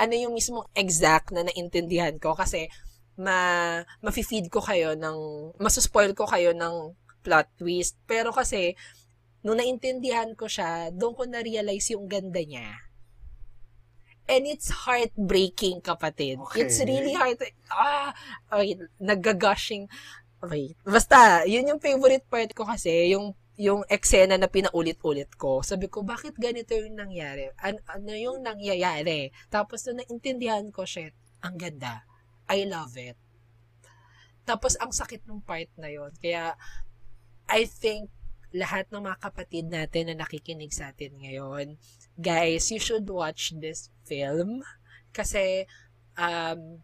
ano 0.00 0.14
yung 0.16 0.34
mismong 0.34 0.66
exact 0.74 1.30
na 1.30 1.46
naintindihan 1.46 2.18
ko, 2.18 2.34
kasi, 2.34 2.66
ma, 3.14 3.78
mafe-feed 4.02 4.50
ko 4.50 4.58
kayo 4.58 4.98
ng, 4.98 5.18
masuspoil 5.62 6.16
ko 6.18 6.26
kayo 6.26 6.50
ng 6.50 6.98
plot 7.22 7.46
twist. 7.60 7.94
Pero 8.10 8.34
kasi, 8.34 8.74
nung 9.46 9.60
naintindihan 9.60 10.34
ko 10.34 10.50
siya, 10.50 10.90
doon 10.90 11.14
ko 11.14 11.22
na-realize 11.28 11.94
yung 11.94 12.10
ganda 12.10 12.40
niya. 12.42 12.74
And 14.30 14.46
it's 14.46 14.70
heartbreaking, 14.70 15.82
kapatid. 15.82 16.38
Okay. 16.38 16.62
It's 16.62 16.78
really 16.78 17.18
heart... 17.18 17.42
Ah! 17.66 18.14
Okay, 18.46 18.78
nagga-gushing. 19.02 19.90
Okay. 20.38 20.78
Basta, 20.86 21.42
yun 21.50 21.66
yung 21.66 21.82
favorite 21.82 22.22
part 22.30 22.54
ko 22.54 22.62
kasi, 22.62 23.10
yung 23.10 23.34
yung 23.60 23.84
eksena 23.92 24.40
na 24.40 24.48
pinaulit-ulit 24.48 25.36
ko. 25.36 25.60
Sabi 25.60 25.92
ko, 25.92 26.00
bakit 26.00 26.32
ganito 26.40 26.72
yung 26.72 26.96
nangyari? 26.96 27.52
An- 27.60 27.84
ano 27.84 28.16
yung 28.16 28.40
nangyayari? 28.40 29.28
Tapos, 29.52 29.84
nung 29.84 30.00
naintindihan 30.00 30.64
ko, 30.72 30.88
shit, 30.88 31.12
ang 31.44 31.60
ganda. 31.60 32.08
I 32.48 32.64
love 32.64 32.96
it. 32.96 33.20
Tapos, 34.48 34.80
ang 34.80 34.96
sakit 34.96 35.28
ng 35.28 35.44
part 35.44 35.68
na 35.76 35.92
yon 35.92 36.08
Kaya, 36.16 36.56
I 37.52 37.68
think, 37.68 38.08
lahat 38.50 38.90
ng 38.90 39.06
mga 39.06 39.18
kapatid 39.22 39.70
natin 39.70 40.10
na 40.10 40.26
nakikinig 40.26 40.74
sa 40.74 40.90
atin 40.90 41.14
ngayon, 41.22 41.78
guys, 42.18 42.70
you 42.74 42.82
should 42.82 43.06
watch 43.06 43.54
this 43.58 43.90
film. 44.02 44.66
Kasi, 45.14 45.66
um, 46.18 46.82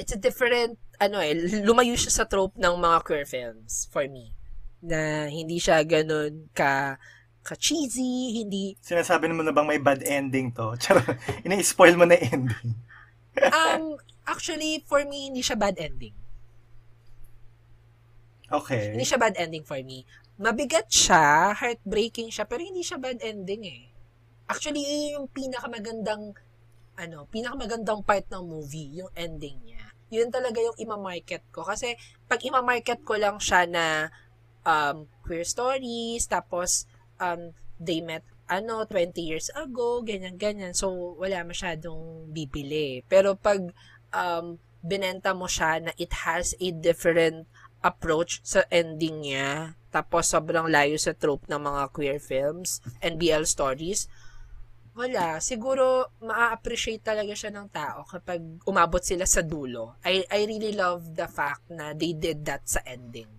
it's 0.00 0.16
a 0.16 0.20
different, 0.20 0.80
ano 0.96 1.20
eh, 1.20 1.36
lumayo 1.60 1.92
siya 1.96 2.12
sa 2.12 2.24
trope 2.24 2.56
ng 2.56 2.74
mga 2.80 2.98
queer 3.04 3.26
films, 3.28 3.88
for 3.92 4.08
me. 4.08 4.32
Na 4.80 5.28
hindi 5.28 5.60
siya 5.60 5.84
ganun 5.84 6.48
ka, 6.56 6.96
ka-cheesy, 7.44 8.40
hindi, 8.40 8.76
Sinasabi 8.80 9.28
mo 9.32 9.44
na 9.44 9.52
bang 9.52 9.68
may 9.68 9.80
bad 9.80 10.00
ending 10.04 10.52
to? 10.52 10.72
Charot. 10.82 11.16
Ina-spoil 11.44 11.96
mo 11.96 12.08
na 12.08 12.16
ending. 12.16 12.72
um, 13.56 14.00
actually, 14.24 14.80
for 14.88 15.04
me, 15.04 15.28
hindi 15.28 15.44
siya 15.44 15.60
bad 15.60 15.76
ending. 15.76 16.16
Okay. 18.50 18.90
Hindi 18.90 19.06
siya 19.06 19.20
bad 19.22 19.38
ending 19.38 19.62
for 19.62 19.78
me. 19.78 20.02
Mabigat 20.40 20.88
siya, 20.88 21.52
heartbreaking 21.52 22.32
siya, 22.32 22.48
pero 22.48 22.64
hindi 22.64 22.80
siya 22.80 22.96
bad 22.96 23.20
ending 23.20 23.60
eh. 23.68 23.92
Actually, 24.48 24.80
yun 24.80 25.20
yung 25.20 25.28
pinakamagandang, 25.28 26.32
ano, 26.96 27.28
pinakamagandang 27.28 28.00
part 28.00 28.24
ng 28.32 28.48
movie, 28.48 29.04
yung 29.04 29.12
ending 29.12 29.60
niya. 29.60 29.92
Yun 30.08 30.32
talaga 30.32 30.64
yung 30.64 30.80
ima-market 30.80 31.44
ko. 31.52 31.60
Kasi, 31.60 31.92
pag 32.24 32.40
ima-market 32.40 33.04
ko 33.04 33.20
lang 33.20 33.36
siya 33.36 33.68
na 33.68 34.08
um, 34.64 35.04
queer 35.28 35.44
stories, 35.44 36.24
tapos, 36.24 36.88
um, 37.20 37.52
they 37.76 38.00
met, 38.00 38.24
ano, 38.48 38.88
20 38.88 39.20
years 39.20 39.52
ago, 39.52 40.00
ganyan-ganyan. 40.00 40.72
So, 40.72 41.20
wala 41.20 41.44
masyadong 41.44 42.32
bibili. 42.32 43.04
Pero 43.12 43.36
pag 43.36 43.60
um, 44.08 44.56
binenta 44.80 45.36
mo 45.36 45.44
siya 45.44 45.84
na 45.84 45.92
it 46.00 46.24
has 46.24 46.56
a 46.56 46.72
different 46.72 47.44
approach 47.84 48.40
sa 48.40 48.64
ending 48.72 49.20
niya, 49.20 49.76
tapos 49.90 50.30
sobrang 50.30 50.70
layo 50.70 50.94
sa 50.96 51.12
trope 51.12 51.46
ng 51.50 51.58
mga 51.58 51.82
queer 51.90 52.18
films 52.22 52.78
and 53.02 53.18
BL 53.18 53.44
stories, 53.44 54.06
wala. 54.94 55.38
Siguro, 55.38 56.14
maa-appreciate 56.22 57.02
talaga 57.02 57.34
siya 57.34 57.54
ng 57.54 57.68
tao 57.70 58.02
kapag 58.06 58.42
umabot 58.66 59.02
sila 59.02 59.26
sa 59.26 59.42
dulo. 59.42 59.98
I, 60.02 60.26
I 60.30 60.46
really 60.46 60.74
love 60.74 61.14
the 61.14 61.30
fact 61.30 61.66
na 61.70 61.94
they 61.94 62.14
did 62.14 62.42
that 62.46 62.66
sa 62.66 62.82
ending. 62.84 63.30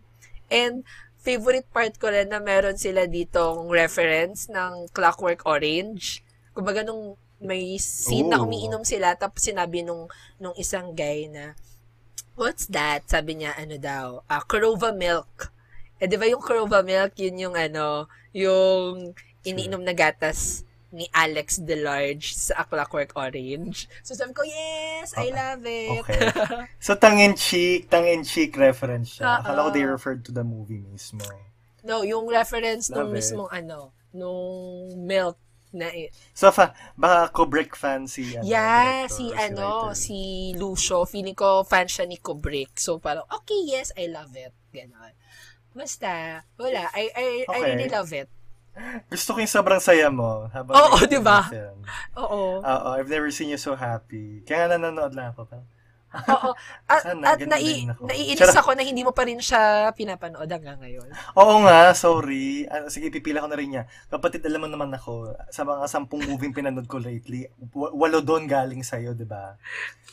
And, 0.52 0.84
favorite 1.22 1.70
part 1.70 2.02
ko 2.02 2.10
rin 2.10 2.34
na 2.34 2.41
meron 2.41 2.76
sila 2.82 3.06
ditong 3.06 3.70
reference 3.70 4.49
ng 4.49 4.89
Clockwork 4.89 5.45
Orange. 5.45 6.26
Kumbaga 6.52 6.82
nung 6.82 7.16
may 7.41 7.78
scene 7.78 8.30
na 8.30 8.41
Ooh. 8.41 8.45
umiinom 8.49 8.82
sila, 8.82 9.14
tapos 9.14 9.45
sinabi 9.45 9.86
nung, 9.86 10.10
nung 10.41 10.54
isang 10.58 10.93
guy 10.97 11.30
na, 11.30 11.54
what's 12.34 12.66
that? 12.70 13.06
Sabi 13.06 13.41
niya, 13.41 13.54
ano 13.58 13.78
daw, 13.78 14.08
ah, 14.26 14.41
Corova 14.45 14.89
milk. 14.93 15.54
Eh, 16.02 16.10
di 16.10 16.18
ba 16.18 16.26
yung 16.26 16.41
Corova 16.41 16.82
milk, 16.82 17.14
yun 17.16 17.38
yung 17.39 17.54
ano, 17.54 18.10
yung 18.34 19.14
iniinom 19.45 19.86
na 19.86 19.93
gatas 19.93 20.66
ni 20.91 21.06
Alex 21.14 21.62
DeLarge 21.62 22.36
sa 22.36 22.60
A 22.60 22.64
Clockwork 22.66 23.14
Orange. 23.16 23.86
So 24.02 24.12
sabi 24.12 24.34
ko, 24.34 24.41
yes, 24.43 25.14
I 25.16 25.30
Okay. 25.30 25.32
love 25.32 25.64
it. 25.64 25.89
Okay. 26.04 26.22
So, 26.82 26.97
tongue-in-cheek, 26.97 27.88
tongue-in-cheek 27.88 28.52
reference 28.58 29.16
siya. 29.16 29.24
Oo. 29.24 29.38
Akala 29.39 29.60
ko 29.64 29.70
they 29.72 29.86
referred 29.86 30.26
to 30.26 30.34
the 30.34 30.43
movie 30.43 30.82
mismo. 30.82 31.24
no, 31.82 32.04
yung 32.04 32.28
reference 32.28 32.89
nung 32.89 33.10
Love 33.10 33.14
it. 33.14 33.18
mismong 33.24 33.49
ano, 33.49 33.80
nung 34.12 34.43
milk 34.99 35.38
na 35.72 35.88
i- 35.88 36.12
So, 36.36 36.52
fa, 36.52 36.76
baka 36.93 37.32
Kubrick 37.32 37.74
fan 37.74 38.06
si, 38.06 38.36
ano, 38.36 38.43
yeah, 38.43 39.08
director 39.08 39.16
si 39.16 39.24
or 39.32 39.38
ano, 39.39 39.68
writer. 39.88 39.95
si 39.95 40.18
Lucio, 40.54 41.06
feeling 41.06 41.34
ko 41.34 41.64
fan 41.64 41.88
siya 41.88 42.04
ni 42.04 42.18
Kubrick. 42.18 42.76
So 42.76 42.99
parang, 42.99 43.24
okay, 43.32 43.64
yes, 43.66 43.89
I 43.95 44.12
love 44.12 44.36
it. 44.36 44.52
Ganon. 44.70 45.16
Basta, 45.72 46.44
wala. 46.60 46.92
I, 46.92 47.04
I, 47.12 47.26
I 47.26 47.26
Okay. 47.48 47.64
really 47.72 47.90
love 47.90 48.12
it. 48.12 48.28
Gusto 49.12 49.36
ko 49.36 49.44
yung 49.44 49.52
sobrang 49.52 49.84
saya 49.84 50.08
mo. 50.08 50.48
Habang 50.48 50.76
Oo, 50.76 50.96
di 51.04 51.20
ba? 51.20 51.44
Oo. 52.16 52.64
Oo, 52.64 52.90
I've 52.96 53.12
never 53.12 53.28
seen 53.28 53.52
you 53.52 53.60
so 53.60 53.76
happy. 53.76 54.44
Kaya 54.44 54.72
nanonood 54.72 55.12
lang 55.12 55.36
ako. 55.36 55.48
Oo. 55.52 56.52
At, 56.92 57.08
Sana, 57.08 57.24
at 57.24 57.40
nai, 57.48 57.88
naiinis 57.88 58.36
Charot. 58.36 58.60
ako 58.60 58.70
na 58.76 58.84
hindi 58.84 59.00
mo 59.00 59.16
pa 59.16 59.24
rin 59.24 59.40
siya 59.40 59.92
pinapanood 59.96 60.48
hanggang 60.48 60.76
ngayon. 60.80 61.08
Oo 61.40 61.64
nga, 61.64 61.96
sorry. 61.96 62.68
Ah, 62.68 62.92
sige, 62.92 63.08
pipila 63.08 63.40
ko 63.40 63.48
na 63.48 63.56
rin 63.56 63.72
niya. 63.72 63.84
Kapatid, 64.12 64.44
alam 64.44 64.60
mo 64.60 64.68
naman 64.68 64.92
ako, 64.92 65.32
sa 65.48 65.64
mga 65.64 65.88
sampung 65.88 66.20
movie 66.24 66.52
pinanood 66.52 66.88
ko 66.88 67.00
lately, 67.00 67.48
walo 67.72 68.20
doon 68.20 68.44
galing 68.44 68.84
sa'yo, 68.84 69.16
di 69.16 69.24
ba? 69.24 69.56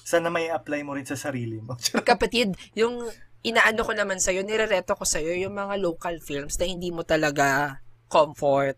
Sana 0.07 0.31
may 0.31 0.51
apply 0.51 0.87
mo 0.87 0.95
rin 0.95 1.03
sa 1.03 1.19
sarili 1.19 1.59
mo. 1.59 1.75
Kapatid, 2.07 2.55
yung 2.79 3.03
inaano 3.43 3.81
ko 3.87 3.93
naman 3.95 4.19
sa'yo, 4.19 4.43
nirereto 4.43 4.99
ko 4.99 5.05
sa'yo 5.07 5.35
yung 5.39 5.55
mga 5.55 5.79
local 5.79 6.19
films 6.19 6.59
na 6.59 6.67
hindi 6.67 6.91
mo 6.91 7.07
talaga 7.07 7.79
comfort. 8.11 8.77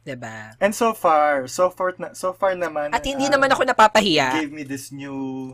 'di 0.00 0.16
ba? 0.16 0.56
And 0.58 0.72
so 0.72 0.96
far, 0.96 1.44
so 1.46 1.68
far, 1.68 1.92
na, 2.00 2.16
so 2.16 2.32
far 2.32 2.56
naman, 2.56 2.90
At 2.96 3.04
hindi 3.04 3.28
ah, 3.28 3.36
naman 3.36 3.52
ako 3.52 3.62
napapahiya. 3.68 4.40
gave 4.40 4.52
me 4.52 4.64
this 4.64 4.90
new 4.90 5.52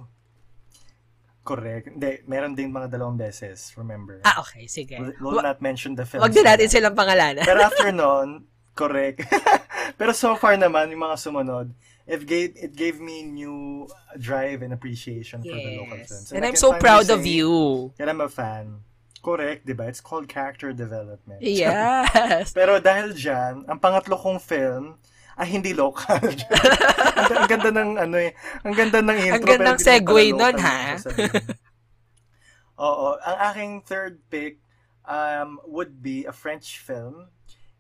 correct. 1.47 1.95
Hindi, 1.95 2.27
meron 2.27 2.59
din 2.59 2.75
mga 2.75 2.91
dalawang 2.91 3.15
beses, 3.15 3.71
remember? 3.79 4.19
Ah, 4.27 4.43
okay, 4.43 4.67
sige. 4.67 4.99
We'll, 4.99 5.15
we'll 5.23 5.47
not 5.47 5.63
mention 5.63 5.95
the 5.95 6.03
films. 6.03 6.27
Wag 6.27 6.35
din 6.35 6.43
natin 6.43 6.67
na- 6.67 6.75
silang 6.75 6.97
pangalanan. 6.99 7.47
Pero 7.47 7.63
after 7.63 7.91
nun, 8.03 8.51
correct. 8.75 9.23
Pero 9.99 10.11
so 10.11 10.35
far 10.35 10.59
naman, 10.59 10.91
yung 10.91 11.07
mga 11.07 11.17
sumunod, 11.23 11.71
it 12.07 12.27
gave 12.27 12.55
it 12.55 12.75
gave 12.79 13.03
me 13.03 13.23
new 13.23 13.91
drive 14.19 14.63
and 14.63 14.73
appreciation 14.73 15.43
for 15.43 15.55
the 15.59 15.77
local 15.83 15.99
films. 16.07 16.33
And 16.33 16.45
I 16.45 16.49
I'm 16.49 16.57
so 16.57 16.73
proud 16.79 17.11
of 17.11 17.27
you. 17.27 17.93
That 17.99 18.09
I'm 18.09 18.23
a 18.23 18.31
fan. 18.31 18.87
Correct, 19.27 19.67
di 19.67 19.75
ba? 19.75 19.91
It's 19.91 19.99
called 19.99 20.31
character 20.31 20.71
development. 20.71 21.43
Yes. 21.43 22.55
Pero 22.59 22.79
dahil 22.79 23.11
dyan, 23.11 23.67
ang 23.67 23.83
pangatlo 23.83 24.15
kong 24.15 24.39
film, 24.39 25.03
ay 25.35 25.51
hindi 25.51 25.75
local. 25.75 26.23
ang, 27.19 27.31
ang 27.35 27.49
ganda 27.51 27.71
ng 27.75 27.91
ano 27.99 28.17
eh, 28.23 28.31
ang 28.63 28.75
ganda 28.75 29.03
ng 29.03 29.19
intro. 29.19 29.35
Ang 29.35 29.45
pero 29.45 29.63
hindi 29.67 29.83
segue 29.83 30.25
local 30.31 30.57
ha? 30.63 30.81
Oo, 32.87 33.19
ang 33.19 33.37
aking 33.53 33.73
third 33.83 34.15
pick 34.31 34.63
um, 35.05 35.59
would 35.67 36.01
be 36.01 36.25
a 36.25 36.33
French 36.33 36.79
film. 36.79 37.29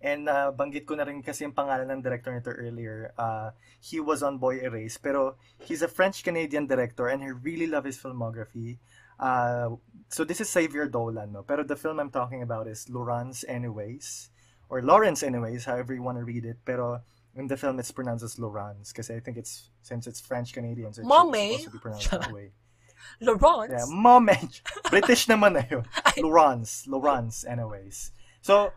And 0.00 0.28
uh, 0.28 0.52
banggit 0.52 0.84
ko 0.84 0.94
na 0.94 1.04
rin 1.04 1.22
kasi 1.22 1.44
yung 1.44 1.56
pangalan 1.56 1.88
ng 1.88 2.02
director 2.02 2.32
nito 2.32 2.52
earlier. 2.52 3.12
Uh, 3.16 3.50
he 3.80 3.98
was 4.00 4.22
on 4.22 4.38
Boy 4.38 4.60
Erase. 4.60 4.98
Pero 5.00 5.36
he's 5.58 5.80
a 5.80 5.88
French-Canadian 5.88 6.66
director 6.66 7.08
and 7.08 7.22
I 7.22 7.32
really 7.32 7.66
love 7.66 7.84
his 7.84 7.96
filmography. 7.96 8.78
Uh, 9.18 9.80
so 10.08 10.24
this 10.24 10.40
is 10.40 10.52
Xavier 10.52 10.86
Dolan, 10.86 11.32
no? 11.32 11.42
Pero 11.42 11.64
the 11.64 11.76
film 11.76 11.98
I'm 11.98 12.10
talking 12.10 12.42
about 12.42 12.68
is 12.68 12.88
Laurence 12.90 13.44
Anyways. 13.48 14.30
Or 14.68 14.82
Lawrence 14.82 15.22
Anyways, 15.22 15.64
however 15.64 15.94
you 15.94 16.02
want 16.02 16.18
to 16.18 16.24
read 16.24 16.44
it. 16.44 16.58
Pero 16.64 17.00
in 17.34 17.46
the 17.48 17.56
film, 17.56 17.80
it's 17.80 17.90
pronounced 17.90 18.24
as 18.24 18.38
Laurence. 18.38 18.92
Kasi 18.92 19.16
I 19.16 19.20
think 19.20 19.36
it's, 19.36 19.70
since 19.82 20.06
it's 20.06 20.20
French-Canadian, 20.20 20.92
so 20.92 21.00
it's 21.00 21.08
supposed 21.08 21.64
to 21.64 21.70
be 21.70 21.78
pronounced 21.78 22.10
that 22.10 22.32
way. 22.32 22.52
Laurence. 23.20 23.72
Yeah, 23.72 23.86
moment. 23.88 24.60
British 24.90 25.26
naman 25.26 25.54
na 25.56 25.64
yun. 25.70 25.84
Ay. 26.04 26.20
Lawrence. 26.20 26.84
Lawrence, 26.86 27.44
anyways. 27.44 28.10
So, 28.42 28.72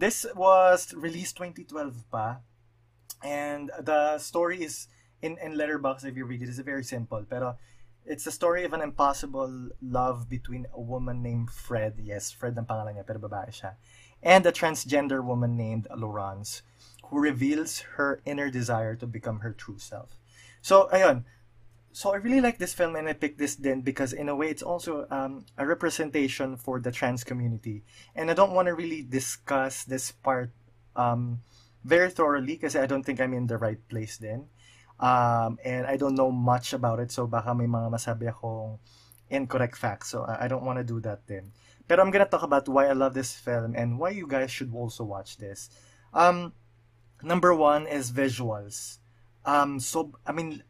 this 0.00 0.24
was 0.34 0.94
released 0.96 1.36
2012 1.36 2.10
pa. 2.10 2.38
And 3.22 3.70
the 3.78 4.16
story 4.18 4.64
is, 4.64 4.88
in, 5.20 5.36
in 5.44 5.52
Letterboxd, 5.52 6.06
if 6.06 6.16
you 6.16 6.24
read 6.24 6.40
it, 6.40 6.48
it, 6.48 6.56
is 6.56 6.58
very 6.60 6.82
simple. 6.82 7.22
Pero, 7.28 7.56
it's 8.06 8.26
a 8.26 8.32
story 8.32 8.64
of 8.64 8.72
an 8.72 8.80
impossible 8.80 9.68
love 9.82 10.28
between 10.28 10.66
a 10.72 10.80
woman 10.80 11.22
named 11.22 11.50
Fred. 11.50 12.00
Yes, 12.02 12.32
Fred 12.32 12.56
ang 12.56 12.64
pangalan 12.64 12.96
niya, 12.96 13.06
pero 13.06 13.20
babae 13.20 13.52
siya. 13.52 13.76
And 14.22 14.44
a 14.46 14.52
transgender 14.52 15.22
woman 15.22 15.56
named 15.56 15.86
Laurence, 15.94 16.62
who 17.12 17.20
reveals 17.20 17.80
her 18.00 18.22
inner 18.24 18.48
desire 18.48 18.96
to 18.96 19.06
become 19.06 19.40
her 19.40 19.52
true 19.52 19.78
self. 19.78 20.16
So, 20.62 20.88
ayun, 20.92 21.24
so 21.92 22.12
I 22.12 22.16
really 22.16 22.40
like 22.40 22.58
this 22.58 22.74
film 22.74 22.96
and 22.96 23.08
I 23.08 23.12
picked 23.12 23.38
this 23.38 23.56
then 23.56 23.80
because 23.80 24.12
in 24.12 24.28
a 24.28 24.36
way 24.36 24.48
it's 24.48 24.62
also 24.62 25.06
um, 25.10 25.44
a 25.58 25.66
representation 25.66 26.56
for 26.56 26.80
the 26.80 26.92
trans 26.92 27.24
community. 27.24 27.82
And 28.14 28.30
I 28.30 28.34
don't 28.34 28.52
want 28.52 28.66
to 28.68 28.74
really 28.74 29.02
discuss 29.02 29.84
this 29.84 30.10
part 30.10 30.50
um, 30.96 31.40
very 31.84 32.10
thoroughly 32.10 32.54
because 32.54 32.76
I 32.76 32.86
don't 32.86 33.02
think 33.02 33.20
I'm 33.20 33.34
in 33.34 33.46
the 33.46 33.58
right 33.58 33.80
place 33.88 34.18
then. 34.18 34.46
Um, 35.00 35.58
and 35.64 35.86
I 35.86 35.96
don't 35.96 36.14
know 36.14 36.30
much 36.30 36.72
about 36.72 37.00
it 37.00 37.10
so 37.10 37.26
baka 37.26 37.54
may 37.54 37.66
mga 37.66 37.88
masabi 37.90 38.28
akong 38.28 38.78
incorrect 39.30 39.76
facts. 39.76 40.10
So 40.10 40.22
I 40.22 40.44
I 40.44 40.48
don't 40.48 40.64
want 40.64 40.78
to 40.78 40.84
do 40.84 41.00
that 41.00 41.26
then. 41.26 41.52
but 41.90 41.98
I'm 41.98 42.14
gonna 42.14 42.30
talk 42.30 42.46
about 42.46 42.70
why 42.70 42.86
I 42.86 42.94
love 42.94 43.18
this 43.18 43.34
film 43.34 43.74
and 43.74 43.98
why 43.98 44.10
you 44.10 44.30
guys 44.30 44.54
should 44.54 44.70
also 44.70 45.02
watch 45.02 45.38
this. 45.42 45.66
Um, 46.14 46.54
number 47.20 47.50
one 47.52 47.90
is 47.90 48.14
visuals. 48.14 49.02
Um, 49.44 49.80
so 49.82 50.14
I 50.22 50.30
mean, 50.30 50.62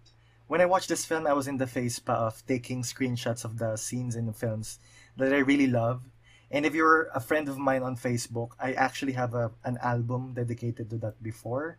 when 0.50 0.60
I 0.60 0.66
watched 0.66 0.90
this 0.90 1.06
film, 1.06 1.30
I 1.30 1.32
was 1.32 1.46
in 1.46 1.62
the 1.62 1.66
phase 1.70 2.02
of 2.10 2.42
taking 2.44 2.82
screenshots 2.82 3.46
of 3.46 3.62
the 3.62 3.78
scenes 3.78 4.16
in 4.18 4.26
the 4.26 4.34
films 4.34 4.82
that 5.16 5.32
I 5.32 5.46
really 5.46 5.70
love. 5.70 6.02
And 6.50 6.66
if 6.66 6.74
you're 6.74 7.06
a 7.14 7.22
friend 7.22 7.48
of 7.48 7.56
mine 7.56 7.86
on 7.86 7.94
Facebook, 7.94 8.58
I 8.58 8.74
actually 8.74 9.14
have 9.14 9.30
a 9.38 9.54
an 9.62 9.78
album 9.78 10.34
dedicated 10.34 10.90
to 10.90 10.98
that 11.06 11.22
before. 11.22 11.78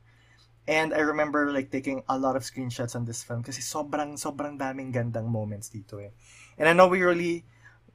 And 0.72 0.96
I 0.96 1.04
remember 1.04 1.52
like 1.52 1.68
taking 1.68 2.08
a 2.08 2.16
lot 2.16 2.40
of 2.40 2.48
screenshots 2.48 2.96
on 2.96 3.04
this 3.04 3.28
film 3.28 3.44
kasi 3.44 3.60
sobrang 3.60 4.16
sobrang 4.16 4.56
daming 4.56 4.96
gandang 4.96 5.28
moments 5.28 5.68
dito 5.68 6.00
eh. 6.00 6.16
And 6.56 6.72
I 6.72 6.72
know 6.72 6.88
we 6.88 7.04
really 7.04 7.44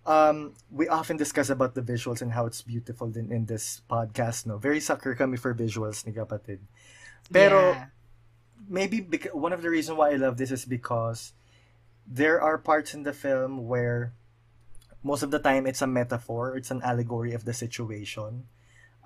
um 0.05 0.53
we 0.68 0.93
often 0.93 1.16
discuss 1.16 1.49
about 1.49 1.72
the 1.72 1.81
visuals 1.81 2.20
and 2.20 2.37
how 2.37 2.45
it's 2.45 2.61
beautiful 2.61 3.09
in, 3.16 3.33
in 3.33 3.49
this 3.49 3.81
podcast 3.89 4.45
no. 4.45 4.61
Very 4.61 4.85
sucker 4.85 5.16
kami 5.16 5.41
for 5.41 5.57
visuals 5.57 6.05
ni 6.05 6.12
kapatid. 6.12 6.61
Pero 7.33 7.72
Yeah. 7.72 7.95
Maybe 8.68 9.06
one 9.32 9.52
of 9.52 9.62
the 9.62 9.70
reasons 9.70 9.98
why 9.98 10.10
I 10.10 10.16
love 10.16 10.36
this 10.36 10.50
is 10.50 10.64
because 10.64 11.32
there 12.06 12.40
are 12.40 12.58
parts 12.58 12.94
in 12.94 13.02
the 13.02 13.12
film 13.12 13.66
where 13.66 14.12
most 15.02 15.22
of 15.22 15.30
the 15.30 15.38
time 15.38 15.66
it's 15.66 15.82
a 15.82 15.86
metaphor, 15.86 16.56
it's 16.56 16.70
an 16.70 16.82
allegory 16.82 17.32
of 17.32 17.44
the 17.44 17.54
situation. 17.54 18.44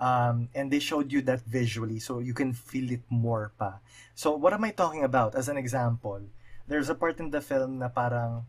Um, 0.00 0.48
and 0.54 0.72
they 0.72 0.80
showed 0.80 1.12
you 1.12 1.20
that 1.28 1.44
visually 1.44 2.00
so 2.00 2.20
you 2.20 2.32
can 2.32 2.54
feel 2.54 2.90
it 2.90 3.04
more 3.10 3.52
pa. 3.58 3.80
So 4.14 4.32
what 4.32 4.54
am 4.54 4.64
I 4.64 4.70
talking 4.70 5.04
about? 5.04 5.34
As 5.34 5.48
an 5.48 5.58
example, 5.58 6.22
there's 6.66 6.88
a 6.88 6.94
part 6.94 7.20
in 7.20 7.30
the 7.30 7.42
film 7.44 7.78
na 7.78 7.88
parang 7.88 8.48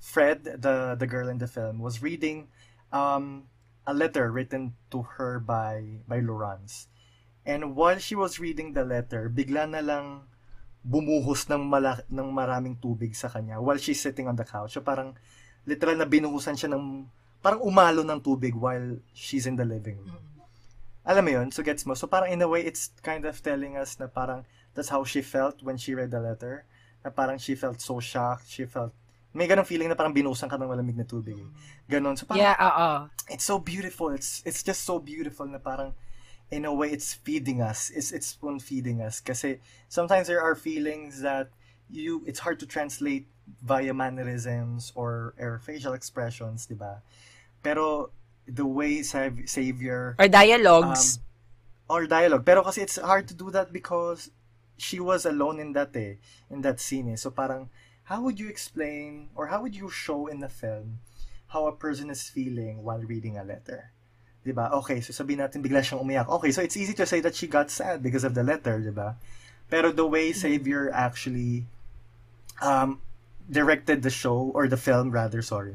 Fred, 0.00 0.44
the 0.44 0.96
the 0.96 1.06
girl 1.06 1.28
in 1.28 1.36
the 1.36 1.48
film, 1.48 1.80
was 1.80 2.00
reading 2.00 2.48
um, 2.92 3.44
a 3.86 3.92
letter 3.92 4.32
written 4.32 4.72
to 4.90 5.02
her 5.20 5.36
by 5.36 6.00
by 6.08 6.20
Laurence. 6.20 6.88
And 7.44 7.76
while 7.76 7.98
she 7.98 8.16
was 8.16 8.40
reading 8.40 8.72
the 8.72 8.84
letter, 8.84 9.28
bigla 9.28 9.68
na 9.68 9.80
lang 9.84 10.24
bumuhos 10.86 11.50
ng, 11.50 11.66
mala- 11.66 12.06
ng 12.06 12.28
maraming 12.30 12.78
tubig 12.78 13.10
sa 13.12 13.26
kanya 13.26 13.58
while 13.58 13.74
she's 13.76 13.98
sitting 13.98 14.30
on 14.30 14.38
the 14.38 14.46
couch. 14.46 14.78
So 14.78 14.80
parang 14.80 15.18
literal 15.66 15.98
na 15.98 16.06
binuhusan 16.06 16.54
siya 16.54 16.70
ng 16.70 17.10
parang 17.42 17.58
umalo 17.60 18.06
ng 18.06 18.22
tubig 18.22 18.54
while 18.54 18.94
she's 19.10 19.50
in 19.50 19.58
the 19.58 19.66
living 19.66 19.98
room. 19.98 20.14
Alam 21.02 21.22
mo 21.22 21.30
yun? 21.32 21.48
So 21.50 21.62
gets 21.62 21.82
mo? 21.86 21.94
So 21.94 22.06
parang 22.06 22.30
in 22.30 22.38
a 22.38 22.46
way, 22.46 22.62
it's 22.62 22.94
kind 23.02 23.26
of 23.26 23.34
telling 23.38 23.74
us 23.74 23.98
na 23.98 24.06
parang 24.06 24.46
that's 24.74 24.88
how 24.88 25.02
she 25.02 25.22
felt 25.22 25.58
when 25.62 25.74
she 25.74 25.94
read 25.94 26.10
the 26.10 26.18
letter. 26.18 26.66
Na 27.02 27.10
parang 27.10 27.38
she 27.38 27.54
felt 27.54 27.78
so 27.78 27.98
shocked. 27.98 28.46
She 28.46 28.66
felt, 28.66 28.90
may 29.30 29.46
ganong 29.46 29.66
feeling 29.66 29.86
na 29.86 29.94
parang 29.94 30.10
binuhusan 30.10 30.46
ka 30.46 30.54
ng 30.54 30.66
malamig 30.66 30.94
na 30.94 31.06
tubig. 31.06 31.34
eh. 31.34 31.46
Ganon. 31.86 32.14
So 32.14 32.26
parang, 32.26 32.42
Yeah, 32.42 32.58
oo. 32.58 32.88
it's 33.26 33.46
so 33.46 33.58
beautiful. 33.58 34.10
It's 34.10 34.42
it's 34.42 34.62
just 34.62 34.82
so 34.82 34.98
beautiful 34.98 35.46
na 35.46 35.58
parang 35.58 35.94
in 36.50 36.64
a 36.64 36.72
way 36.72 36.90
it's 36.90 37.14
feeding 37.14 37.60
us. 37.60 37.90
It's 37.90 38.12
it's 38.12 38.26
spoon 38.26 38.58
feeding 38.60 39.00
us 39.02 39.20
kasi 39.20 39.58
sometimes 39.88 40.26
there 40.30 40.40
are 40.42 40.54
feelings 40.54 41.20
that 41.22 41.50
you 41.90 42.22
it's 42.26 42.40
hard 42.42 42.58
to 42.62 42.66
translate 42.66 43.26
via 43.62 43.94
mannerisms 43.94 44.92
or 44.94 45.34
or 45.38 45.58
facial 45.62 45.94
expressions, 45.94 46.66
'di 46.66 46.74
ba? 46.78 47.02
Pero 47.62 48.10
the 48.46 48.66
way 48.66 49.02
Sav- 49.02 49.46
Savior 49.50 50.14
Or 50.18 50.28
dialogues. 50.30 51.18
um, 51.18 51.22
or 51.90 52.06
dialogue. 52.06 52.42
Pero 52.46 52.62
kasi 52.62 52.82
it's 52.82 52.98
hard 52.98 53.26
to 53.30 53.34
do 53.34 53.50
that 53.50 53.70
because 53.74 54.30
she 54.78 54.98
was 55.02 55.26
alone 55.26 55.58
in 55.58 55.72
that 55.74 55.94
eh, 55.98 56.18
in 56.50 56.62
that 56.62 56.78
scene 56.78 57.10
eh. 57.10 57.18
So 57.18 57.30
parang, 57.30 57.70
how 58.06 58.22
would 58.22 58.38
you 58.38 58.46
explain 58.50 59.30
or 59.34 59.50
how 59.50 59.62
would 59.62 59.74
you 59.74 59.90
show 59.90 60.26
in 60.26 60.38
the 60.42 60.50
film 60.50 60.98
how 61.54 61.66
a 61.66 61.74
person 61.74 62.10
is 62.10 62.26
feeling 62.30 62.82
while 62.82 63.02
reading 63.02 63.38
a 63.38 63.42
letter? 63.46 63.90
'Di 64.46 64.54
ba? 64.54 64.70
Okay, 64.78 65.02
so 65.02 65.10
sabihin 65.10 65.42
natin 65.42 65.58
bigla 65.58 65.82
siyang 65.82 66.06
umiyak. 66.06 66.30
Okay, 66.30 66.54
so 66.54 66.62
it's 66.62 66.78
easy 66.78 66.94
to 66.94 67.02
say 67.02 67.18
that 67.18 67.34
she 67.34 67.50
got 67.50 67.66
sad 67.66 67.98
because 67.98 68.22
of 68.22 68.38
the 68.38 68.46
letter, 68.46 68.78
'di 68.78 68.94
ba? 68.94 69.18
Pero 69.66 69.90
the 69.90 70.06
way 70.06 70.30
Savior 70.30 70.86
actually 70.94 71.66
um 72.62 73.02
directed 73.50 74.06
the 74.06 74.14
show 74.14 74.54
or 74.54 74.70
the 74.70 74.78
film 74.78 75.10
rather, 75.10 75.42
sorry, 75.42 75.74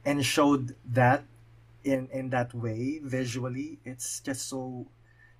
and 0.00 0.24
showed 0.24 0.72
that 0.88 1.28
in 1.84 2.08
in 2.08 2.32
that 2.32 2.56
way 2.56 3.04
visually, 3.04 3.76
it's 3.84 4.24
just 4.24 4.48
so 4.48 4.88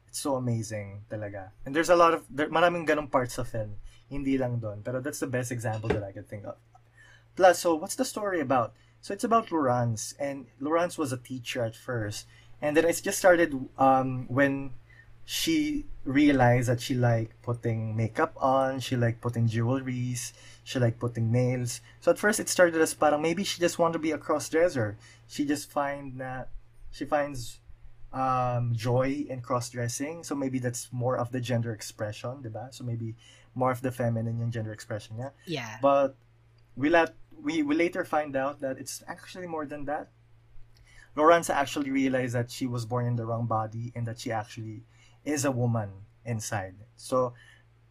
it's 0.05 0.20
so 0.20 0.37
amazing 0.37 1.09
talaga. 1.09 1.57
And 1.64 1.72
there's 1.72 1.89
a 1.89 1.97
lot 1.97 2.12
of 2.12 2.29
there, 2.29 2.53
maraming 2.53 2.85
ganong 2.85 3.09
parts 3.09 3.41
of 3.41 3.49
film. 3.49 3.81
Hindi 4.12 4.37
lang 4.37 4.61
doon, 4.61 4.85
pero 4.85 5.01
that's 5.01 5.18
the 5.18 5.27
best 5.27 5.49
example 5.49 5.89
that 5.89 6.05
I 6.05 6.12
could 6.12 6.29
think 6.29 6.45
of. 6.45 6.61
Plus, 7.35 7.59
so 7.59 7.74
what's 7.74 7.97
the 7.97 8.05
story 8.05 8.39
about? 8.39 8.77
So 9.01 9.12
it's 9.12 9.24
about 9.24 9.51
Laurence, 9.51 10.14
and 10.18 10.47
Laurence 10.61 10.97
was 10.97 11.12
a 11.12 11.20
teacher 11.20 11.62
at 11.62 11.77
first, 11.77 12.27
and 12.63 12.77
then 12.77 12.85
it's 12.85 13.01
just 13.01 13.19
started 13.19 13.55
um, 13.79 14.27
when 14.29 14.71
she 15.25 15.87
realized 16.05 16.69
that 16.69 16.81
she 16.81 16.95
liked 16.95 17.43
putting 17.43 17.97
makeup 17.97 18.33
on, 18.41 18.81
she 18.81 18.97
liked 18.97 19.21
putting 19.21 19.49
jewelries, 19.49 20.33
she 20.63 20.79
liked 20.79 21.01
putting 21.01 21.33
nails. 21.33 21.81
So 22.01 22.11
at 22.13 22.19
first 22.19 22.39
it 22.39 22.49
started 22.49 22.81
as 22.81 22.95
parang 22.95 23.21
maybe 23.21 23.43
she 23.43 23.61
just 23.61 23.79
wanted 23.79 23.95
to 23.95 23.99
be 23.99 24.13
a 24.13 24.19
cross-dresser. 24.19 24.97
She 25.27 25.45
just 25.45 25.71
find 25.71 26.21
that 26.21 26.49
she 26.93 27.05
finds 27.05 27.59
um, 28.13 28.73
joy 28.75 29.27
in 29.29 29.41
cross-dressing. 29.41 30.23
So 30.23 30.35
maybe 30.35 30.61
that's 30.61 30.89
more 30.93 31.19
of 31.19 31.33
the 31.33 31.41
gender 31.41 31.73
expression, 31.73 32.43
diba? 32.43 32.73
So 32.73 32.85
maybe 32.85 33.17
more 33.55 33.73
of 33.73 33.83
the 33.83 33.91
feminine 33.91 34.39
yung 34.39 34.51
gender 34.51 34.73
expression 34.73 35.17
niya. 35.17 35.33
Yeah. 35.47 35.77
But 35.83 36.15
we 36.77 36.89
let 36.89 37.15
we, 37.43 37.63
we 37.63 37.75
later 37.75 38.05
find 38.05 38.37
out 38.37 38.61
that 38.61 38.79
it's 38.79 39.03
actually 39.09 39.47
more 39.47 39.67
than 39.67 39.85
that. 39.87 40.09
Lorenza 41.17 41.57
actually 41.57 41.91
realized 41.91 42.35
that 42.35 42.51
she 42.51 42.67
was 42.67 42.85
born 42.85 43.07
in 43.07 43.17
the 43.17 43.25
wrong 43.25 43.47
body 43.47 43.91
and 43.97 44.07
that 44.07 44.21
she 44.21 44.31
actually 44.31 44.83
is 45.25 45.45
a 45.45 45.51
woman 45.51 45.91
inside. 46.25 46.75
So 46.97 47.33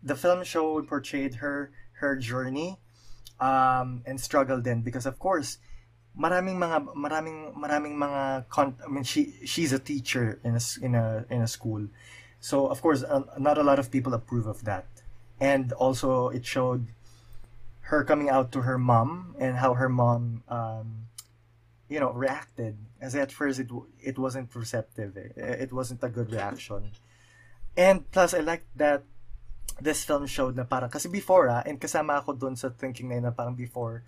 the 0.04 0.16
film 0.16 0.44
show 0.44 0.82
portrayed 0.84 1.36
her 1.36 1.72
her 2.00 2.16
journey 2.16 2.78
um, 3.40 4.04
and 4.06 4.22
struggle 4.22 4.62
then 4.62 4.82
because 4.82 5.06
of 5.06 5.18
course 5.18 5.58
maraming 6.14 6.62
mga 6.62 6.94
maraming 6.94 7.58
maraming 7.58 7.98
mga 7.98 8.48
con- 8.48 8.78
I 8.86 8.88
mean 8.88 9.04
she 9.04 9.34
she's 9.44 9.74
a 9.74 9.80
teacher 9.80 10.40
in 10.44 10.56
a 10.56 10.62
in 10.82 10.94
a 10.94 11.26
in 11.30 11.42
a 11.42 11.48
school. 11.48 11.88
So 12.40 12.68
of 12.68 12.82
course 12.82 13.02
uh, 13.04 13.26
not 13.40 13.58
a 13.58 13.64
lot 13.64 13.80
of 13.80 13.90
people 13.90 14.14
approve 14.14 14.46
of 14.46 14.64
that. 14.66 14.86
And 15.40 15.74
also 15.74 16.30
it 16.30 16.46
showed 16.46 16.88
her 17.90 18.04
coming 18.04 18.30
out 18.30 18.52
to 18.54 18.62
her 18.62 18.78
mom 18.78 19.36
and 19.40 19.58
how 19.58 19.74
her 19.74 19.90
mom 19.90 20.44
um, 20.48 21.10
you 21.90 22.00
know 22.00 22.12
reacted 22.12 22.78
as 23.02 23.16
at 23.16 23.32
first 23.32 23.60
it 23.60 23.70
it 24.02 24.18
wasn't 24.18 24.50
receptive 24.56 25.16
eh. 25.18 25.30
it 25.38 25.72
wasn't 25.72 26.02
a 26.04 26.10
good 26.10 26.32
reaction 26.32 26.92
and 27.78 28.10
plus 28.12 28.34
I 28.34 28.42
like 28.42 28.66
that 28.76 29.04
this 29.82 30.04
film 30.04 30.26
showed 30.26 30.56
na 30.56 30.64
parang 30.64 30.90
kasi 30.90 31.10
before 31.10 31.50
ah 31.52 31.62
and 31.66 31.78
kasama 31.78 32.24
ako 32.24 32.34
doon 32.34 32.56
sa 32.56 32.72
thinking 32.72 33.12
na, 33.12 33.16
yun 33.20 33.26
na 33.30 33.34
parang 33.36 33.54
before 33.54 34.02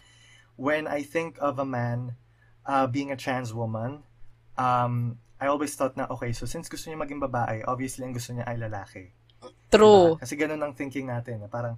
when 0.57 0.87
I 0.87 1.03
think 1.03 1.37
of 1.37 1.59
a 1.59 1.67
man 1.67 2.17
uh, 2.65 2.87
being 2.87 3.11
a 3.11 3.19
trans 3.19 3.53
woman 3.53 4.01
um, 4.57 5.21
I 5.37 5.45
always 5.51 5.77
thought 5.77 5.93
na 5.93 6.09
okay 6.09 6.33
so 6.33 6.49
since 6.49 6.65
gusto 6.65 6.89
niya 6.89 6.97
maging 6.97 7.21
babae 7.21 7.61
obviously 7.67 8.07
ang 8.07 8.15
gusto 8.15 8.33
niya 8.33 8.47
ay 8.49 8.57
lalaki 8.57 9.13
True. 9.69 10.15
Diba? 10.15 10.21
Kasi 10.23 10.33
ganun 10.39 10.61
ang 10.63 10.73
thinking 10.73 11.07
natin. 11.07 11.43
Na 11.43 11.49
parang, 11.51 11.75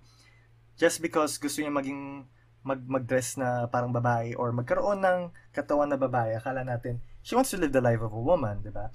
just 0.78 1.02
because 1.02 1.38
gusto 1.42 1.60
niya 1.62 1.74
maging 1.74 2.26
mag 2.64 2.84
mag-dress 2.86 3.40
na 3.40 3.68
parang 3.68 3.94
babae 3.94 4.36
or 4.36 4.52
magkaroon 4.52 5.02
ng 5.02 5.32
katawan 5.56 5.90
na 5.90 5.98
babae, 5.98 6.36
akala 6.36 6.64
natin, 6.64 7.00
she 7.24 7.36
wants 7.36 7.52
to 7.52 7.58
live 7.58 7.72
the 7.72 7.82
life 7.82 8.02
of 8.02 8.12
a 8.12 8.20
woman, 8.20 8.62
di 8.62 8.70
ba? 8.70 8.92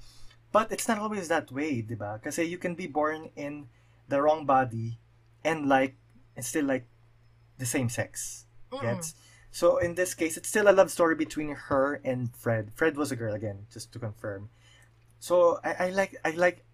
But 0.51 0.71
it's 0.71 0.87
not 0.87 0.99
always 0.99 1.27
that 1.27 1.51
way, 1.51 1.81
di 1.81 1.95
ba? 1.95 2.21
Kasi 2.23 2.45
you 2.45 2.57
can 2.57 2.75
be 2.75 2.87
born 2.87 3.33
in 3.35 3.67
the 4.07 4.21
wrong 4.21 4.45
body 4.45 5.01
and 5.43 5.67
like, 5.67 5.97
and 6.37 6.45
still 6.45 6.65
like 6.65 6.85
the 7.57 7.65
same 7.65 7.89
sex. 7.89 8.45
Gets? 8.75 9.15
So 9.55 9.77
in 9.77 9.95
this 9.95 10.13
case, 10.13 10.35
it's 10.35 10.49
still 10.49 10.67
a 10.67 10.75
love 10.75 10.91
story 10.91 11.15
between 11.15 11.55
her 11.71 12.01
and 12.03 12.27
Fred. 12.35 12.71
Fred 12.75 12.97
was 12.97 13.11
a 13.11 13.15
girl 13.15 13.33
again, 13.33 13.67
just 13.71 13.93
to 13.93 13.99
confirm. 13.99 14.49
So 15.19 15.59
I, 15.63 15.87
I 15.87 15.89
like 15.91 16.19
I 16.25 16.31
like 16.31 16.65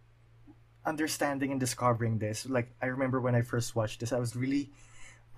understanding 0.84 1.52
and 1.52 1.60
discovering 1.60 2.18
this. 2.18 2.50
Like 2.50 2.74
I 2.82 2.88
remember 2.88 3.22
when 3.22 3.36
I 3.36 3.42
first 3.46 3.76
watched 3.76 4.00
this, 4.00 4.12
I 4.12 4.18
was 4.18 4.36
really 4.36 4.72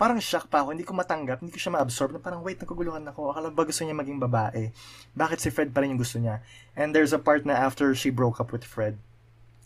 parang 0.03 0.19
shock 0.19 0.51
pa 0.51 0.59
ako. 0.59 0.75
Hindi 0.75 0.83
ko 0.83 0.91
matanggap, 0.91 1.39
hindi 1.39 1.55
ko 1.55 1.63
siya 1.63 1.79
ma-absorb. 1.79 2.11
Na 2.11 2.19
parang, 2.19 2.43
wait, 2.43 2.59
nagkaguluhan 2.59 3.07
ako. 3.07 3.31
Akala 3.31 3.47
ba 3.55 3.63
gusto 3.63 3.87
niya 3.87 3.95
maging 3.95 4.19
babae? 4.19 4.75
Bakit 5.15 5.39
si 5.39 5.47
Fred 5.47 5.71
pa 5.71 5.79
rin 5.79 5.95
yung 5.95 6.03
gusto 6.03 6.19
niya? 6.19 6.43
And 6.75 6.91
there's 6.91 7.15
a 7.15 7.23
part 7.23 7.47
na 7.47 7.55
after 7.55 7.95
she 7.95 8.11
broke 8.11 8.43
up 8.43 8.51
with 8.51 8.67
Fred, 8.67 8.99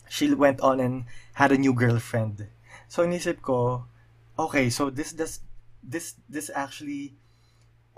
she 0.06 0.30
went 0.30 0.62
on 0.62 0.78
and 0.78 1.10
had 1.42 1.50
a 1.50 1.58
new 1.58 1.74
girlfriend. 1.74 2.46
So, 2.86 3.02
inisip 3.02 3.42
ko, 3.42 3.90
okay, 4.38 4.70
so 4.70 4.94
this 4.94 5.10
does, 5.10 5.42
this, 5.82 6.14
this 6.30 6.54
actually 6.54 7.18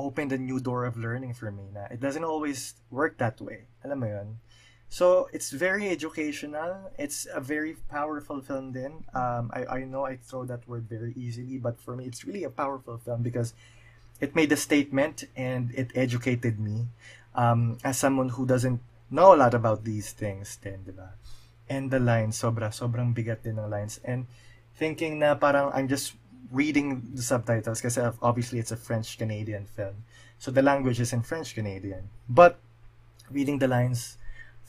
opened 0.00 0.32
a 0.32 0.40
new 0.40 0.56
door 0.56 0.88
of 0.88 0.96
learning 0.96 1.36
for 1.36 1.52
me 1.52 1.68
na 1.68 1.84
it 1.92 2.00
doesn't 2.00 2.24
always 2.24 2.72
work 2.88 3.20
that 3.20 3.36
way. 3.36 3.68
Alam 3.84 4.00
mo 4.00 4.08
yun? 4.08 4.40
So 4.90 5.30
it's 5.32 5.54
very 5.54 5.88
educational. 5.88 6.90
It's 6.98 7.26
a 7.32 7.38
very 7.38 7.78
powerful 7.88 8.42
film. 8.42 8.74
Then 8.74 9.06
um, 9.14 9.54
I 9.54 9.78
I 9.78 9.80
know 9.86 10.02
I 10.02 10.18
throw 10.18 10.42
that 10.50 10.66
word 10.66 10.90
very 10.90 11.14
easily, 11.14 11.62
but 11.62 11.78
for 11.78 11.94
me 11.94 12.10
it's 12.10 12.26
really 12.26 12.42
a 12.42 12.50
powerful 12.50 12.98
film 12.98 13.22
because 13.22 13.54
it 14.18 14.34
made 14.34 14.50
a 14.50 14.58
statement 14.58 15.30
and 15.38 15.70
it 15.78 15.94
educated 15.94 16.58
me 16.58 16.90
um, 17.38 17.78
as 17.86 18.02
someone 18.02 18.34
who 18.34 18.44
doesn't 18.44 18.82
know 19.14 19.30
a 19.30 19.38
lot 19.38 19.54
about 19.54 19.86
these 19.86 20.10
things. 20.10 20.58
Then, 20.58 20.82
diba? 20.82 21.14
And 21.70 21.94
the 21.94 22.02
lines, 22.02 22.42
sobra, 22.42 22.74
sobrang 22.74 23.14
bigat 23.14 23.46
din 23.46 23.62
ng 23.62 23.70
lines. 23.70 24.02
And 24.02 24.26
thinking 24.74 25.22
na 25.22 25.38
parang 25.38 25.70
I'm 25.70 25.86
just 25.86 26.18
reading 26.50 27.14
the 27.14 27.22
subtitles 27.22 27.78
because 27.78 27.94
obviously 28.18 28.58
it's 28.58 28.74
a 28.74 28.76
French-Canadian 28.76 29.70
film. 29.70 30.02
So 30.42 30.50
the 30.50 30.66
language 30.66 30.98
is 30.98 31.14
in 31.14 31.22
French-Canadian. 31.22 32.10
But 32.26 32.58
reading 33.30 33.62
the 33.62 33.70
lines 33.70 34.18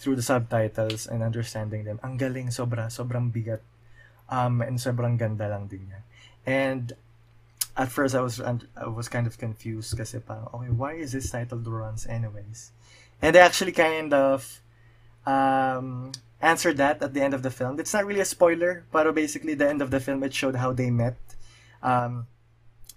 through 0.02 0.18
the 0.18 0.26
subtitles 0.26 1.06
and 1.06 1.22
understanding 1.22 1.86
them. 1.86 2.02
Ang 2.02 2.18
galing, 2.18 2.50
sobra, 2.50 2.90
sobrang 2.90 3.30
bigat. 3.30 3.62
Um, 4.32 4.66
and 4.66 4.82
sobrang 4.82 5.20
ganda 5.20 5.46
lang 5.46 5.70
din 5.70 5.86
niya. 5.86 6.02
And 6.50 6.98
at 7.78 7.92
first 7.92 8.16
I 8.16 8.22
was 8.22 8.42
I 8.42 8.88
was 8.88 9.08
kind 9.08 9.28
of 9.28 9.38
confused 9.38 9.94
kasi 9.94 10.18
parang, 10.18 10.50
okay, 10.50 10.74
why 10.74 10.98
is 10.98 11.14
this 11.14 11.30
titled 11.30 11.64
Durance 11.64 12.08
anyways? 12.10 12.72
And 13.22 13.36
they 13.36 13.44
actually 13.44 13.76
kind 13.76 14.10
of 14.16 14.64
um, 15.28 16.12
answered 16.42 16.78
that 16.78 17.04
at 17.04 17.14
the 17.14 17.22
end 17.22 17.36
of 17.36 17.44
the 17.44 17.52
film. 17.52 17.80
It's 17.80 17.94
not 17.94 18.08
really 18.08 18.26
a 18.26 18.26
spoiler, 18.26 18.88
pero 18.90 19.14
basically 19.14 19.54
the 19.54 19.70
end 19.70 19.84
of 19.84 19.92
the 19.92 20.00
film, 20.00 20.24
it 20.24 20.34
showed 20.34 20.56
how 20.56 20.74
they 20.74 20.90
met. 20.90 21.20
Um, 21.84 22.26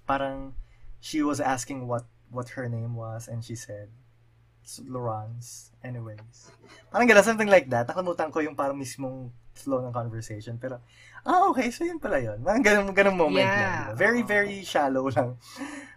parang 0.06 0.54
she 1.00 1.20
was 1.20 1.40
asking 1.40 1.86
what 1.86 2.08
what 2.30 2.56
her 2.56 2.68
name 2.68 2.96
was 2.96 3.28
and 3.28 3.44
she 3.44 3.54
said, 3.54 3.90
Laurence. 4.84 5.70
Anyways. 5.84 6.50
Parang 6.88 7.06
gano'n, 7.06 7.24
something 7.24 7.50
like 7.50 7.68
that. 7.68 7.86
Nakalimutan 7.86 8.32
ko 8.32 8.40
yung 8.40 8.56
parang 8.56 8.78
mismong 8.78 9.28
flow 9.54 9.84
ng 9.84 9.92
conversation. 9.92 10.58
Pero, 10.58 10.80
ah, 11.22 11.46
okay, 11.52 11.70
so 11.70 11.84
yun 11.84 12.00
pala 12.00 12.18
yun. 12.18 12.40
Parang 12.42 12.64
ganun, 12.64 12.90
ganun 12.92 13.16
moment 13.16 13.44
Yeah. 13.44 13.54
lang. 13.54 13.72
Diba? 13.94 13.98
Very, 13.98 14.22
very 14.22 14.56
shallow 14.64 15.06
lang. 15.10 15.36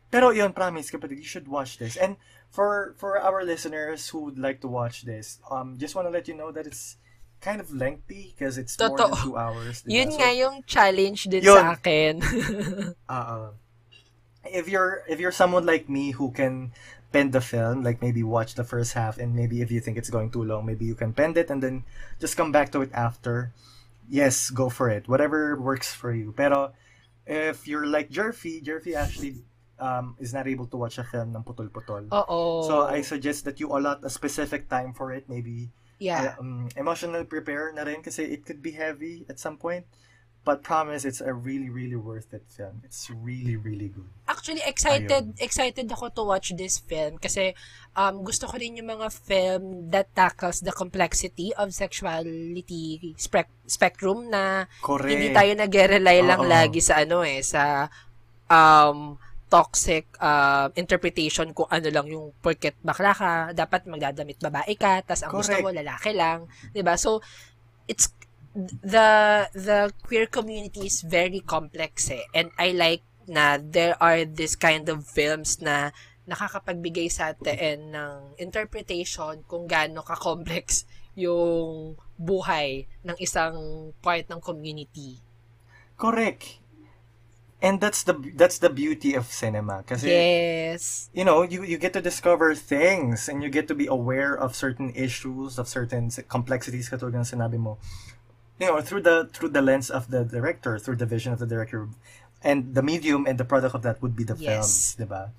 Pero 0.08 0.32
yun, 0.32 0.54
promise, 0.54 0.88
kapatid, 0.88 1.20
you 1.20 1.28
should 1.28 1.48
watch 1.48 1.80
this. 1.80 1.98
And 1.98 2.16
for 2.48 2.96
for 2.96 3.20
our 3.20 3.44
listeners 3.44 4.08
who 4.08 4.24
would 4.24 4.40
like 4.40 4.64
to 4.64 4.70
watch 4.72 5.04
this, 5.04 5.40
um, 5.52 5.76
just 5.76 5.96
want 6.00 6.08
to 6.08 6.14
let 6.14 6.28
you 6.32 6.36
know 6.36 6.52
that 6.56 6.64
it's 6.64 6.96
kind 7.44 7.60
of 7.60 7.70
lengthy 7.70 8.34
because 8.34 8.58
it's 8.58 8.80
more 8.80 8.96
than 8.96 9.12
Totoo. 9.12 9.24
two 9.24 9.36
hours. 9.36 9.84
Diba? 9.84 9.92
Yun 10.00 10.10
So, 10.12 10.18
nga 10.18 10.30
yung 10.34 10.56
challenge 10.64 11.22
din 11.28 11.44
Yun. 11.44 11.56
sa 11.60 11.76
akin. 11.76 12.14
uh, 13.12 13.52
if 14.48 14.72
you're 14.72 15.04
if 15.12 15.20
you're 15.20 15.36
someone 15.36 15.68
like 15.68 15.92
me 15.92 16.12
who 16.16 16.32
can 16.32 16.72
pend 17.12 17.32
the 17.32 17.42
film, 17.42 17.84
like 17.84 18.02
maybe 18.02 18.24
watch 18.24 18.56
the 18.56 18.64
first 18.64 18.94
half, 18.94 19.18
and 19.18 19.36
maybe 19.36 19.62
if 19.62 19.72
you 19.72 19.80
think 19.80 19.98
it's 19.98 20.10
going 20.10 20.30
too 20.32 20.44
long, 20.44 20.66
maybe 20.66 20.86
you 20.86 20.96
can 20.96 21.14
pend 21.14 21.38
it 21.38 21.50
and 21.50 21.64
then 21.64 21.84
just 22.20 22.36
come 22.36 22.52
back 22.52 22.72
to 22.72 22.82
it 22.82 22.92
after. 22.94 23.54
Yes, 24.10 24.50
go 24.50 24.70
for 24.70 24.90
it. 24.90 25.08
Whatever 25.08 25.60
works 25.60 25.94
for 25.94 26.14
you. 26.14 26.34
Pero 26.36 26.72
if 27.26 27.68
you're 27.68 27.86
like 27.86 28.10
Jerfy, 28.10 28.64
Jerfy 28.64 28.96
actually 28.96 29.44
um, 29.80 30.16
is 30.20 30.34
not 30.34 30.48
able 30.48 30.66
to 30.68 30.78
watch 30.78 30.98
a 30.98 31.04
film 31.04 31.36
ng 31.36 31.44
putol-putol. 31.44 32.08
Oo. 32.12 32.64
So 32.64 32.88
I 32.88 33.02
suggest 33.02 33.46
that 33.46 33.60
you 33.60 33.68
allot 33.72 34.04
a 34.04 34.10
specific 34.10 34.70
time 34.70 34.94
for 34.94 35.12
it. 35.12 35.28
Maybe 35.28 35.70
yeah. 36.00 36.36
uh, 36.38 36.42
um, 36.42 36.70
emotional 36.76 37.24
prepare 37.26 37.72
na 37.74 37.84
rin 37.84 38.02
kasi 38.02 38.24
it 38.24 38.46
could 38.46 38.62
be 38.62 38.72
heavy 38.72 39.26
at 39.30 39.40
some 39.40 39.58
point. 39.58 39.86
But 40.48 40.64
promise, 40.64 41.04
it's 41.04 41.20
a 41.20 41.36
really, 41.36 41.68
really 41.68 42.00
worth 42.00 42.32
it 42.32 42.48
film. 42.48 42.80
It's 42.88 43.12
really, 43.12 43.60
really 43.60 43.92
good. 43.92 44.08
Actually, 44.32 44.64
excited 44.64 45.36
excited 45.44 45.92
ako 45.92 46.08
to 46.16 46.24
watch 46.24 46.56
this 46.56 46.80
film 46.80 47.20
kasi 47.20 47.52
um, 48.00 48.24
gusto 48.24 48.48
ko 48.48 48.56
rin 48.56 48.80
yung 48.80 48.88
mga 48.88 49.12
film 49.12 49.92
that 49.92 50.08
tackles 50.16 50.64
the 50.64 50.72
complexity 50.72 51.52
of 51.60 51.76
sexuality 51.76 53.12
spec- 53.20 53.52
spectrum 53.68 54.32
na 54.32 54.72
Correct. 54.80 55.12
hindi 55.12 55.36
tayo 55.36 55.52
nag-rely 55.52 56.24
lang 56.24 56.40
Oo. 56.40 56.48
lagi 56.48 56.80
sa 56.80 57.04
ano 57.04 57.28
eh, 57.28 57.44
sa 57.44 57.92
um, 58.48 59.20
toxic 59.52 60.08
uh, 60.24 60.72
interpretation 60.80 61.52
kung 61.52 61.68
ano 61.68 61.88
lang 61.92 62.08
yung 62.08 62.32
porket 62.40 62.80
bakla 62.84 63.12
ka, 63.12 63.32
dapat 63.52 63.84
magdadamit 63.88 64.40
babae 64.40 64.76
ka, 64.80 65.04
tas 65.04 65.28
ang 65.28 65.36
gusto 65.36 65.56
Correct. 65.56 65.68
mo 65.68 65.76
lalaki 65.76 66.12
lang, 66.16 66.48
'di 66.72 66.84
ba? 66.88 66.96
So 66.96 67.20
it's 67.88 68.12
the 68.66 69.46
the 69.54 69.94
queer 70.02 70.26
community 70.26 70.90
is 70.90 71.06
very 71.06 71.46
complex 71.46 72.10
eh. 72.10 72.26
And 72.34 72.50
I 72.58 72.74
like 72.74 73.06
na 73.30 73.62
there 73.62 73.94
are 74.02 74.26
this 74.26 74.58
kind 74.58 74.90
of 74.90 75.06
films 75.06 75.62
na 75.62 75.94
nakakapagbigay 76.28 77.08
sa 77.08 77.32
atin 77.32 77.94
ng 77.94 78.36
interpretation 78.42 79.46
kung 79.48 79.70
gaano 79.70 80.04
ka-complex 80.04 80.84
yung 81.18 81.96
buhay 82.18 82.90
ng 83.06 83.18
isang 83.22 83.90
part 84.02 84.26
ng 84.28 84.42
community. 84.42 85.22
Correct. 85.98 86.62
And 87.58 87.82
that's 87.82 88.06
the 88.06 88.14
that's 88.38 88.62
the 88.62 88.70
beauty 88.70 89.18
of 89.18 89.26
cinema 89.34 89.82
kasi 89.82 90.14
Yes. 90.14 91.10
you 91.10 91.26
know, 91.26 91.42
you 91.42 91.66
you 91.66 91.82
get 91.82 91.90
to 91.98 92.04
discover 92.06 92.54
things 92.54 93.26
and 93.26 93.42
you 93.42 93.50
get 93.50 93.66
to 93.66 93.74
be 93.74 93.90
aware 93.90 94.38
of 94.38 94.54
certain 94.54 94.94
issues, 94.94 95.58
of 95.58 95.66
certain 95.66 96.14
complexities 96.30 96.86
katulad 96.86 97.18
ng 97.18 97.26
sinabi 97.26 97.58
mo. 97.58 97.82
You 98.60 98.68
know 98.68 98.82
through 98.82 99.02
the 99.02 99.30
through 99.34 99.50
the 99.50 99.62
lens 99.62 99.90
of 99.90 100.10
the 100.10 100.24
director, 100.24 100.78
through 100.80 100.98
the 100.98 101.06
vision 101.06 101.34
of 101.34 101.40
the 101.40 101.46
director, 101.48 101.88
and 102.44 102.74
the 102.76 102.82
medium 102.84 103.26
and 103.26 103.38
the 103.38 103.46
product 103.46 103.76
of 103.76 103.82
that 103.84 104.02
would 104.02 104.16
be 104.16 104.24
the 104.24 104.36
Yes. 104.38 104.96
films, 104.96 105.10
diba? 105.10 105.32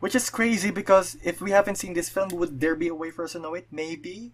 Which 0.00 0.14
is 0.14 0.28
crazy 0.30 0.70
because 0.70 1.16
if 1.24 1.40
we 1.40 1.50
haven't 1.52 1.76
seen 1.76 1.94
this 1.94 2.08
film, 2.10 2.28
would 2.36 2.60
there 2.60 2.74
be 2.74 2.88
a 2.88 2.94
way 2.94 3.10
for 3.10 3.24
us 3.24 3.32
to 3.32 3.38
know 3.38 3.54
it? 3.54 3.66
Maybe. 3.70 4.32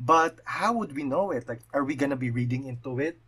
But 0.00 0.40
how 0.44 0.72
would 0.72 0.96
we 0.96 1.04
know 1.04 1.30
it? 1.30 1.46
Like, 1.48 1.60
are 1.72 1.84
we 1.84 1.94
gonna 1.94 2.16
be 2.16 2.30
reading 2.30 2.64
into 2.66 2.98
it? 2.98 3.18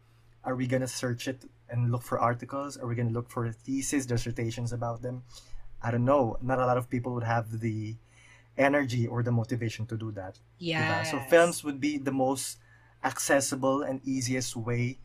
Are 0.42 0.56
we 0.56 0.66
gonna 0.66 0.88
search 0.88 1.28
it 1.28 1.44
and 1.68 1.92
look 1.92 2.02
for 2.02 2.18
articles? 2.18 2.76
Are 2.76 2.86
we 2.86 2.94
gonna 2.94 3.10
look 3.10 3.28
for 3.30 3.50
theses, 3.52 4.06
dissertations 4.06 4.72
about 4.72 5.02
them? 5.02 5.22
I 5.82 5.90
don't 5.90 6.04
know. 6.04 6.38
Not 6.40 6.58
a 6.58 6.66
lot 6.66 6.78
of 6.78 6.88
people 6.88 7.12
would 7.14 7.24
have 7.24 7.60
the 7.60 7.94
energy 8.56 9.06
or 9.06 9.22
the 9.22 9.30
motivation 9.30 9.86
to 9.86 9.96
do 9.96 10.10
that. 10.12 10.38
Yeah. 10.58 11.02
So 11.04 11.20
films 11.20 11.62
would 11.62 11.78
be 11.80 11.98
the 11.98 12.10
most 12.12 12.58
accessible 13.06 13.86
and 13.86 14.02
easiest 14.02 14.58
way 14.58 14.98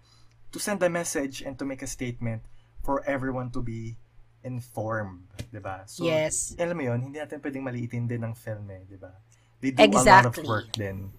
to 0.51 0.57
send 0.59 0.81
a 0.83 0.89
message 0.89 1.45
and 1.45 1.55
to 1.61 1.65
make 1.69 1.81
a 1.85 1.89
statement 1.89 2.41
for 2.81 3.05
everyone 3.05 3.53
to 3.53 3.61
be 3.61 3.95
informed, 4.43 5.29
'di 5.53 5.61
ba? 5.61 5.85
So 5.85 6.03
Yes. 6.03 6.57
alam 6.57 6.75
mo 6.77 6.83
'yun, 6.89 6.99
hindi 7.05 7.17
natin 7.21 7.39
pwedeng 7.45 7.65
maliitin 7.69 8.09
din 8.09 8.25
ng 8.25 8.33
film 8.35 8.65
eh, 8.73 8.83
'di 8.89 8.97
ba? 8.97 9.13
They 9.61 9.69
do 9.71 9.93
a 9.93 10.01
lot 10.03 10.25
of 10.25 10.35
Exactly. 10.35 10.49
work 10.49 10.73
din. 10.73 11.13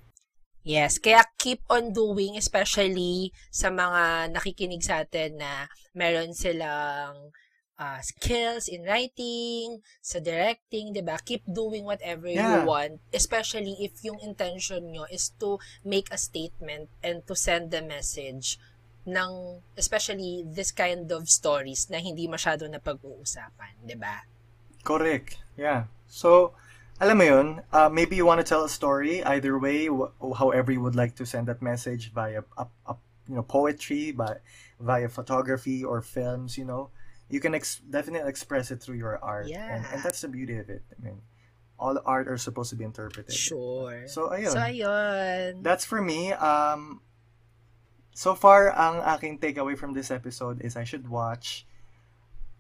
Yes, 0.62 1.03
kaya 1.03 1.26
keep 1.43 1.59
on 1.66 1.91
doing, 1.91 2.39
especially 2.39 3.35
sa 3.51 3.66
mga 3.74 4.30
nakikinig 4.30 4.83
sa 4.87 5.03
atin 5.03 5.43
na 5.43 5.66
meron 5.91 6.30
silang 6.39 7.35
uh, 7.79 8.01
skills 8.01 8.68
in 8.68 8.85
writing, 8.85 9.81
sa 10.01 10.18
directing, 10.20 10.93
'di 10.93 11.03
ba? 11.05 11.18
Keep 11.23 11.45
doing 11.49 11.85
whatever 11.85 12.29
you 12.29 12.57
Yeah. 12.57 12.64
want, 12.64 13.01
especially 13.12 13.77
if 13.81 13.93
yung 14.05 14.20
intention 14.20 14.93
nyo 14.93 15.05
is 15.11 15.33
to 15.41 15.59
make 15.85 16.09
a 16.12 16.18
statement 16.18 16.89
and 17.03 17.25
to 17.29 17.35
send 17.37 17.70
the 17.70 17.83
message 17.83 18.59
ng 19.03 19.62
especially 19.75 20.47
this 20.47 20.70
kind 20.70 21.11
of 21.11 21.27
stories 21.27 21.91
na 21.91 21.99
hindi 21.99 22.31
masyado 22.31 22.70
na 22.70 22.79
pag-uusapan, 22.79 23.83
'di 23.83 23.97
ba? 23.99 24.23
Correct. 24.85 25.39
Yeah. 25.57 25.87
So, 26.07 26.55
alam 27.01 27.18
mo 27.18 27.25
yun, 27.25 27.49
uh, 27.73 27.89
maybe 27.89 28.16
you 28.16 28.27
want 28.27 28.39
to 28.43 28.47
tell 28.47 28.62
a 28.64 28.68
story 28.70 29.23
either 29.25 29.59
way, 29.59 29.87
wh- 29.87 30.11
however 30.39 30.70
you 30.70 30.81
would 30.83 30.95
like 30.99 31.14
to 31.18 31.27
send 31.27 31.47
that 31.49 31.62
message 31.62 32.12
via 32.12 32.43
a, 32.59 32.66
a, 32.87 32.95
you 33.29 33.35
know 33.35 33.43
poetry, 33.43 34.12
by 34.12 34.39
via 34.79 35.09
photography 35.09 35.83
or 35.83 36.03
films. 36.03 36.59
You 36.59 36.66
know, 36.66 36.91
you 37.33 37.41
can 37.41 37.57
ex- 37.57 37.80
definitely 37.89 38.28
express 38.28 38.70
it 38.70 38.85
through 38.85 39.01
your 39.01 39.16
art, 39.24 39.49
and, 39.49 39.80
and 39.89 40.03
that's 40.05 40.20
the 40.20 40.28
beauty 40.28 40.61
of 40.61 40.68
it. 40.68 40.85
I 40.93 41.01
mean, 41.01 41.24
all 41.80 41.97
art 42.05 42.28
are 42.28 42.37
supposed 42.37 42.68
to 42.70 42.76
be 42.76 42.85
interpreted. 42.85 43.33
Sure. 43.33 44.05
So 44.07 44.28
ayun. 44.28 44.53
So, 44.53 44.61
ayun. 44.61 45.64
That's 45.64 45.89
for 45.89 46.05
me. 46.05 46.37
Um, 46.37 47.01
so 48.12 48.37
far, 48.37 48.68
ang 48.68 49.01
aking 49.01 49.41
takeaway 49.41 49.80
from 49.80 49.97
this 49.97 50.12
episode 50.12 50.61
is 50.61 50.76
I 50.76 50.85
should 50.85 51.09
watch 51.09 51.64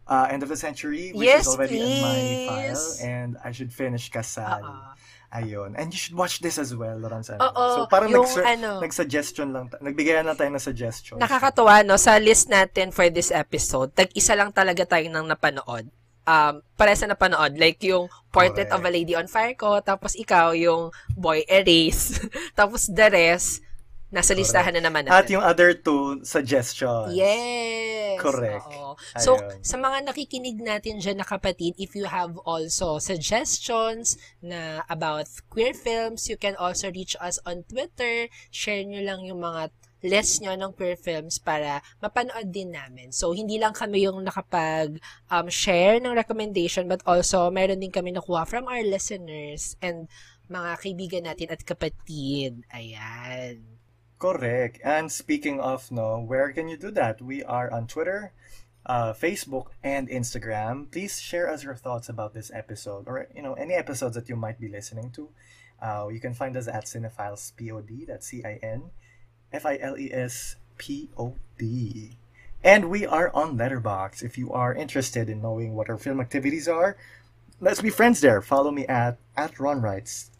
uh, 0.08 0.32
End 0.32 0.42
of 0.42 0.48
the 0.48 0.56
Century, 0.56 1.12
which 1.12 1.28
Yes, 1.28 1.44
is 1.46 1.52
already 1.52 1.76
in 1.76 1.92
my 2.00 2.18
file, 2.48 2.96
and 3.04 3.36
I 3.44 3.52
should 3.52 3.76
finish 3.76 4.08
Kasal. 4.08 4.64
Oo. 4.64 4.96
Ayun. 5.32 5.72
And 5.80 5.88
you 5.88 5.96
should 5.96 6.12
watch 6.12 6.44
this 6.44 6.60
as 6.60 6.76
well, 6.76 6.92
Lorenzo. 7.00 7.40
Oo, 7.40 7.64
so 7.72 7.80
parang 7.88 8.12
yung 8.12 8.28
nag- 8.28 8.44
ano- 8.44 8.84
nag-suggestion 8.84 9.48
lang, 9.48 9.72
ta- 9.72 9.80
nagbigayan 9.80 10.28
lang 10.28 10.36
tayo 10.36 10.52
ng 10.52 10.60
suggestion. 10.60 11.16
Nakakatuwa, 11.16 11.80
no? 11.80 11.96
Sa 11.96 12.20
list 12.20 12.52
natin 12.52 12.92
for 12.92 13.08
this 13.08 13.32
episode, 13.32 13.96
tag-isa 13.96 14.36
lang 14.36 14.52
talaga 14.52 14.84
tayo 14.84 15.08
nang 15.08 15.24
napanood. 15.24 15.88
Um, 16.22 16.60
pare 16.76 16.92
sa 16.94 17.08
napanood. 17.08 17.56
Like 17.56 17.80
yung 17.82 18.12
Portrait 18.28 18.68
of 18.68 18.78
a 18.78 18.86
Correct. 18.86 18.94
Lady 18.94 19.16
on 19.16 19.26
Fire 19.26 19.56
ko, 19.56 19.80
tapos 19.80 20.14
ikaw 20.14 20.52
yung 20.52 20.92
Boy 21.16 21.48
Erase, 21.48 22.20
tapos 22.58 22.92
the 22.92 23.08
rest, 23.08 23.64
nasa 24.12 24.36
listahan 24.36 24.76
na 24.76 24.84
naman 24.84 25.08
At 25.08 25.24
natin. 25.24 25.40
yung 25.40 25.44
other 25.44 25.72
two 25.72 26.20
suggestions. 26.22 27.16
Yes. 27.16 28.20
Correct. 28.20 28.68
oo. 28.68 28.92
So, 29.16 29.40
Ayun. 29.40 29.64
sa 29.64 29.76
mga 29.80 30.04
nakikinig 30.04 30.60
natin 30.60 31.00
dyan 31.00 31.18
na 31.18 31.26
kapatid, 31.26 31.72
if 31.80 31.96
you 31.96 32.04
have 32.04 32.36
also 32.44 33.00
suggestions 33.00 34.20
na 34.44 34.84
about 34.86 35.26
queer 35.48 35.72
films, 35.72 36.28
you 36.28 36.36
can 36.36 36.52
also 36.60 36.92
reach 36.92 37.16
us 37.18 37.40
on 37.48 37.64
Twitter. 37.64 38.28
Share 38.52 38.84
nyo 38.84 39.00
lang 39.00 39.24
yung 39.24 39.40
mga 39.40 39.72
list 40.04 40.42
nyo 40.42 40.52
ng 40.58 40.76
queer 40.76 40.98
films 40.98 41.40
para 41.40 41.80
mapanood 42.04 42.52
din 42.52 42.74
namin. 42.74 43.10
So, 43.16 43.32
hindi 43.32 43.56
lang 43.56 43.72
kami 43.72 44.04
yung 44.04 44.20
nakapag 44.22 45.00
um, 45.32 45.46
share 45.48 45.98
ng 46.04 46.12
recommendation, 46.12 46.84
but 46.84 47.00
also 47.08 47.48
meron 47.48 47.80
din 47.80 47.90
kami 47.94 48.12
nakuha 48.12 48.44
from 48.44 48.68
our 48.68 48.84
listeners 48.84 49.74
and 49.80 50.04
mga 50.52 50.70
kaibigan 50.84 51.24
natin 51.24 51.48
at 51.48 51.64
kapatid. 51.64 52.60
Ayan. 52.76 53.81
Correct. 54.22 54.78
And 54.84 55.10
speaking 55.10 55.58
of 55.58 55.90
no, 55.90 56.20
where 56.20 56.52
can 56.52 56.68
you 56.68 56.76
do 56.76 56.92
that? 56.92 57.20
We 57.20 57.42
are 57.42 57.68
on 57.72 57.88
Twitter, 57.88 58.30
uh, 58.86 59.14
Facebook, 59.14 59.74
and 59.82 60.08
Instagram. 60.08 60.88
Please 60.92 61.20
share 61.20 61.50
us 61.50 61.64
your 61.64 61.74
thoughts 61.74 62.08
about 62.08 62.32
this 62.32 62.48
episode 62.54 63.08
or 63.08 63.26
you 63.34 63.42
know 63.42 63.54
any 63.54 63.74
episodes 63.74 64.14
that 64.14 64.28
you 64.28 64.36
might 64.36 64.60
be 64.60 64.68
listening 64.68 65.10
to. 65.18 65.28
Uh, 65.82 66.06
you 66.06 66.20
can 66.20 66.34
find 66.34 66.56
us 66.56 66.68
at 66.68 66.84
Cinephiles 66.84 67.50
Pod. 67.58 67.90
That's 68.06 68.28
C 68.28 68.44
I 68.44 68.60
N 68.62 68.94
F 69.52 69.66
I 69.66 69.76
L 69.82 69.98
E 69.98 70.14
S 70.14 70.54
P 70.78 71.10
O 71.18 71.34
D. 71.58 72.14
And 72.62 72.90
we 72.90 73.04
are 73.04 73.34
on 73.34 73.56
Letterbox. 73.56 74.22
If 74.22 74.38
you 74.38 74.52
are 74.52 74.72
interested 74.72 75.28
in 75.28 75.42
knowing 75.42 75.74
what 75.74 75.90
our 75.90 75.98
film 75.98 76.20
activities 76.20 76.68
are, 76.68 76.96
let's 77.58 77.82
be 77.82 77.90
friends 77.90 78.20
there. 78.20 78.40
Follow 78.40 78.70
me 78.70 78.86
at 78.86 79.18
at 79.36 79.58
Ron 79.58 79.82
Writes, 79.82 80.30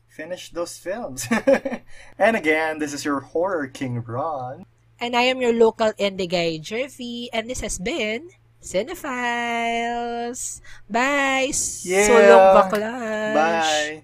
finish 0.07 0.51
those 0.51 0.77
films. 0.77 1.27
and 2.19 2.35
again, 2.37 2.79
this 2.79 2.93
is 2.93 3.03
your 3.03 3.19
horror 3.19 3.67
king, 3.67 4.03
Ron. 4.05 4.65
And 4.99 5.15
I 5.15 5.23
am 5.27 5.41
your 5.41 5.51
local 5.51 5.91
indie 5.99 6.29
guy, 6.29 6.57
Jervy, 6.61 7.27
and 7.33 7.49
this 7.49 7.59
has 7.61 7.79
been 7.79 8.29
Cinephiles. 8.63 10.61
Bye! 10.89 11.51
Yeah. 11.83 12.07
Sulong 12.07 12.55
baklas! 12.55 13.33
Bye. 13.33 14.03